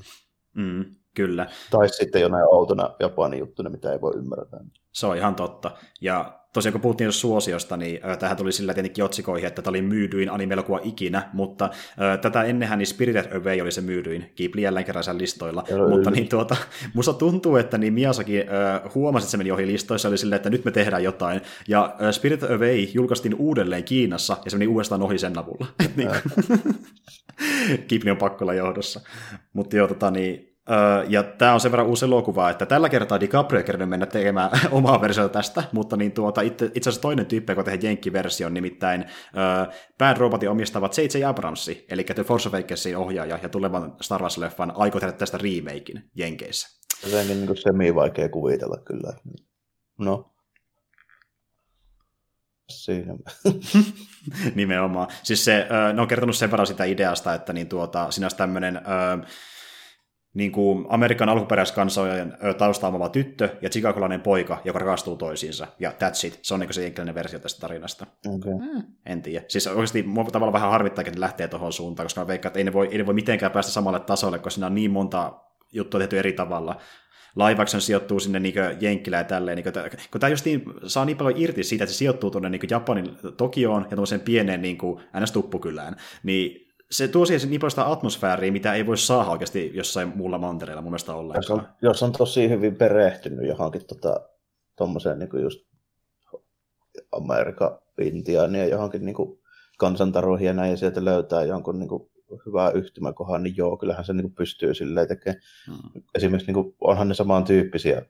Mm, 0.55 0.95
kyllä. 1.17 1.47
Tai 1.71 1.89
sitten 1.89 2.21
jonain 2.21 2.45
outona 2.51 2.89
Japanin 2.99 3.39
juttuna, 3.39 3.69
mitä 3.69 3.91
ei 3.91 4.01
voi 4.01 4.13
ymmärtää. 4.15 4.59
Se 4.91 5.07
on 5.07 5.17
ihan 5.17 5.35
totta. 5.35 5.71
Ja 6.01 6.39
tosiaan 6.53 6.71
kun 6.71 6.81
puhuttiin 6.81 7.11
suosiosta, 7.11 7.77
niin 7.77 7.99
äh, 8.05 8.17
tähän 8.17 8.37
tuli 8.37 8.51
sillä 8.51 8.73
tietenkin 8.73 9.03
otsikoihin, 9.03 9.47
että 9.47 9.61
tämä 9.61 9.69
oli 9.69 9.81
myydyin 9.81 10.31
anime-elokuva 10.31 10.79
ikinä, 10.83 11.29
mutta 11.33 11.65
äh, 11.65 12.19
tätä 12.21 12.43
ennenhän 12.43 12.79
niin 12.79 12.87
Spirited 12.87 13.35
Away 13.35 13.61
oli 13.61 13.71
se 13.71 13.81
myydyin, 13.81 14.31
Ghibli 14.35 14.61
jälleen 14.61 14.85
kerran 14.85 15.03
sen 15.03 15.17
listoilla, 15.17 15.63
Joo, 15.69 15.89
mutta 15.89 16.11
niin 16.11 16.29
tuota, 16.29 16.55
musta 16.93 17.13
tuntuu, 17.13 17.55
että 17.55 17.77
niin 17.77 17.93
Miyazaki 17.93 18.39
äh, 18.39 18.93
huomasi, 18.95 19.23
että 19.23 19.31
se 19.31 19.37
meni 19.37 19.51
ohi 19.51 19.67
listoissa, 19.67 20.09
oli 20.09 20.17
silleen, 20.17 20.37
että 20.37 20.49
nyt 20.49 20.65
me 20.65 20.71
tehdään 20.71 21.03
jotain, 21.03 21.41
ja 21.67 21.95
äh, 22.01 22.11
Spirited 22.11 22.51
Away 22.51 22.87
julkaistiin 22.93 23.35
uudelleen 23.35 23.83
Kiinassa, 23.83 24.37
ja 24.45 24.51
se 24.51 24.57
meni 24.57 24.67
uudestaan 24.67 25.01
ohi 25.01 25.17
sen 25.17 25.37
avulla. 25.37 25.67
niin 25.97 26.09
Ghibli 27.87 28.11
on 28.11 28.17
pakkolla 28.17 28.53
johdossa. 28.53 29.01
Mutta 29.53 29.75
joo, 29.75 29.87
tota, 29.87 30.11
niin, 30.11 30.46
ja 31.07 31.23
tämä 31.23 31.53
on 31.53 31.59
sen 31.59 31.71
verran 31.71 31.87
uusi 31.87 32.05
elokuva, 32.05 32.49
että 32.49 32.65
tällä 32.65 32.89
kertaa 32.89 33.19
DiCaprio 33.19 33.63
ei 33.79 33.85
mennä 33.85 34.05
tekemään 34.05 34.49
omaa 34.71 35.01
versiota 35.01 35.33
tästä, 35.33 35.63
mutta 35.71 35.97
niin 35.97 36.11
tuota, 36.11 36.41
itse, 36.41 36.65
itse 36.65 36.89
asiassa 36.89 37.01
toinen 37.01 37.25
tyyppi, 37.25 37.51
joka 37.51 37.63
tehdään 37.63 37.83
Jenkki-version, 37.83 38.53
nimittäin 38.53 39.05
Bad 39.97 40.17
Robotin 40.17 40.49
omistavat 40.49 40.97
J.J. 40.97 41.25
Abramsi, 41.25 41.85
eli 41.89 42.03
The 42.03 42.23
Force 42.23 42.49
Awakensin 42.49 42.97
ohjaaja 42.97 43.39
ja 43.43 43.49
tulevan 43.49 43.95
Star 44.01 44.21
Wars-leffan 44.21 44.71
aikoo 44.75 44.99
tehdä 44.99 45.13
tästä 45.13 45.37
remakein 45.37 46.09
Jenkeissä. 46.15 46.77
Se 47.09 47.19
on 47.19 47.27
niin 47.27 47.57
semi-vaikea 47.57 48.29
kuvitella 48.29 48.77
kyllä. 48.85 49.13
No, 49.99 50.31
Siinä. 52.69 53.13
Nimenomaan. 54.55 55.07
Siis 55.23 55.45
se, 55.45 55.67
ne 55.93 56.01
on 56.01 56.07
kertonut 56.07 56.35
sen 56.35 56.51
verran 56.51 56.67
sitä 56.67 56.83
ideasta, 56.83 57.33
että 57.33 57.53
niin 57.53 57.67
tuota, 57.67 58.11
siinä 58.11 58.25
olisi 58.25 58.37
tämmöinen 58.37 58.81
niin 60.37 60.51
kuin 60.51 60.85
Amerikan 60.89 61.29
alkuperäiskansojen 61.29 62.37
taustaamava 62.57 63.09
tyttö 63.09 63.49
ja 63.61 63.69
chicagolainen 63.69 64.21
poika, 64.21 64.61
joka 64.65 64.79
rakastuu 64.79 65.15
toisiinsa. 65.15 65.67
Ja 65.79 65.91
that's 65.91 66.27
it. 66.27 66.39
Se 66.41 66.53
on 66.53 66.59
niin 66.59 66.73
se 66.73 66.83
jenkkiläinen 66.83 67.15
versio 67.15 67.39
tästä 67.39 67.59
tarinasta. 67.61 68.05
Okay. 68.27 68.53
Mm, 68.53 68.83
en 69.05 69.21
tiedä. 69.21 69.45
Siis 69.47 69.67
oikeasti 69.67 70.03
mua 70.03 70.23
tavallaan 70.23 70.53
vähän 70.53 70.71
harmittaa, 70.71 71.01
että 71.01 71.11
ne 71.11 71.19
lähtee 71.19 71.47
tuohon 71.47 71.73
suuntaan, 71.73 72.05
koska 72.05 72.21
mä 72.21 72.27
veikkaan, 72.27 72.49
että 72.49 72.59
ei 72.59 72.63
ne, 72.63 72.73
voi, 72.73 72.87
ei 72.91 72.97
ne 72.97 73.05
voi 73.05 73.13
mitenkään 73.13 73.51
päästä 73.51 73.71
samalle 73.71 73.99
tasolle, 73.99 74.39
koska 74.39 74.49
siinä 74.49 74.67
on 74.67 74.75
niin 74.75 74.91
monta 74.91 75.33
juttua 75.73 75.99
tehty 75.99 76.19
eri 76.19 76.33
tavalla 76.33 76.77
live 77.35 77.61
action 77.61 77.81
sijoittuu 77.81 78.19
sinne 78.19 78.39
niin 78.39 78.55
Jenkkilään 78.79 79.21
ja 79.21 79.27
tälleen, 79.27 79.55
niin 79.55 79.73
kuin, 79.73 79.91
kun 80.11 80.21
tämä 80.21 80.29
just 80.29 80.45
niin, 80.45 80.63
saa 80.85 81.05
niin 81.05 81.17
paljon 81.17 81.41
irti 81.41 81.63
siitä, 81.63 81.83
että 81.83 81.93
se 81.93 81.97
sijoittuu 81.97 82.31
tuonne 82.31 82.49
niin 82.49 82.61
Japanin 82.69 83.17
Tokioon 83.37 83.81
ja 83.81 83.89
tuollaiseen 83.89 84.21
pieneen 84.21 84.61
niin 84.61 84.77
kuin, 84.77 85.03
ns-tuppukylään, 85.19 85.95
niin 86.23 86.66
se 86.91 87.07
tuo 87.07 87.25
siihen 87.25 87.49
niin 87.49 87.59
paljon 87.59 87.71
sitä 87.71 87.91
atmosfääriä, 87.91 88.51
mitä 88.51 88.73
ei 88.73 88.85
voi 88.85 88.97
saada 88.97 89.29
oikeasti 89.29 89.71
jossain 89.73 90.17
muulla 90.17 90.37
mantereella 90.37 90.81
mun 90.81 90.91
mielestä 90.91 91.13
ollenkaan. 91.13 91.43
Jos 91.43 91.51
on, 91.51 91.67
jos 91.81 92.03
on 92.03 92.11
tosi 92.11 92.49
hyvin 92.49 92.75
perehtynyt 92.75 93.47
johonkin 93.47 93.85
tota, 93.85 94.29
niin 95.17 95.43
just 95.43 95.59
Amerikan 97.11 97.79
Intiaania 98.01 98.65
johonkin 98.65 99.05
niin 99.05 99.15
kuin 99.15 99.39
kansantaroihin 99.77 100.47
ja 100.47 100.53
näin, 100.53 100.71
ja 100.71 100.77
sieltä 100.77 101.05
löytää 101.05 101.43
jonkun 101.43 101.79
niin 101.79 101.89
kuin 101.89 102.09
hyvää 102.45 102.71
yhtymäkohan, 102.71 103.43
niin 103.43 103.57
joo, 103.57 103.77
kyllähän 103.77 104.05
se 104.05 104.13
niin 104.13 104.23
kuin 104.23 104.35
pystyy 104.35 104.73
silleen 104.73 105.07
tekemään. 105.07 105.41
Hmm. 105.67 106.03
Esimerkiksi 106.15 106.47
niin 106.47 106.63
kuin, 106.63 106.75
onhan 106.81 107.07
ne 107.07 107.13
samantyyppisiä 107.13 108.01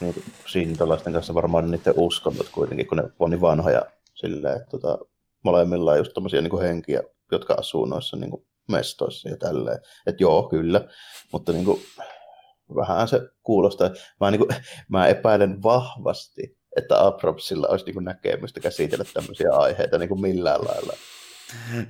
niin 0.00 0.14
siintolaisten 0.46 1.12
kanssa 1.12 1.34
varmaan 1.34 1.70
niiden 1.70 1.94
uskonnot 1.96 2.48
kuitenkin, 2.48 2.86
kun 2.86 2.98
ne 2.98 3.04
on 3.18 3.30
niin 3.30 3.40
vanhoja 3.40 3.82
silleen, 4.14 4.56
että 4.56 4.70
tota, 4.70 4.98
molemmilla 5.42 5.92
on 5.92 5.98
just 5.98 6.12
tommosia 6.14 6.42
niin 6.42 6.60
henkiä, 6.62 7.02
jotka 7.32 7.54
asuu 7.54 7.84
noissa 7.84 8.16
niin 8.16 8.30
kuin 8.30 8.46
mestoissa 8.68 9.28
ja 9.28 9.36
tälleen. 9.36 9.78
Että 10.06 10.22
joo, 10.22 10.48
kyllä, 10.48 10.88
mutta 11.32 11.52
niin 11.52 11.64
kuin, 11.64 11.82
vähän 12.76 13.08
se 13.08 13.20
kuulostaa. 13.42 13.90
Mä, 14.20 14.30
niin 14.30 14.38
kuin, 14.38 14.50
mä 14.88 15.06
epäilen 15.06 15.62
vahvasti, 15.62 16.56
että 16.76 17.06
Apropsilla 17.06 17.68
olisi 17.68 17.84
niin 17.84 17.94
kuin 17.94 18.04
näkemystä 18.04 18.60
käsitellä 18.60 19.04
tämmöisiä 19.14 19.52
aiheita 19.52 19.98
niin 19.98 20.08
kuin 20.08 20.20
millään 20.20 20.60
lailla. 20.64 20.92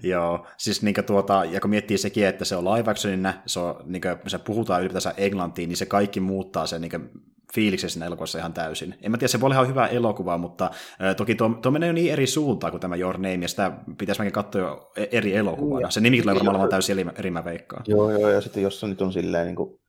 Joo, 0.02 0.46
siis 0.58 0.82
niin 0.82 0.94
tuota, 1.06 1.44
ja 1.44 1.60
kun 1.60 1.70
miettii 1.70 1.98
sekin, 1.98 2.26
että 2.26 2.44
se 2.44 2.56
on 2.56 2.64
live 2.64 2.90
actionina, 2.90 3.34
se, 3.46 3.60
on, 3.60 3.82
niin 3.84 4.02
kuin, 4.02 4.30
se 4.30 4.38
puhutaan 4.38 4.80
ylipäätänsä 4.80 5.14
englantiin, 5.16 5.68
niin 5.68 5.76
se 5.76 5.86
kaikki 5.86 6.20
muuttaa 6.20 6.66
sen 6.66 6.80
niin 6.80 7.10
fiiliksen 7.56 7.90
siinä 7.90 8.06
elokuvassa 8.06 8.38
ihan 8.38 8.52
täysin. 8.52 8.94
En 9.02 9.10
mä 9.10 9.18
tiedä, 9.18 9.28
se 9.28 9.40
voi 9.40 9.46
olla 9.46 9.54
ihan 9.54 9.68
hyvä 9.68 9.86
elokuva, 9.86 10.38
mutta 10.38 10.70
äh, 11.02 11.16
toki 11.16 11.34
tuo, 11.34 11.48
tuo 11.48 11.72
menee 11.72 11.86
jo 11.86 11.92
niin 11.92 12.12
eri 12.12 12.26
suuntaan 12.26 12.70
kuin 12.70 12.80
tämä 12.80 12.96
Your 12.96 13.16
Name, 13.16 13.34
ja 13.34 13.48
sitä 13.48 13.72
pitäisi 13.98 14.20
mäkin 14.20 14.32
katsoa 14.32 14.60
jo 14.60 14.92
e- 14.96 15.08
eri 15.12 15.36
elokuvana. 15.36 15.90
Se 15.90 16.00
nimi 16.00 16.20
tulee 16.20 16.34
varmaan 16.34 16.56
olemaan 16.56 16.70
täysin 16.70 16.98
eri, 16.98 17.10
eri 17.18 17.30
mä 17.30 17.44
veikkaan. 17.44 17.84
Joo, 17.86 18.10
joo, 18.10 18.30
ja 18.30 18.40
sitten 18.40 18.62
jos 18.62 18.80
se 18.80 18.86
nyt 18.86 19.02
on 19.02 19.12
silleen 19.12 19.46
niin 19.46 19.56
kuin 19.56 19.80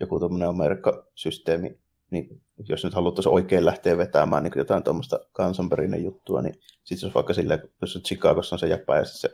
joku 0.00 0.18
tuommoinen 0.18 0.48
Amerikka-systeemi, 0.48 1.78
niin 2.10 2.42
jos 2.68 2.84
nyt 2.84 2.94
haluttaisiin 2.94 3.34
oikein 3.34 3.64
lähteä 3.64 3.96
vetämään 3.96 4.42
niin 4.42 4.52
jotain 4.56 4.82
tuommoista 4.82 5.20
kansanperinnön 5.32 6.04
juttua, 6.04 6.42
niin 6.42 6.54
sitten 6.84 7.06
jos 7.06 7.14
vaikka 7.14 7.34
silleen, 7.34 7.62
jos 7.80 7.98
Chicagossa 8.06 8.54
on 8.54 8.58
se 8.58 8.66
jäppä 8.66 8.96
ja 8.96 9.04
se 9.04 9.28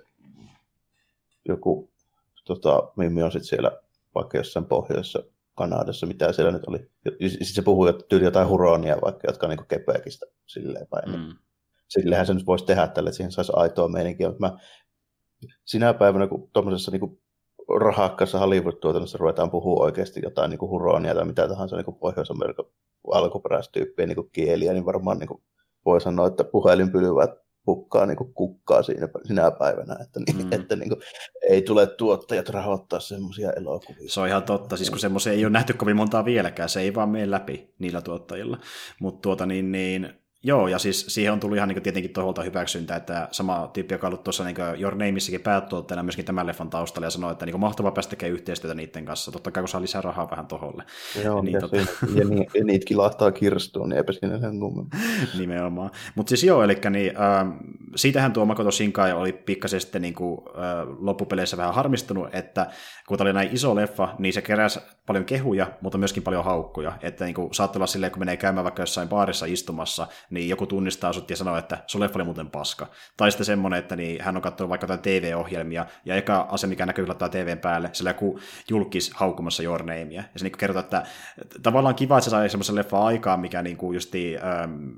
joku 1.49 1.91
tota, 2.45 2.93
Mimmi 2.97 3.23
on 3.23 3.33
sitten 3.33 3.49
siellä 3.49 3.71
vaikka 4.15 4.39
jossain 4.39 4.67
pohjoisessa 4.67 5.23
Kanadassa, 5.63 6.07
mitä 6.07 6.33
siellä 6.33 6.53
nyt 6.53 6.67
oli. 6.67 6.79
Sitten 7.29 7.47
se 7.47 7.63
puhuu 7.63 7.93
tyyli 7.93 8.25
jotain 8.25 8.49
huronia 8.49 8.97
vaikka, 9.05 9.29
jotka 9.29 9.47
on 9.47 9.51
niin 9.51 9.67
Quebecistä 9.73 10.27
silleen 10.47 10.87
päin. 10.87 11.11
Mm. 11.11 11.37
Sillehän 11.89 12.27
se 12.27 12.35
nyt 12.35 12.47
voisi 12.47 12.65
tehdä 12.65 12.89
tälle, 12.89 13.09
että 13.09 13.17
siihen 13.17 13.33
saisi 13.33 13.53
aitoa 13.57 13.89
meininkiä, 13.89 14.29
mutta 14.29 14.51
mä 14.51 14.59
sinä 15.65 15.95
päivänä, 15.95 16.27
kun 16.27 16.51
tuommoisessa 16.53 16.91
niin 16.91 17.21
rahakkaassa 17.81 18.39
Hollywood-tuotannossa 18.39 19.19
ruvetaan 19.19 19.51
puhua 19.51 19.85
oikeasti 19.85 20.21
jotain 20.23 20.51
niin 20.51 20.61
huronia 20.61 21.15
tai 21.15 21.25
mitä 21.25 21.49
tahansa 21.49 21.77
niin 21.77 21.97
Pohjois-Amerikan 22.01 22.65
alkuperäistyyppien 23.13 24.09
niin 24.09 24.31
kieliä, 24.33 24.73
niin 24.73 24.87
varmaan 24.87 25.19
niin 25.19 25.43
voi 25.85 26.01
sanoa, 26.01 26.27
että 26.27 26.45
puhelinpylvät 26.45 27.31
pukkaa 27.65 28.07
niin 28.07 28.17
kukkaa 28.35 28.83
siinä, 28.83 29.09
sinä 29.25 29.51
päivänä, 29.51 29.97
että, 30.03 30.21
niin, 30.27 30.47
mm. 30.47 30.53
että 30.53 30.77
niin 30.77 30.89
kuin, 30.89 31.01
ei 31.49 31.63
tule 31.63 31.87
tuottajat 31.87 32.49
rahoittaa 32.49 33.01
semmoisia 33.01 33.53
elokuvia. 33.53 34.09
Se 34.09 34.21
on 34.21 34.29
ihan 34.29 34.43
totta, 34.43 34.77
siis 34.77 34.91
kun 34.91 34.99
semmoisia 34.99 35.33
ei 35.33 35.45
ole 35.45 35.53
nähty 35.53 35.73
kovin 35.73 35.97
montaa 35.97 36.25
vieläkään, 36.25 36.69
se 36.69 36.81
ei 36.81 36.95
vaan 36.95 37.09
mene 37.09 37.31
läpi 37.31 37.75
niillä 37.79 38.01
tuottajilla. 38.01 38.59
Mutta 39.01 39.21
tuota 39.21 39.47
niin, 39.47 39.73
niin 39.73 40.22
Joo, 40.45 40.69
ja 40.69 40.79
siis 40.79 41.07
siihen 41.09 41.33
on 41.33 41.41
tullut 41.41 41.57
ihan 41.57 41.69
niin 41.69 41.83
tietenkin 41.83 42.13
toholta 42.13 42.43
hyväksyntä, 42.43 42.97
että 42.97 43.29
sama 43.31 43.71
tyyppi, 43.73 43.95
joka 43.95 44.07
on 44.07 44.13
ollut 44.13 44.25
tuossa 44.25 44.45
niin 44.45 44.57
Your 44.81 44.95
Nameissakin 44.95 45.41
päätuotteena 45.41 46.03
myöskin 46.03 46.25
tämän 46.25 46.47
leffan 46.47 46.71
taustalla, 46.71 47.07
ja 47.07 47.11
sanoi, 47.11 47.33
että 47.33 47.47
niin 47.47 47.61
mahtavaa 47.61 47.93
päästä 47.93 48.11
tekemään 48.11 48.35
yhteistyötä 48.35 48.75
niiden 48.75 49.05
kanssa, 49.05 49.33
totta 49.33 49.51
kai 49.51 49.63
kun 49.63 49.69
saa 49.69 49.81
lisää 49.81 50.01
rahaa 50.01 50.31
vähän 50.31 50.47
toholle. 50.47 50.85
Joo, 51.25 51.43
niin, 51.43 51.53
ja, 51.53 51.61
tota... 51.61 51.77
ja, 51.77 52.25
ni, 52.65 52.81
ja 53.25 53.33
kirstuun, 53.33 53.89
niin 53.89 53.97
eipä 53.97 54.13
siinä 54.13 54.39
sen 54.39 54.61
kummemmin. 54.61 54.93
Nimenomaan. 55.39 55.91
Mutta 56.15 56.29
siis 56.29 56.45
joo, 56.45 56.63
eli 56.63 56.79
niin, 56.91 57.13
äh, 57.17 57.47
siitähän 57.97 58.33
tuo 58.33 58.45
Makoto 58.45 58.71
Shinkai 58.71 59.13
oli 59.13 59.33
pikkasen 59.33 59.81
sitten 59.81 60.03
niin 60.03 60.15
kuin, 60.15 60.41
äh, 60.49 60.89
loppupeleissä 60.99 61.57
vähän 61.57 61.75
harmistunut, 61.75 62.35
että 62.35 62.67
kun 63.09 63.19
tämä 63.19 63.29
oli 63.29 63.33
näin 63.33 63.49
iso 63.53 63.75
leffa, 63.75 64.15
niin 64.19 64.33
se 64.33 64.43
keräsi 64.43 64.81
paljon 65.07 65.25
kehuja, 65.25 65.67
mutta 65.81 65.99
myöskin 65.99 66.23
paljon 66.23 66.45
haukkuja. 66.45 66.93
Että 67.01 67.25
niin 67.25 67.35
kuin, 67.35 67.55
saattaa 67.55 67.79
olla 67.79 67.87
silleen, 67.87 68.13
kun 68.13 68.19
menee 68.19 68.37
käymään 68.37 68.65
vaikka 68.65 68.83
jossain 68.83 69.09
baarissa 69.09 69.47
istumassa, 69.47 70.07
niin 70.33 70.49
joku 70.49 70.67
tunnistaa 70.67 71.13
sut 71.13 71.31
ja 71.31 71.37
sanoo, 71.37 71.57
että 71.57 71.79
se 71.87 72.01
leffa 72.01 72.19
oli 72.19 72.25
muuten 72.25 72.51
paska. 72.51 72.87
Tai 73.17 73.31
sitten 73.31 73.45
semmoinen, 73.45 73.79
että 73.79 73.97
niin, 73.97 74.23
hän 74.23 74.37
on 74.37 74.43
katsonut 74.43 74.69
vaikka 74.69 74.85
jotain 74.85 75.01
TV-ohjelmia, 75.01 75.87
ja 76.05 76.15
eka 76.15 76.47
asia, 76.51 76.69
mikä 76.69 76.87
näkyy 76.87 77.07
laittaa 77.07 77.29
TVn 77.29 77.59
päälle, 77.59 77.91
sillä 77.93 78.11
joku 78.11 78.39
julkis 78.69 79.13
haukkumassa 79.15 79.63
Your 79.63 79.83
Namea. 79.83 80.13
Ja 80.13 80.25
se 80.37 80.45
niin 80.45 80.59
kertoo, 80.59 80.81
että 80.81 81.03
tavallaan 81.63 81.95
kiva, 81.95 82.19
että 82.19 82.25
se 82.25 82.31
sai 82.31 82.49
semmoisen 82.49 82.75
leffa 82.75 83.05
aikaan, 83.05 83.41
mikä 83.41 83.63
niin 83.63 83.77
kuin 83.77 83.95
justi, 83.95 84.37
ähm, 84.37 84.89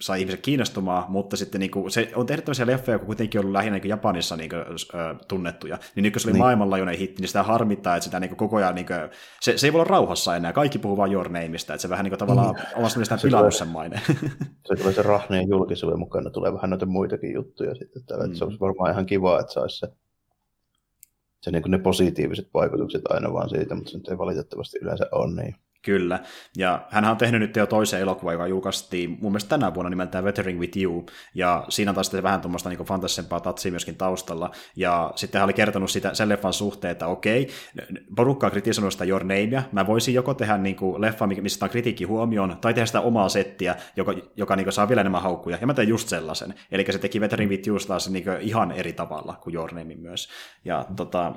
sai 0.00 0.20
ihmiset 0.20 0.40
kiinnostumaan, 0.40 1.04
mutta 1.08 1.36
sitten 1.36 1.60
niin 1.60 1.70
kuin, 1.70 1.90
se 1.90 2.12
on 2.14 2.26
tehnyt 2.26 2.44
tämmöisiä 2.44 2.66
leffoja, 2.66 2.94
jotka 2.94 3.06
kuitenkin 3.06 3.38
on 3.38 3.42
ollut 3.42 3.52
lähinnä 3.52 3.78
niin 3.78 3.88
Japanissa 3.88 4.36
niin 4.36 4.50
kuin, 4.50 4.60
äh, 4.60 5.16
tunnettuja. 5.28 5.78
Niin 5.94 6.02
nyt 6.02 6.12
kun 6.12 6.20
se 6.20 6.28
oli 6.28 6.32
niin. 6.32 6.42
maailmanlaajuinen 6.42 6.98
hitti, 6.98 7.22
niin 7.22 7.28
sitä 7.28 7.42
harmittaa, 7.42 7.96
että 7.96 8.04
sitä 8.04 8.20
niin 8.20 8.28
kuin, 8.28 8.38
koko 8.38 8.56
ajan, 8.56 8.74
niin 8.74 8.86
kuin, 8.86 8.98
se, 9.40 9.58
se, 9.58 9.66
ei 9.66 9.72
voi 9.72 9.80
olla 9.80 9.90
rauhassa 9.90 10.36
enää. 10.36 10.52
Kaikki 10.52 10.78
puhuu 10.78 10.96
vain 10.96 11.12
Your 11.12 11.28
Nameista, 11.28 11.74
että 11.74 11.82
se 11.82 11.88
vähän 11.88 12.04
niin 12.04 12.10
kuin, 12.10 12.18
tavallaan 12.18 12.54
niin. 12.54 12.66
omasta 12.76 12.98
mielestään 12.98 13.20
pilannut 13.22 13.54
sen 13.54 13.68
maine. 13.68 14.00
Se 14.66 14.76
tulee 14.78 14.92
se 14.92 15.02
rahneen 15.02 15.48
julkisuuden 15.48 15.98
mukana, 15.98 16.30
tulee 16.30 16.52
vähän 16.52 16.70
noita 16.70 16.86
muitakin 16.86 17.34
juttuja 17.34 17.74
sitten. 17.74 18.04
Täällä, 18.04 18.26
mm. 18.26 18.34
Se 18.34 18.44
olisi 18.44 18.60
varmaan 18.60 18.92
ihan 18.92 19.06
kiva, 19.06 19.40
että 19.40 19.52
saisi 19.52 19.78
se, 19.78 19.88
se 21.40 21.50
niin 21.50 21.62
ne 21.66 21.78
positiiviset 21.78 22.48
vaikutukset 22.54 23.02
aina 23.08 23.32
vaan 23.32 23.48
siitä, 23.48 23.74
mutta 23.74 23.90
se 23.90 23.98
nyt 23.98 24.08
ei 24.08 24.18
valitettavasti 24.18 24.78
yleensä 24.82 25.06
ole 25.12 25.42
niin. 25.42 25.54
Kyllä, 25.84 26.20
ja 26.56 26.86
hän 26.90 27.04
on 27.04 27.16
tehnyt 27.16 27.40
nyt 27.40 27.56
jo 27.56 27.66
toisen 27.66 28.00
elokuvan, 28.00 28.34
joka 28.34 28.46
julkaistiin 28.46 29.10
mun 29.10 29.32
mielestä 29.32 29.48
tänä 29.48 29.74
vuonna 29.74 29.90
nimeltään 29.90 30.24
Weathering 30.24 30.60
with 30.60 30.78
You, 30.78 31.06
ja 31.34 31.64
siinä 31.68 31.92
taas 31.92 32.06
sitten 32.06 32.22
vähän 32.22 32.40
tuommoista 32.40 32.68
niin 32.68 32.84
fantasisempaa 32.84 33.40
tatsia 33.40 33.72
myöskin 33.72 33.96
taustalla, 33.96 34.50
ja 34.76 35.12
sitten 35.16 35.38
hän 35.38 35.44
oli 35.44 35.52
kertonut 35.52 35.90
sitä, 35.90 36.14
sen 36.14 36.28
leffan 36.28 36.52
suhteen, 36.52 36.92
että 36.92 37.06
okei, 37.06 37.48
porukka 38.16 38.46
on 38.46 38.50
kritisoinut 38.50 38.92
sitä 38.92 39.04
Your 39.04 39.24
Namea, 39.24 39.62
mä 39.72 39.86
voisin 39.86 40.14
joko 40.14 40.34
tehdä 40.34 40.58
niin 40.58 40.76
kuin 40.76 41.00
leffa, 41.00 41.26
missä 41.26 41.64
on 41.64 41.70
kritiikki 41.70 42.04
huomioon, 42.04 42.56
tai 42.60 42.74
tehdä 42.74 42.86
sitä 42.86 43.00
omaa 43.00 43.28
settiä, 43.28 43.76
joka, 43.96 44.14
joka 44.36 44.56
niin 44.56 44.64
kuin 44.64 44.72
saa 44.72 44.88
vielä 44.88 45.00
enemmän 45.00 45.22
haukkuja, 45.22 45.58
ja 45.60 45.66
mä 45.66 45.74
teen 45.74 45.88
just 45.88 46.08
sellaisen, 46.08 46.54
eli 46.70 46.84
se 46.90 46.98
teki 46.98 47.20
Weathering 47.20 47.50
with 47.50 47.68
You 47.68 47.78
taas 47.78 48.10
niin 48.10 48.24
ihan 48.40 48.72
eri 48.72 48.92
tavalla 48.92 49.38
kuin 49.42 49.54
Your 49.54 49.74
Name 49.74 49.94
myös, 49.94 50.28
ja 50.64 50.86
tota, 50.96 51.32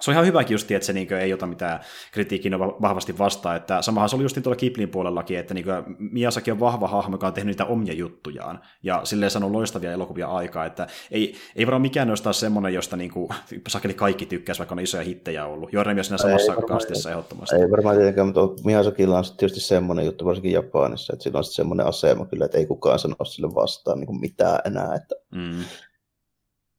se 0.00 0.10
on 0.10 0.12
ihan 0.12 0.26
hyväkin 0.26 0.54
just, 0.54 0.70
että 0.70 0.86
se 0.86 0.92
niin 0.92 1.12
ei 1.12 1.32
ota 1.32 1.46
mitään 1.46 1.80
kritiikkiä 2.12 2.58
vahvasti 2.58 3.18
vastaan. 3.18 3.56
Että 3.56 3.82
samahan 3.82 4.08
se 4.08 4.16
oli 4.16 4.24
just 4.24 4.38
tuolla 4.42 4.56
Kiplin 4.56 4.88
puolellakin, 4.88 5.38
että 5.38 5.54
niin 5.54 5.66
Miyazaki 5.98 6.50
on 6.50 6.60
vahva 6.60 6.88
hahmo, 6.88 7.14
joka 7.14 7.26
on 7.26 7.32
tehnyt 7.32 7.52
niitä 7.52 7.64
omia 7.64 7.92
juttujaan. 7.92 8.60
Ja 8.82 9.00
silleen 9.04 9.30
sanoo 9.30 9.52
loistavia 9.52 9.92
elokuvia 9.92 10.28
aikaa, 10.28 10.66
että 10.66 10.86
ei, 11.10 11.34
ei 11.56 11.66
varmaan 11.66 11.82
mikään 11.82 12.08
noista 12.08 12.32
semmoinen, 12.32 12.74
josta 12.74 12.96
niin 12.96 13.10
kuin, 13.10 13.28
sakeli 13.68 13.94
kaikki 13.94 14.26
tykkäisi, 14.26 14.58
vaikka 14.58 14.74
on 14.74 14.80
isoja 14.80 15.04
hittejä 15.04 15.46
ollut. 15.46 15.72
Joremi 15.72 16.00
on 16.00 16.04
siinä 16.04 16.18
samassa 16.18 16.54
ei 16.54 16.62
kastissa 16.68 17.10
ehdottomasti. 17.10 17.56
Ei 17.56 17.70
varmaan 17.70 17.96
tietenkään, 17.96 18.26
mutta 18.26 18.62
Miyazakilla 18.64 19.18
on 19.18 19.24
tietysti 19.36 19.60
semmoinen 19.60 20.06
juttu, 20.06 20.24
varsinkin 20.24 20.52
Japanissa, 20.52 21.12
että 21.12 21.22
sillä 21.22 21.38
on 21.38 21.44
semmoinen 21.44 21.86
asema 21.86 22.26
kyllä, 22.26 22.44
että 22.44 22.58
ei 22.58 22.66
kukaan 22.66 22.98
sano 22.98 23.24
sille 23.24 23.54
vastaan 23.54 23.98
niin 23.98 24.06
kuin 24.06 24.20
mitään 24.20 24.58
enää. 24.64 24.94
Että 24.94 25.14
mm 25.30 25.64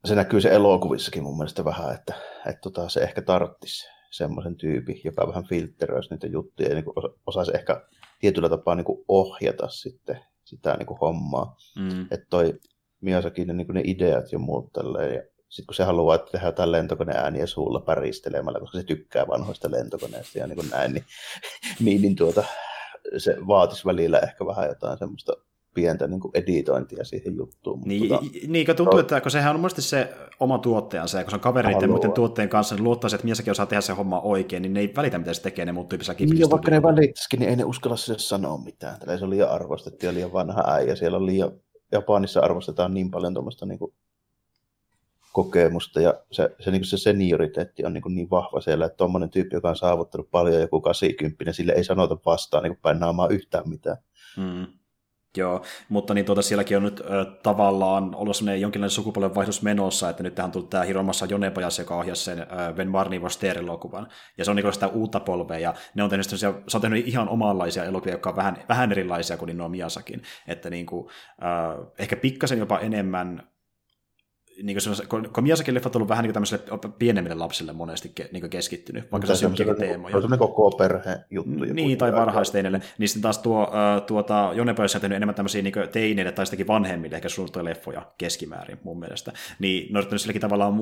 se 0.06 0.16
näkyy 0.16 0.42
se 0.42 0.50
elokuvissakin 0.50 1.24
mun 1.24 1.38
mielestä 1.38 1.66
vähän, 1.66 1.96
että, 1.96 2.14
että 2.46 2.62
tota, 2.62 2.90
se 2.90 3.00
ehkä 3.00 3.22
tarttisi 3.22 3.88
semmoisen 4.12 4.56
tyypin, 4.56 5.02
joka 5.04 5.28
vähän 5.28 5.48
filtteröisi 5.48 6.10
niitä 6.10 6.28
juttuja 6.28 6.70
ja 6.70 6.76
niin 6.76 6.86
osaisi 7.26 7.52
ehkä 7.56 7.82
tietyllä 8.20 8.50
tapaa 8.50 8.76
niin 8.76 8.86
kuin 8.86 9.06
ohjata 9.08 9.70
sitten 9.70 10.20
sitä 10.46 10.76
niin 10.78 10.86
kuin 10.88 11.00
hommaa. 11.00 11.56
Mm. 11.76 12.02
Että 12.02 12.26
toi 12.30 12.60
Miyazakin 13.02 13.48
ne, 13.48 13.54
niin 13.54 13.68
ne 13.74 13.82
ideat 13.84 14.32
ja 14.32 14.40
muut 14.40 14.74
tälleen, 14.74 15.16
ja 15.16 15.24
sitten 15.50 15.68
kun 15.68 15.76
se 15.76 15.84
haluaa 15.84 16.16
että 16.16 16.32
tehdä 16.32 16.48
jotain 16.48 16.72
lentokoneääniä 16.72 17.46
suulla 17.46 17.80
päristelemällä, 17.80 18.60
koska 18.60 18.78
se 18.78 18.84
tykkää 18.84 19.28
vanhoista 19.28 19.72
lentokoneista 19.72 20.40
ja 20.40 20.48
niin 20.48 20.56
kuin 20.56 20.70
näin, 20.70 20.94
niin, 20.94 21.06
niin, 21.86 22.02
niin 22.02 22.16
tuota, 22.16 22.44
se 23.18 23.36
vaatisi 23.48 23.86
välillä 23.86 24.20
ehkä 24.20 24.46
vähän 24.46 24.68
jotain 24.68 24.98
semmoista 24.98 25.34
pientä 25.74 26.08
niin 26.08 26.20
kuin 26.20 26.32
editointia 26.34 27.04
siihen 27.04 27.36
juttuun. 27.36 27.82
Niin, 27.86 28.10
tota, 28.10 28.24
niin 28.48 28.66
kun 28.66 28.76
tuntuu, 28.76 29.00
että 29.00 29.22
kun 29.22 29.32
sehän 29.32 29.56
on 29.56 29.62
monesti 29.62 29.82
se 29.82 30.14
oma 30.40 30.58
tuottajansa, 30.58 31.18
ja 31.18 31.24
kun 31.24 31.32
se 31.32 31.36
on 31.36 31.42
kavereiden 31.42 31.82
ja 31.82 31.88
muiden 31.88 32.12
tuotteen 32.12 32.50
kanssa, 32.50 32.76
niin 32.76 32.84
luottaisi, 32.84 33.16
että 33.16 33.26
miessäkin 33.26 33.52
osaa 33.52 33.66
tehdä 33.66 33.82
se 33.82 33.94
homma 33.94 34.22
oikein, 34.22 34.62
niin 34.62 34.74
ne 34.74 34.80
ei 34.80 34.94
välitä, 34.96 35.18
mitä 35.18 35.34
se 35.34 35.42
tekee, 35.42 35.66
ne 35.66 35.72
muut 35.72 35.90
tyyppisellä 35.90 36.20
Niin, 36.20 36.50
vaikka 36.50 36.72
ne 36.72 36.84
välittäisikin, 36.84 37.40
niin 37.40 37.50
ei 37.50 37.56
ne 37.56 37.64
uskalla 37.64 37.98
sille 37.98 38.20
sanoa 38.20 38.58
mitään. 38.58 39.00
Tällä 39.00 39.18
se 39.18 39.24
on 39.24 39.30
liian 39.30 39.50
arvostettu 39.50 40.06
ja 40.06 40.14
liian 40.14 40.34
vanha 40.34 40.64
äijä. 40.68 40.96
Siellä 40.96 41.18
on 41.18 41.26
liian, 41.26 41.52
Japanissa 41.92 42.40
arvostetaan 42.40 42.94
niin 42.94 43.12
paljon 43.12 43.34
tuommoista 43.34 43.66
niin 43.66 43.80
kuin 43.80 43.94
kokemusta 45.34 46.02
ja 46.02 46.14
se, 46.32 46.56
se, 46.60 46.72
niin 46.72 46.86
se 46.86 46.98
senioriteetti 46.98 47.86
on 47.86 47.94
niin, 47.94 48.02
kuin 48.02 48.16
niin 48.16 48.30
vahva 48.30 48.62
siellä, 48.62 48.86
että 48.86 48.98
tuommoinen 48.98 49.30
tyyppi, 49.30 49.56
joka 49.56 49.70
on 49.70 49.76
saavuttanut 49.76 50.32
paljon 50.32 50.62
joku 50.62 50.82
80, 50.82 51.54
sille 51.54 51.72
ei 51.72 51.84
sanota 51.84 52.18
vastaan 52.26 52.64
niin 52.64 52.78
päin 52.82 53.00
naamaa 53.00 53.28
yhtään 53.28 53.70
mitään. 53.70 53.98
Mm. 54.38 54.79
Joo, 55.38 55.66
mutta 55.90 56.14
niin 56.14 56.26
tuota, 56.26 56.42
sielläkin 56.42 56.78
on 56.78 56.84
nyt 56.84 57.00
ö, 57.00 57.26
tavallaan 57.44 58.16
ollut 58.16 58.36
sellainen 58.36 58.62
jonkinlainen 58.62 58.90
sukupolven 58.90 59.36
vaihdos 59.36 59.62
menossa, 59.62 60.10
että 60.10 60.24
nyt 60.24 60.36
tähän 60.36 60.52
tullut 60.52 60.70
tämä 60.70 60.84
Hiromassa 60.84 61.26
Jonepajas, 61.26 61.80
joka 61.80 61.98
ohjasi 61.98 62.24
sen 62.24 62.40
ö, 62.40 62.74
Ben 62.74 62.90
Marnivor 62.90 63.30
elokuvan. 63.58 64.08
Ja 64.38 64.46
se 64.46 64.52
on 64.52 64.58
niin 64.58 64.74
sitä 64.74 64.88
uutta 64.88 65.20
polvea, 65.20 65.60
ja 65.60 65.74
ne 65.96 66.04
on 66.04 66.10
tehnyt, 66.10 66.26
se 66.30 66.48
on 66.48 66.82
tehnyt 66.82 67.08
ihan 67.08 67.30
omanlaisia 67.30 67.84
elokuvia, 67.84 68.14
jotka 68.14 68.30
on 68.30 68.36
vähän, 68.36 68.58
vähän 68.70 68.92
erilaisia 68.92 69.38
kuin 69.38 69.58
nuo 69.58 69.70
Miasakin, 69.70 70.22
että 70.48 70.70
niin 70.70 70.86
kuin, 70.86 71.08
ö, 71.42 71.92
ehkä 72.00 72.16
pikkasen 72.16 72.60
jopa 72.60 72.80
enemmän 72.80 73.50
niin 74.64 74.78
kuin 75.10 75.30
kun 75.34 75.44
Miyazakin 75.44 75.74
leffat 75.74 75.96
on 75.96 76.00
ollut 76.00 76.10
vähän 76.10 76.24
niin 76.24 76.34
tämmöiselle 76.34 76.64
pienemmille 77.00 77.36
lapsille 77.36 77.74
monesti 77.74 78.12
ke, 78.16 78.30
niin 78.32 78.50
keskittynyt, 78.50 79.12
vaikka 79.12 79.36
se 79.36 79.46
on 79.46 79.56
jonkin 79.58 79.76
teemoja. 79.76 80.22
Se 80.22 80.28
on 80.32 80.40
koko 80.40 80.72
perhe 80.72 81.20
juttu. 81.32 81.52
Niin, 81.74 81.98
tai 81.98 82.14
varhaisteineille. 82.14 82.82
Niin 82.98 83.10
sitten 83.10 83.22
taas 83.22 83.38
tuo, 83.38 83.64
uh, 83.64 84.06
tuota, 84.08 84.52
Jonne 84.56 84.74
Pöys 84.74 84.96
on 84.96 85.02
tehnyt 85.02 85.16
enemmän 85.16 85.36
tämmöisiä 85.36 85.62
niin 85.62 85.74
teineille 85.92 86.32
tai 86.32 86.46
sitäkin 86.46 86.68
vanhemmille, 86.68 87.16
ehkä 87.16 87.30
suunnittuja 87.30 87.66
leffoja 87.66 88.02
keskimäärin 88.18 88.80
mun 88.84 89.00
mielestä. 89.00 89.32
Niin 89.60 89.94
ne 89.94 89.98
on 89.98 90.02
yrittänyt 90.02 90.22
silläkin 90.22 90.42
tavallaan 90.42 90.74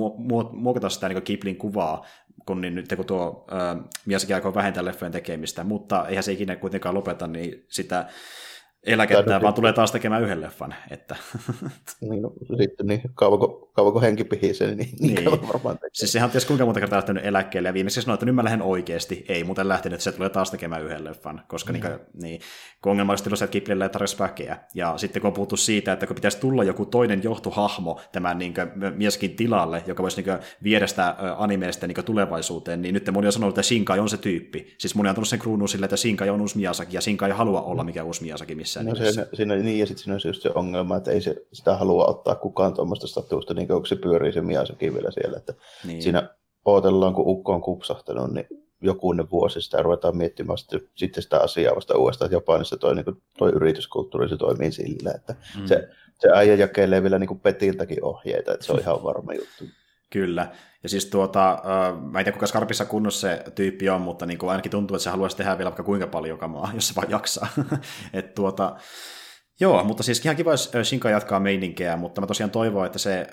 muokata 0.52 0.90
sitä 0.90 1.10
niin 1.10 1.22
Kiplin 1.22 1.58
kuvaa, 1.58 2.06
kun 2.46 2.62
niin 2.62 2.76
nyt 2.76 2.94
kun 2.96 3.06
tuo 3.06 3.28
uh, 3.28 3.90
Miyazaki 4.06 4.34
aikoo 4.34 4.54
vähentää 4.54 4.86
leffojen 4.86 5.12
tekemistä, 5.12 5.64
mutta 5.64 6.08
eihän 6.08 6.24
se 6.24 6.32
ikinä 6.32 6.56
kuitenkaan 6.56 6.96
lopeta 6.96 7.28
niin 7.28 7.66
sitä 7.70 8.06
eläkettä, 8.88 9.42
vaan 9.42 9.54
tulee 9.54 9.74
taas 9.74 9.92
tekemään 9.92 10.24
yhden 10.24 10.42
leffan. 10.42 10.76
Että. 10.92 11.16
niin, 12.02 12.22
no, 12.22 12.32
sitten 12.58 12.88
niin 12.88 13.02
kauanko, 13.14 13.70
kauanko 13.74 14.02
henki 14.02 14.24
pihisee, 14.24 14.76
niin, 14.76 14.90
niin, 15.00 15.16
niin. 15.16 15.48
varmaan 15.48 15.76
tekee. 15.76 15.90
Siis 15.94 16.12
sehän 16.12 16.28
on 16.28 16.32
ties 16.32 16.46
kuinka 16.46 16.66
monta 16.66 16.80
kertaa 16.80 16.98
lähtenyt 16.98 17.26
eläkkeelle, 17.26 17.70
ja 17.70 17.74
viimeksi 17.74 18.02
sanoi, 18.02 18.14
että 18.14 18.26
nyt 18.26 18.36
mä 18.36 18.44
lähden 18.44 18.62
oikeasti. 18.62 19.26
Ei 19.28 19.44
muuten 19.44 19.68
lähtenyt, 19.68 19.94
että 19.94 20.04
se 20.04 20.12
tulee 20.12 20.30
taas 20.30 20.52
tekemään 20.52 20.84
yhden 20.84 21.06
leffan, 21.06 21.42
koska 21.48 21.74
mm. 21.74 21.80
niin, 21.80 22.00
niin, 22.22 22.42
kun 22.82 22.92
ongelma 22.92 23.12
olisi 23.12 23.24
se, 23.24 23.46
että 23.46 23.52
Kiplille 23.52 23.86
ei 23.86 23.90
tarvitsisi 23.90 24.24
väkeä. 24.24 24.58
Ja 24.74 24.94
sitten 24.98 25.22
kun 25.22 25.28
on 25.28 25.34
puhuttu 25.34 25.58
siitä, 25.58 25.94
että 25.94 26.08
kun 26.08 26.16
pitäisi 26.16 26.40
tulla 26.40 26.64
joku 26.64 26.86
toinen 26.86 27.24
johtohahmo 27.24 28.02
tämän 28.12 28.38
niin 28.38 28.54
kuin, 28.54 28.94
mieskin 28.96 29.36
tilalle, 29.36 29.84
joka 29.88 30.04
voisi 30.04 30.22
niin 30.22 30.40
viedä 30.64 30.88
sitä 30.88 31.16
animeesta 31.38 31.88
niin 31.88 32.06
tulevaisuuteen, 32.06 32.82
niin 32.82 32.94
nyt 32.94 33.12
moni 33.12 33.28
on 33.28 33.34
sanonut, 33.34 33.58
että 33.58 33.68
Shinkai 33.68 34.00
on 34.00 34.10
se 34.10 34.18
tyyppi. 34.18 34.76
Siis 34.78 34.96
moni 34.96 35.10
on 35.10 35.16
tullut 35.16 35.28
sen 35.28 35.40
kruunuun 35.40 35.70
sille, 35.70 35.86
että 35.86 35.98
Shinkai 35.98 36.30
on 36.30 36.42
uusi 36.42 36.58
Miyazaki, 36.58 36.96
ja 36.96 37.02
Shinkai 37.02 37.30
ei 37.30 37.36
halua 37.36 37.62
olla 37.62 37.84
mikä 37.84 38.04
uusi 38.04 38.24
Miyazaki 38.24 38.56
missään 38.84 39.06
no, 39.06 39.10
nimessä. 39.12 39.30
Se, 39.32 39.36
siinä, 39.36 39.56
niin, 39.56 39.80
ja 39.80 39.86
sitten 39.86 40.04
siinä 40.04 40.16
on 40.16 40.22
just 40.26 40.42
se 40.42 40.50
ongelma, 40.56 40.98
että 40.98 41.12
ei 41.12 41.22
se, 41.22 41.36
sitä 41.54 41.76
halua 41.76 42.06
ottaa 42.06 42.36
kukaan 42.36 42.74
tuommoista 42.74 43.08
statuusta, 43.08 43.54
niin 43.54 43.68
kuin 43.68 43.86
se 43.86 43.96
pyörii 43.96 44.34
se 44.34 44.42
Miyazaki 44.42 44.94
vielä 44.94 45.12
siellä. 45.12 45.38
Että 45.38 45.54
niin. 45.86 46.02
Siinä 46.02 46.30
odotellaan, 46.66 47.14
kun 47.14 47.28
ukko 47.28 47.54
on 47.54 47.62
kupsahtanut, 47.62 48.34
niin 48.34 48.48
jokunen 48.82 49.32
vuosi 49.32 49.62
sitä 49.62 49.82
ruvetaan 49.82 50.18
miettimään 50.18 50.58
sitten, 50.58 50.82
sitten 50.96 51.24
sitä 51.24 51.40
asiaa 51.40 51.76
vasta 51.76 51.98
uudestaan, 51.98 52.28
että 52.28 52.36
Japanissa 52.36 52.78
toi, 52.78 52.96
niin 52.96 53.06
kuin, 53.06 53.22
toi 53.38 53.52
yrityskulttuuri 53.52 54.30
se 54.30 54.38
toimii 54.38 54.72
sillä, 54.72 55.12
että 55.12 55.36
mm. 55.60 55.66
se, 55.66 55.90
se 56.20 56.30
äijä 56.34 56.56
jakelee 56.56 57.04
vielä 57.04 57.20
niin 57.20 57.28
kuin 57.28 57.40
Petiltäkin 57.40 58.04
ohjeita, 58.04 58.54
että 58.54 58.66
se 58.66 58.74
on 58.74 58.80
ihan 58.86 59.04
varma 59.04 59.34
juttu. 59.34 59.64
Kyllä. 60.10 60.52
Ja 60.84 60.90
siis 60.90 61.06
tuota, 61.06 61.52
äh, 61.52 62.02
mä 62.02 62.20
en 62.20 62.26
tiedä 62.26 62.32
kuinka 62.32 62.48
skarpissa 62.48 62.86
kunnossa 62.86 63.28
se 63.28 63.44
tyyppi 63.56 63.90
on, 63.90 64.02
mutta 64.02 64.26
niin 64.26 64.38
kuin 64.38 64.50
ainakin 64.50 64.72
tuntuu, 64.72 64.96
että 64.96 65.04
se 65.04 65.10
haluaisi 65.10 65.38
tehdä 65.38 65.58
vielä 65.58 65.70
vaikka 65.70 65.84
kuinka 65.84 66.08
paljon 66.08 66.38
kamaa, 66.38 66.72
jos 66.76 66.88
se 66.88 66.96
vaan 66.96 67.10
jaksaa. 67.10 67.48
Et 68.14 68.34
tuota, 68.34 68.76
joo, 69.60 69.84
mutta 69.84 70.04
siis 70.04 70.26
ihan 70.26 70.36
kiva, 70.36 70.52
jos 70.52 70.72
Shinka 70.84 71.10
jatkaa 71.10 71.40
meininkeä, 71.40 71.98
mutta 71.98 72.22
mä 72.22 72.28
tosiaan 72.28 72.52
toivon, 72.52 72.86
että 72.86 73.00
se 73.00 73.28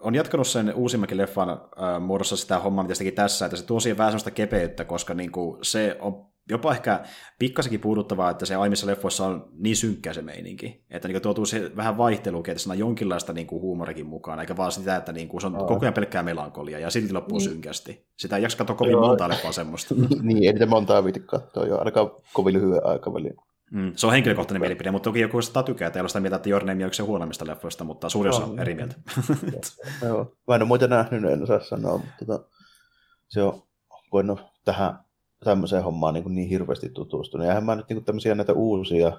on 0.00 0.14
jatkanut 0.14 0.46
sen 0.46 0.74
uusimmankin 0.74 1.18
leffan 1.18 1.50
äh, 1.50 2.00
muodossa 2.00 2.36
sitä 2.36 2.58
hommaa, 2.58 2.84
mitä 2.84 2.94
se 2.94 2.98
teki 2.98 3.12
tässä, 3.12 3.46
että 3.46 3.56
se 3.56 3.66
tuo 3.66 3.80
siihen 3.80 3.98
vähän 3.98 4.12
sellaista 4.12 4.30
kepeyttä, 4.30 4.84
koska 4.84 5.14
niin 5.14 5.32
kuin, 5.32 5.58
se 5.62 5.96
on 6.00 6.29
jopa 6.50 6.72
ehkä 6.72 7.00
pikkasenkin 7.38 7.80
puuduttavaa, 7.80 8.30
että 8.30 8.46
se 8.46 8.56
aiemmissa 8.56 8.86
leffoissa 8.86 9.26
on 9.26 9.48
niin 9.52 9.76
synkkä 9.76 10.12
se 10.12 10.22
meininki, 10.22 10.84
että 10.90 11.08
niin 11.08 11.22
tuotuu 11.22 11.46
se 11.46 11.76
vähän 11.76 11.98
vaihtelukin, 11.98 12.52
että 12.52 12.62
siinä 12.62 12.72
on 12.72 12.78
jonkinlaista 12.78 13.32
niin 13.32 13.46
kuin 13.46 13.62
huumorikin 13.62 14.06
mukaan, 14.06 14.40
eikä 14.40 14.56
vaan 14.56 14.72
sitä, 14.72 14.96
että 14.96 15.12
niin 15.12 15.28
kuin 15.28 15.40
se 15.40 15.46
on 15.46 15.56
oh. 15.56 15.66
koko 15.66 15.80
ajan 15.80 15.94
pelkkää 15.94 16.22
melankolia 16.22 16.78
ja 16.78 16.90
silti 16.90 17.12
loppuu 17.12 17.38
niin. 17.38 17.50
synkästi. 17.50 18.06
Sitä 18.16 18.36
ei 18.36 18.42
jaksa 18.42 18.58
katsoa 18.58 18.76
kovin 18.76 18.92
Joo. 18.92 19.06
monta 19.06 19.28
leffaa 19.28 19.52
semmoista. 19.52 19.94
niin, 20.22 20.44
ei 20.44 20.52
niitä 20.52 20.66
montaa 20.66 21.04
viiti 21.04 21.20
katsoa 21.20 21.66
jo, 21.66 21.78
ainakaan 21.78 22.10
kovin 22.32 22.54
lyhyen 22.54 22.86
aikavälin. 22.86 23.34
Mm, 23.70 23.92
se 23.96 24.06
on 24.06 24.12
henkilökohtainen 24.12 24.60
mielipide, 24.60 24.90
mutta 24.90 25.10
toki 25.10 25.20
joku 25.20 25.42
sitä 25.42 25.62
tykkää, 25.62 25.86
että 25.86 25.98
ei 25.98 26.00
ole 26.00 26.08
sitä 26.08 26.20
mieltä, 26.20 26.36
että 26.36 26.50
Your 26.50 26.64
Name 26.64 26.84
on 26.84 26.86
yksi 26.86 27.02
huonommista 27.02 27.46
leffoista, 27.46 27.84
mutta 27.84 28.08
suuri 28.08 28.28
osa 28.28 28.44
on 28.44 28.58
eri 28.58 28.74
mieltä. 28.74 28.94
Joo. 30.06 30.36
Mä 30.48 30.54
en 30.54 30.62
ole 30.62 30.68
muita 30.68 30.86
nähnyt, 30.86 31.24
en 31.24 31.42
osaa 31.42 31.60
sanoa, 31.60 31.98
mutta 31.98 32.24
tota, 32.26 32.44
se 33.28 33.42
on, 33.42 33.62
kun 34.10 34.20
en 34.20 34.30
ole 34.30 34.38
tähän 34.64 34.98
tämmöiseen 35.44 35.84
hommaan 35.84 36.14
niin, 36.14 36.34
niin 36.34 36.48
hirveästi 36.48 36.88
tutustunut. 36.88 37.46
Ja 37.46 37.60
mä 37.60 37.76
nyt 37.76 37.88
niin 37.88 38.04
tämmöisiä 38.04 38.34
näitä 38.34 38.52
uusia 38.52 39.18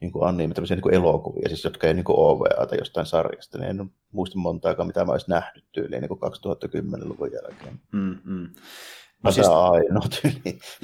niin 0.00 0.12
kuin 0.12 0.28
anime, 0.28 0.54
tämmöisiä 0.54 0.76
niin 0.76 0.82
kuin 0.82 0.94
elokuvia, 0.94 1.48
siis 1.48 1.64
jotka 1.64 1.86
ei 1.86 1.94
niin 1.94 2.04
kuin 2.04 2.18
OVA 2.18 2.66
tai 2.66 2.78
jostain 2.78 3.06
sarjasta, 3.06 3.58
niin 3.58 3.70
en 3.70 3.90
muista 4.12 4.38
montaakaan, 4.38 4.86
mitä 4.86 5.04
mä 5.04 5.12
olisin 5.12 5.32
nähnyt 5.32 5.64
tyyliin 5.72 6.02
niin 6.02 6.10
2010-luvun 6.10 7.32
jälkeen. 7.32 7.80
Mm, 7.92 8.48
mm. 9.22 9.28
No 9.28 9.32
siis, 9.32 9.48
ainoa 9.48 10.02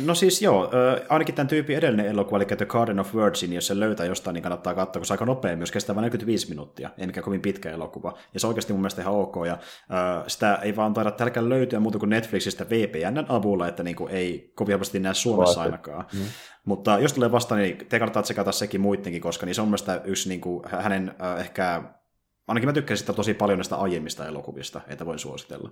No 0.07 0.14
siis 0.14 0.43
joo, 0.43 0.70
ainakin 1.09 1.34
tämän 1.34 1.49
tyypin 1.49 1.76
edellinen 1.76 2.07
elokuva, 2.07 2.36
eli 2.36 2.47
The 2.47 2.66
Garden 2.66 3.01
of 3.01 3.14
Virgin, 3.14 3.53
jos 3.53 3.66
se 3.66 3.80
löytää 3.80 4.07
jostain, 4.07 4.34
niin 4.34 4.43
kannattaa 4.43 4.74
katsoa, 4.74 5.01
kun 5.01 5.07
se 5.07 5.14
aika 5.14 5.24
nopea 5.24 5.57
myös, 5.57 5.72
kestää 5.72 5.95
vain 5.97 6.03
45 6.03 6.49
minuuttia, 6.49 6.91
ei 6.99 7.07
mikään 7.07 7.24
kovin 7.24 7.41
pitkä 7.41 7.70
elokuva. 7.70 8.18
Ja 8.34 8.41
se 8.41 8.47
on 8.47 8.49
oikeasti 8.49 8.72
mun 8.72 8.82
mielestä 8.82 9.03
ihan 9.03 9.14
ok, 9.14 9.36
ja 9.47 9.53
äh, 9.53 10.24
sitä 10.26 10.55
ei 10.62 10.76
vaan 10.76 10.95
taida 10.95 11.11
tälläkään 11.11 11.49
löytyä 11.49 11.80
muuta 11.80 11.99
kuin 11.99 12.11
Netflixistä 12.11 12.66
VPNn 12.70 13.26
avulla, 13.28 13.68
että 13.68 13.82
niinku 13.82 14.07
ei 14.07 14.53
kovin 14.55 14.72
helposti 14.72 14.99
näe 14.99 15.14
Suomessa 15.14 15.61
Vaati. 15.61 15.68
ainakaan. 15.68 16.05
Mm. 16.12 16.20
Mutta 16.64 16.99
jos 16.99 17.12
tulee 17.12 17.32
vastaan, 17.32 17.61
niin 17.61 17.78
te 17.89 17.99
kannattaa 17.99 18.22
tsekata 18.22 18.53
sekin 18.53 18.80
muidenkin, 18.80 19.22
koska 19.22 19.47
niin 19.47 19.55
se 19.55 19.61
on 19.61 19.68
mielestäni 19.68 20.01
yksi 20.05 20.28
niin 20.28 20.41
kuin, 20.41 20.62
hänen 20.68 21.14
äh, 21.22 21.41
ehkä 21.41 21.82
ainakin 22.49 22.68
mä 22.68 22.72
tykkäsin 22.72 23.01
sitä 23.01 23.12
tosi 23.12 23.34
paljon 23.34 23.59
näistä 23.59 23.76
aiemmista 23.76 24.26
elokuvista, 24.26 24.80
että 24.89 25.07
voin 25.07 25.18
suositella. 25.18 25.70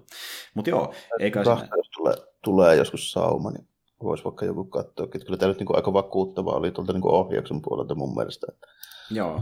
Mutta 0.54 0.70
joo, 0.70 0.94
eikä 1.20 1.42
Tahto, 1.42 1.76
jos 1.76 1.90
tulee, 1.96 2.14
tulee 2.44 2.76
joskus 2.76 3.12
sauma, 3.12 3.50
niin 3.50 3.68
voisi 4.02 4.24
vaikka 4.24 4.44
joku 4.44 4.64
katsoa. 4.64 5.06
Kyllä 5.06 5.36
tämä 5.36 5.48
nyt 5.48 5.58
niin 5.58 5.66
kuin 5.66 5.76
aika 5.76 5.92
vakuuttava 5.92 6.50
oli 6.50 6.70
tuolta 6.70 6.92
niin 6.92 7.06
ohjauksen 7.06 7.62
puolelta 7.62 7.94
mun 7.94 8.14
mielestä. 8.14 8.46
Joo, 9.10 9.40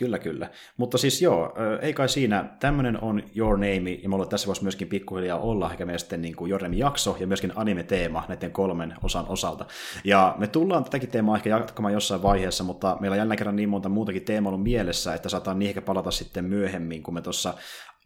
Kyllä, 0.00 0.18
kyllä. 0.18 0.50
Mutta 0.76 0.98
siis 0.98 1.22
joo, 1.22 1.54
ei 1.80 1.92
kai 1.92 2.08
siinä. 2.08 2.56
Tämmöinen 2.60 3.02
on 3.02 3.22
Your 3.36 3.56
Name, 3.56 3.90
ja 4.02 4.08
mulla 4.08 4.26
tässä 4.26 4.46
voisi 4.46 4.62
myöskin 4.62 4.88
pikkuhiljaa 4.88 5.38
olla 5.38 5.70
ehkä 5.70 5.86
meidän 5.86 5.98
sitten 5.98 6.22
niin 6.22 6.36
kuin 6.36 6.50
Your 6.50 6.62
Name-jakso 6.62 7.16
ja 7.20 7.26
myöskin 7.26 7.52
anime-teema 7.54 8.24
näiden 8.28 8.52
kolmen 8.52 8.94
osan 9.02 9.28
osalta. 9.28 9.66
Ja 10.04 10.34
me 10.38 10.46
tullaan 10.46 10.84
tätäkin 10.84 11.10
teemaa 11.10 11.36
ehkä 11.36 11.50
jatkamaan 11.50 11.94
jossain 11.94 12.22
vaiheessa, 12.22 12.64
mutta 12.64 12.96
meillä 13.00 13.14
on 13.14 13.18
jälleen 13.18 13.38
kerran 13.38 13.56
niin 13.56 13.68
monta 13.68 13.88
muutakin 13.88 14.24
teemaa 14.24 14.52
ollut 14.52 14.62
mielessä, 14.62 15.14
että 15.14 15.28
saadaan 15.28 15.58
niihin 15.58 15.70
ehkä 15.70 15.82
palata 15.82 16.10
sitten 16.10 16.44
myöhemmin, 16.44 17.02
kun 17.02 17.14
me 17.14 17.22
tuossa 17.22 17.54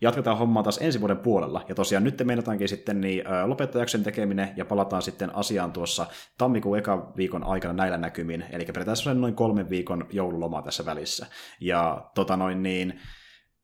jatketaan 0.04 0.38
hommaa 0.38 0.62
taas 0.62 0.78
ensi 0.82 1.00
vuoden 1.00 1.18
puolella. 1.18 1.64
Ja 1.68 1.74
tosiaan 1.74 2.04
nyt 2.04 2.22
meinataankin 2.24 2.68
sitten 2.68 3.00
niin, 3.00 3.24
lopettaa 3.46 3.82
jakson 3.82 4.02
tekeminen 4.02 4.48
ja 4.56 4.64
palataan 4.64 5.02
sitten 5.02 5.36
asiaan 5.36 5.72
tuossa 5.72 6.06
tammikuun 6.38 6.78
eka 6.78 7.12
viikon 7.16 7.44
aikana 7.44 7.74
näillä 7.74 7.98
näkymin. 7.98 8.44
Eli 8.50 8.64
periaatteessa 8.64 9.14
noin 9.14 9.34
kolmen 9.34 9.70
viikon 9.70 10.06
joululoma 10.12 10.62
tässä 10.62 10.84
välissä. 10.84 11.26
Ja 11.60 12.10
tota 12.14 12.36
noin 12.36 12.62
niin, 12.62 13.00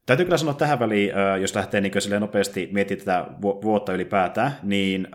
Täytyy 0.06 0.24
kyllä 0.26 0.38
sanoa 0.38 0.54
tähän 0.54 0.78
väliin, 0.78 1.12
jos 1.40 1.54
lähtee 1.54 1.80
niin 1.80 1.92
nopeasti 2.20 2.68
miettimään 2.72 3.04
tätä 3.04 3.26
vuotta 3.40 3.92
ylipäätään, 3.92 4.52
niin 4.62 5.08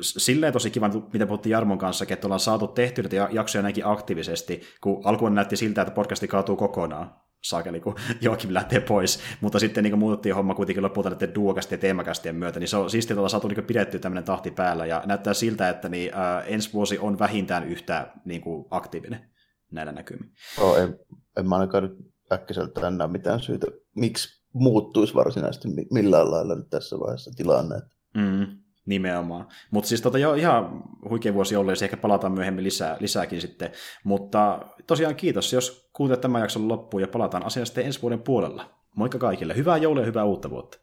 silleen 0.00 0.52
tosi 0.52 0.70
kiva, 0.70 0.90
mitä 1.12 1.26
puhuttiin 1.26 1.50
Jarmon 1.50 1.78
kanssa, 1.78 2.04
että 2.08 2.26
ollaan 2.26 2.40
saatu 2.40 2.66
tehtyä 2.66 3.02
näitä 3.02 3.28
jaksoja 3.32 3.62
näinkin 3.62 3.86
aktiivisesti, 3.86 4.60
kun 4.80 5.00
alkuun 5.04 5.34
näytti 5.34 5.56
siltä, 5.56 5.82
että 5.82 5.94
podcasti 5.94 6.28
kaatuu 6.28 6.56
kokonaan 6.56 7.25
saakeli, 7.48 7.80
kun 7.80 7.96
Joakim 8.20 8.54
lähtee 8.54 8.80
pois. 8.80 9.20
Mutta 9.40 9.58
sitten 9.58 9.84
niin 9.84 9.98
muuttiin 9.98 10.34
homma 10.34 10.54
kuitenkin 10.54 10.82
lopulta 10.82 11.10
näiden 11.10 11.34
duokasti 11.34 11.74
ja 11.74 11.78
teemakastien 11.78 12.36
myötä, 12.36 12.60
niin 12.60 12.68
se 12.68 12.76
on 12.76 12.90
siistiä, 12.90 13.16
että 13.16 13.28
saatu 13.28 13.48
niin 13.48 13.64
pidettyä 13.64 14.00
tämmöinen 14.00 14.24
tahti 14.24 14.50
päällä, 14.50 14.86
ja 14.86 15.02
näyttää 15.06 15.34
siltä, 15.34 15.68
että 15.68 15.88
niin, 15.88 16.10
ää, 16.14 16.42
ensi 16.42 16.72
vuosi 16.72 16.98
on 16.98 17.18
vähintään 17.18 17.68
yhtä 17.68 18.12
niin 18.24 18.40
kuin, 18.40 18.66
aktiivinen 18.70 19.30
näillä 19.72 19.92
näkymin. 19.92 20.32
Oh, 20.60 20.78
en, 20.78 20.98
en 21.36 21.48
mä 21.48 21.54
ainakaan 21.56 21.84
nyt 21.84 21.92
äkkiseltä 22.32 22.80
tänään 22.80 23.10
mitään 23.10 23.40
syytä, 23.40 23.66
miksi 23.96 24.28
muuttuisi 24.52 25.14
varsinaisesti 25.14 25.68
millään 25.90 26.30
lailla 26.30 26.54
nyt 26.54 26.70
tässä 26.70 26.98
vaiheessa 26.98 27.30
tilanne. 27.36 27.74
Mm. 28.14 28.65
Nimenomaan. 28.86 29.46
Mutta 29.70 29.88
siis 29.88 30.02
tota, 30.02 30.18
jo, 30.18 30.34
ihan 30.34 30.82
huikea 31.10 31.34
vuosi 31.34 31.56
ollut, 31.56 31.80
ja 31.80 31.84
ehkä 31.84 31.96
palataan 31.96 32.32
myöhemmin 32.32 32.64
lisää, 32.64 32.96
lisääkin 33.00 33.40
sitten. 33.40 33.70
Mutta 34.04 34.60
tosiaan 34.86 35.16
kiitos, 35.16 35.52
jos 35.52 35.90
kuuntelet 35.92 36.20
tämän 36.20 36.40
jakson 36.40 36.68
loppuun, 36.68 37.00
ja 37.00 37.08
palataan 37.08 37.46
asiaan 37.46 37.66
sitten 37.66 37.86
ensi 37.86 38.02
vuoden 38.02 38.22
puolella. 38.22 38.70
Moikka 38.96 39.18
kaikille. 39.18 39.56
Hyvää 39.56 39.76
joulua 39.76 40.02
ja 40.02 40.06
hyvää 40.06 40.24
uutta 40.24 40.50
vuotta. 40.50 40.78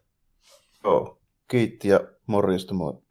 Joo. 0.84 1.18
Kiitti 1.48 1.88
ja 1.88 2.00
morjesta 2.26 2.74
moi. 2.74 3.03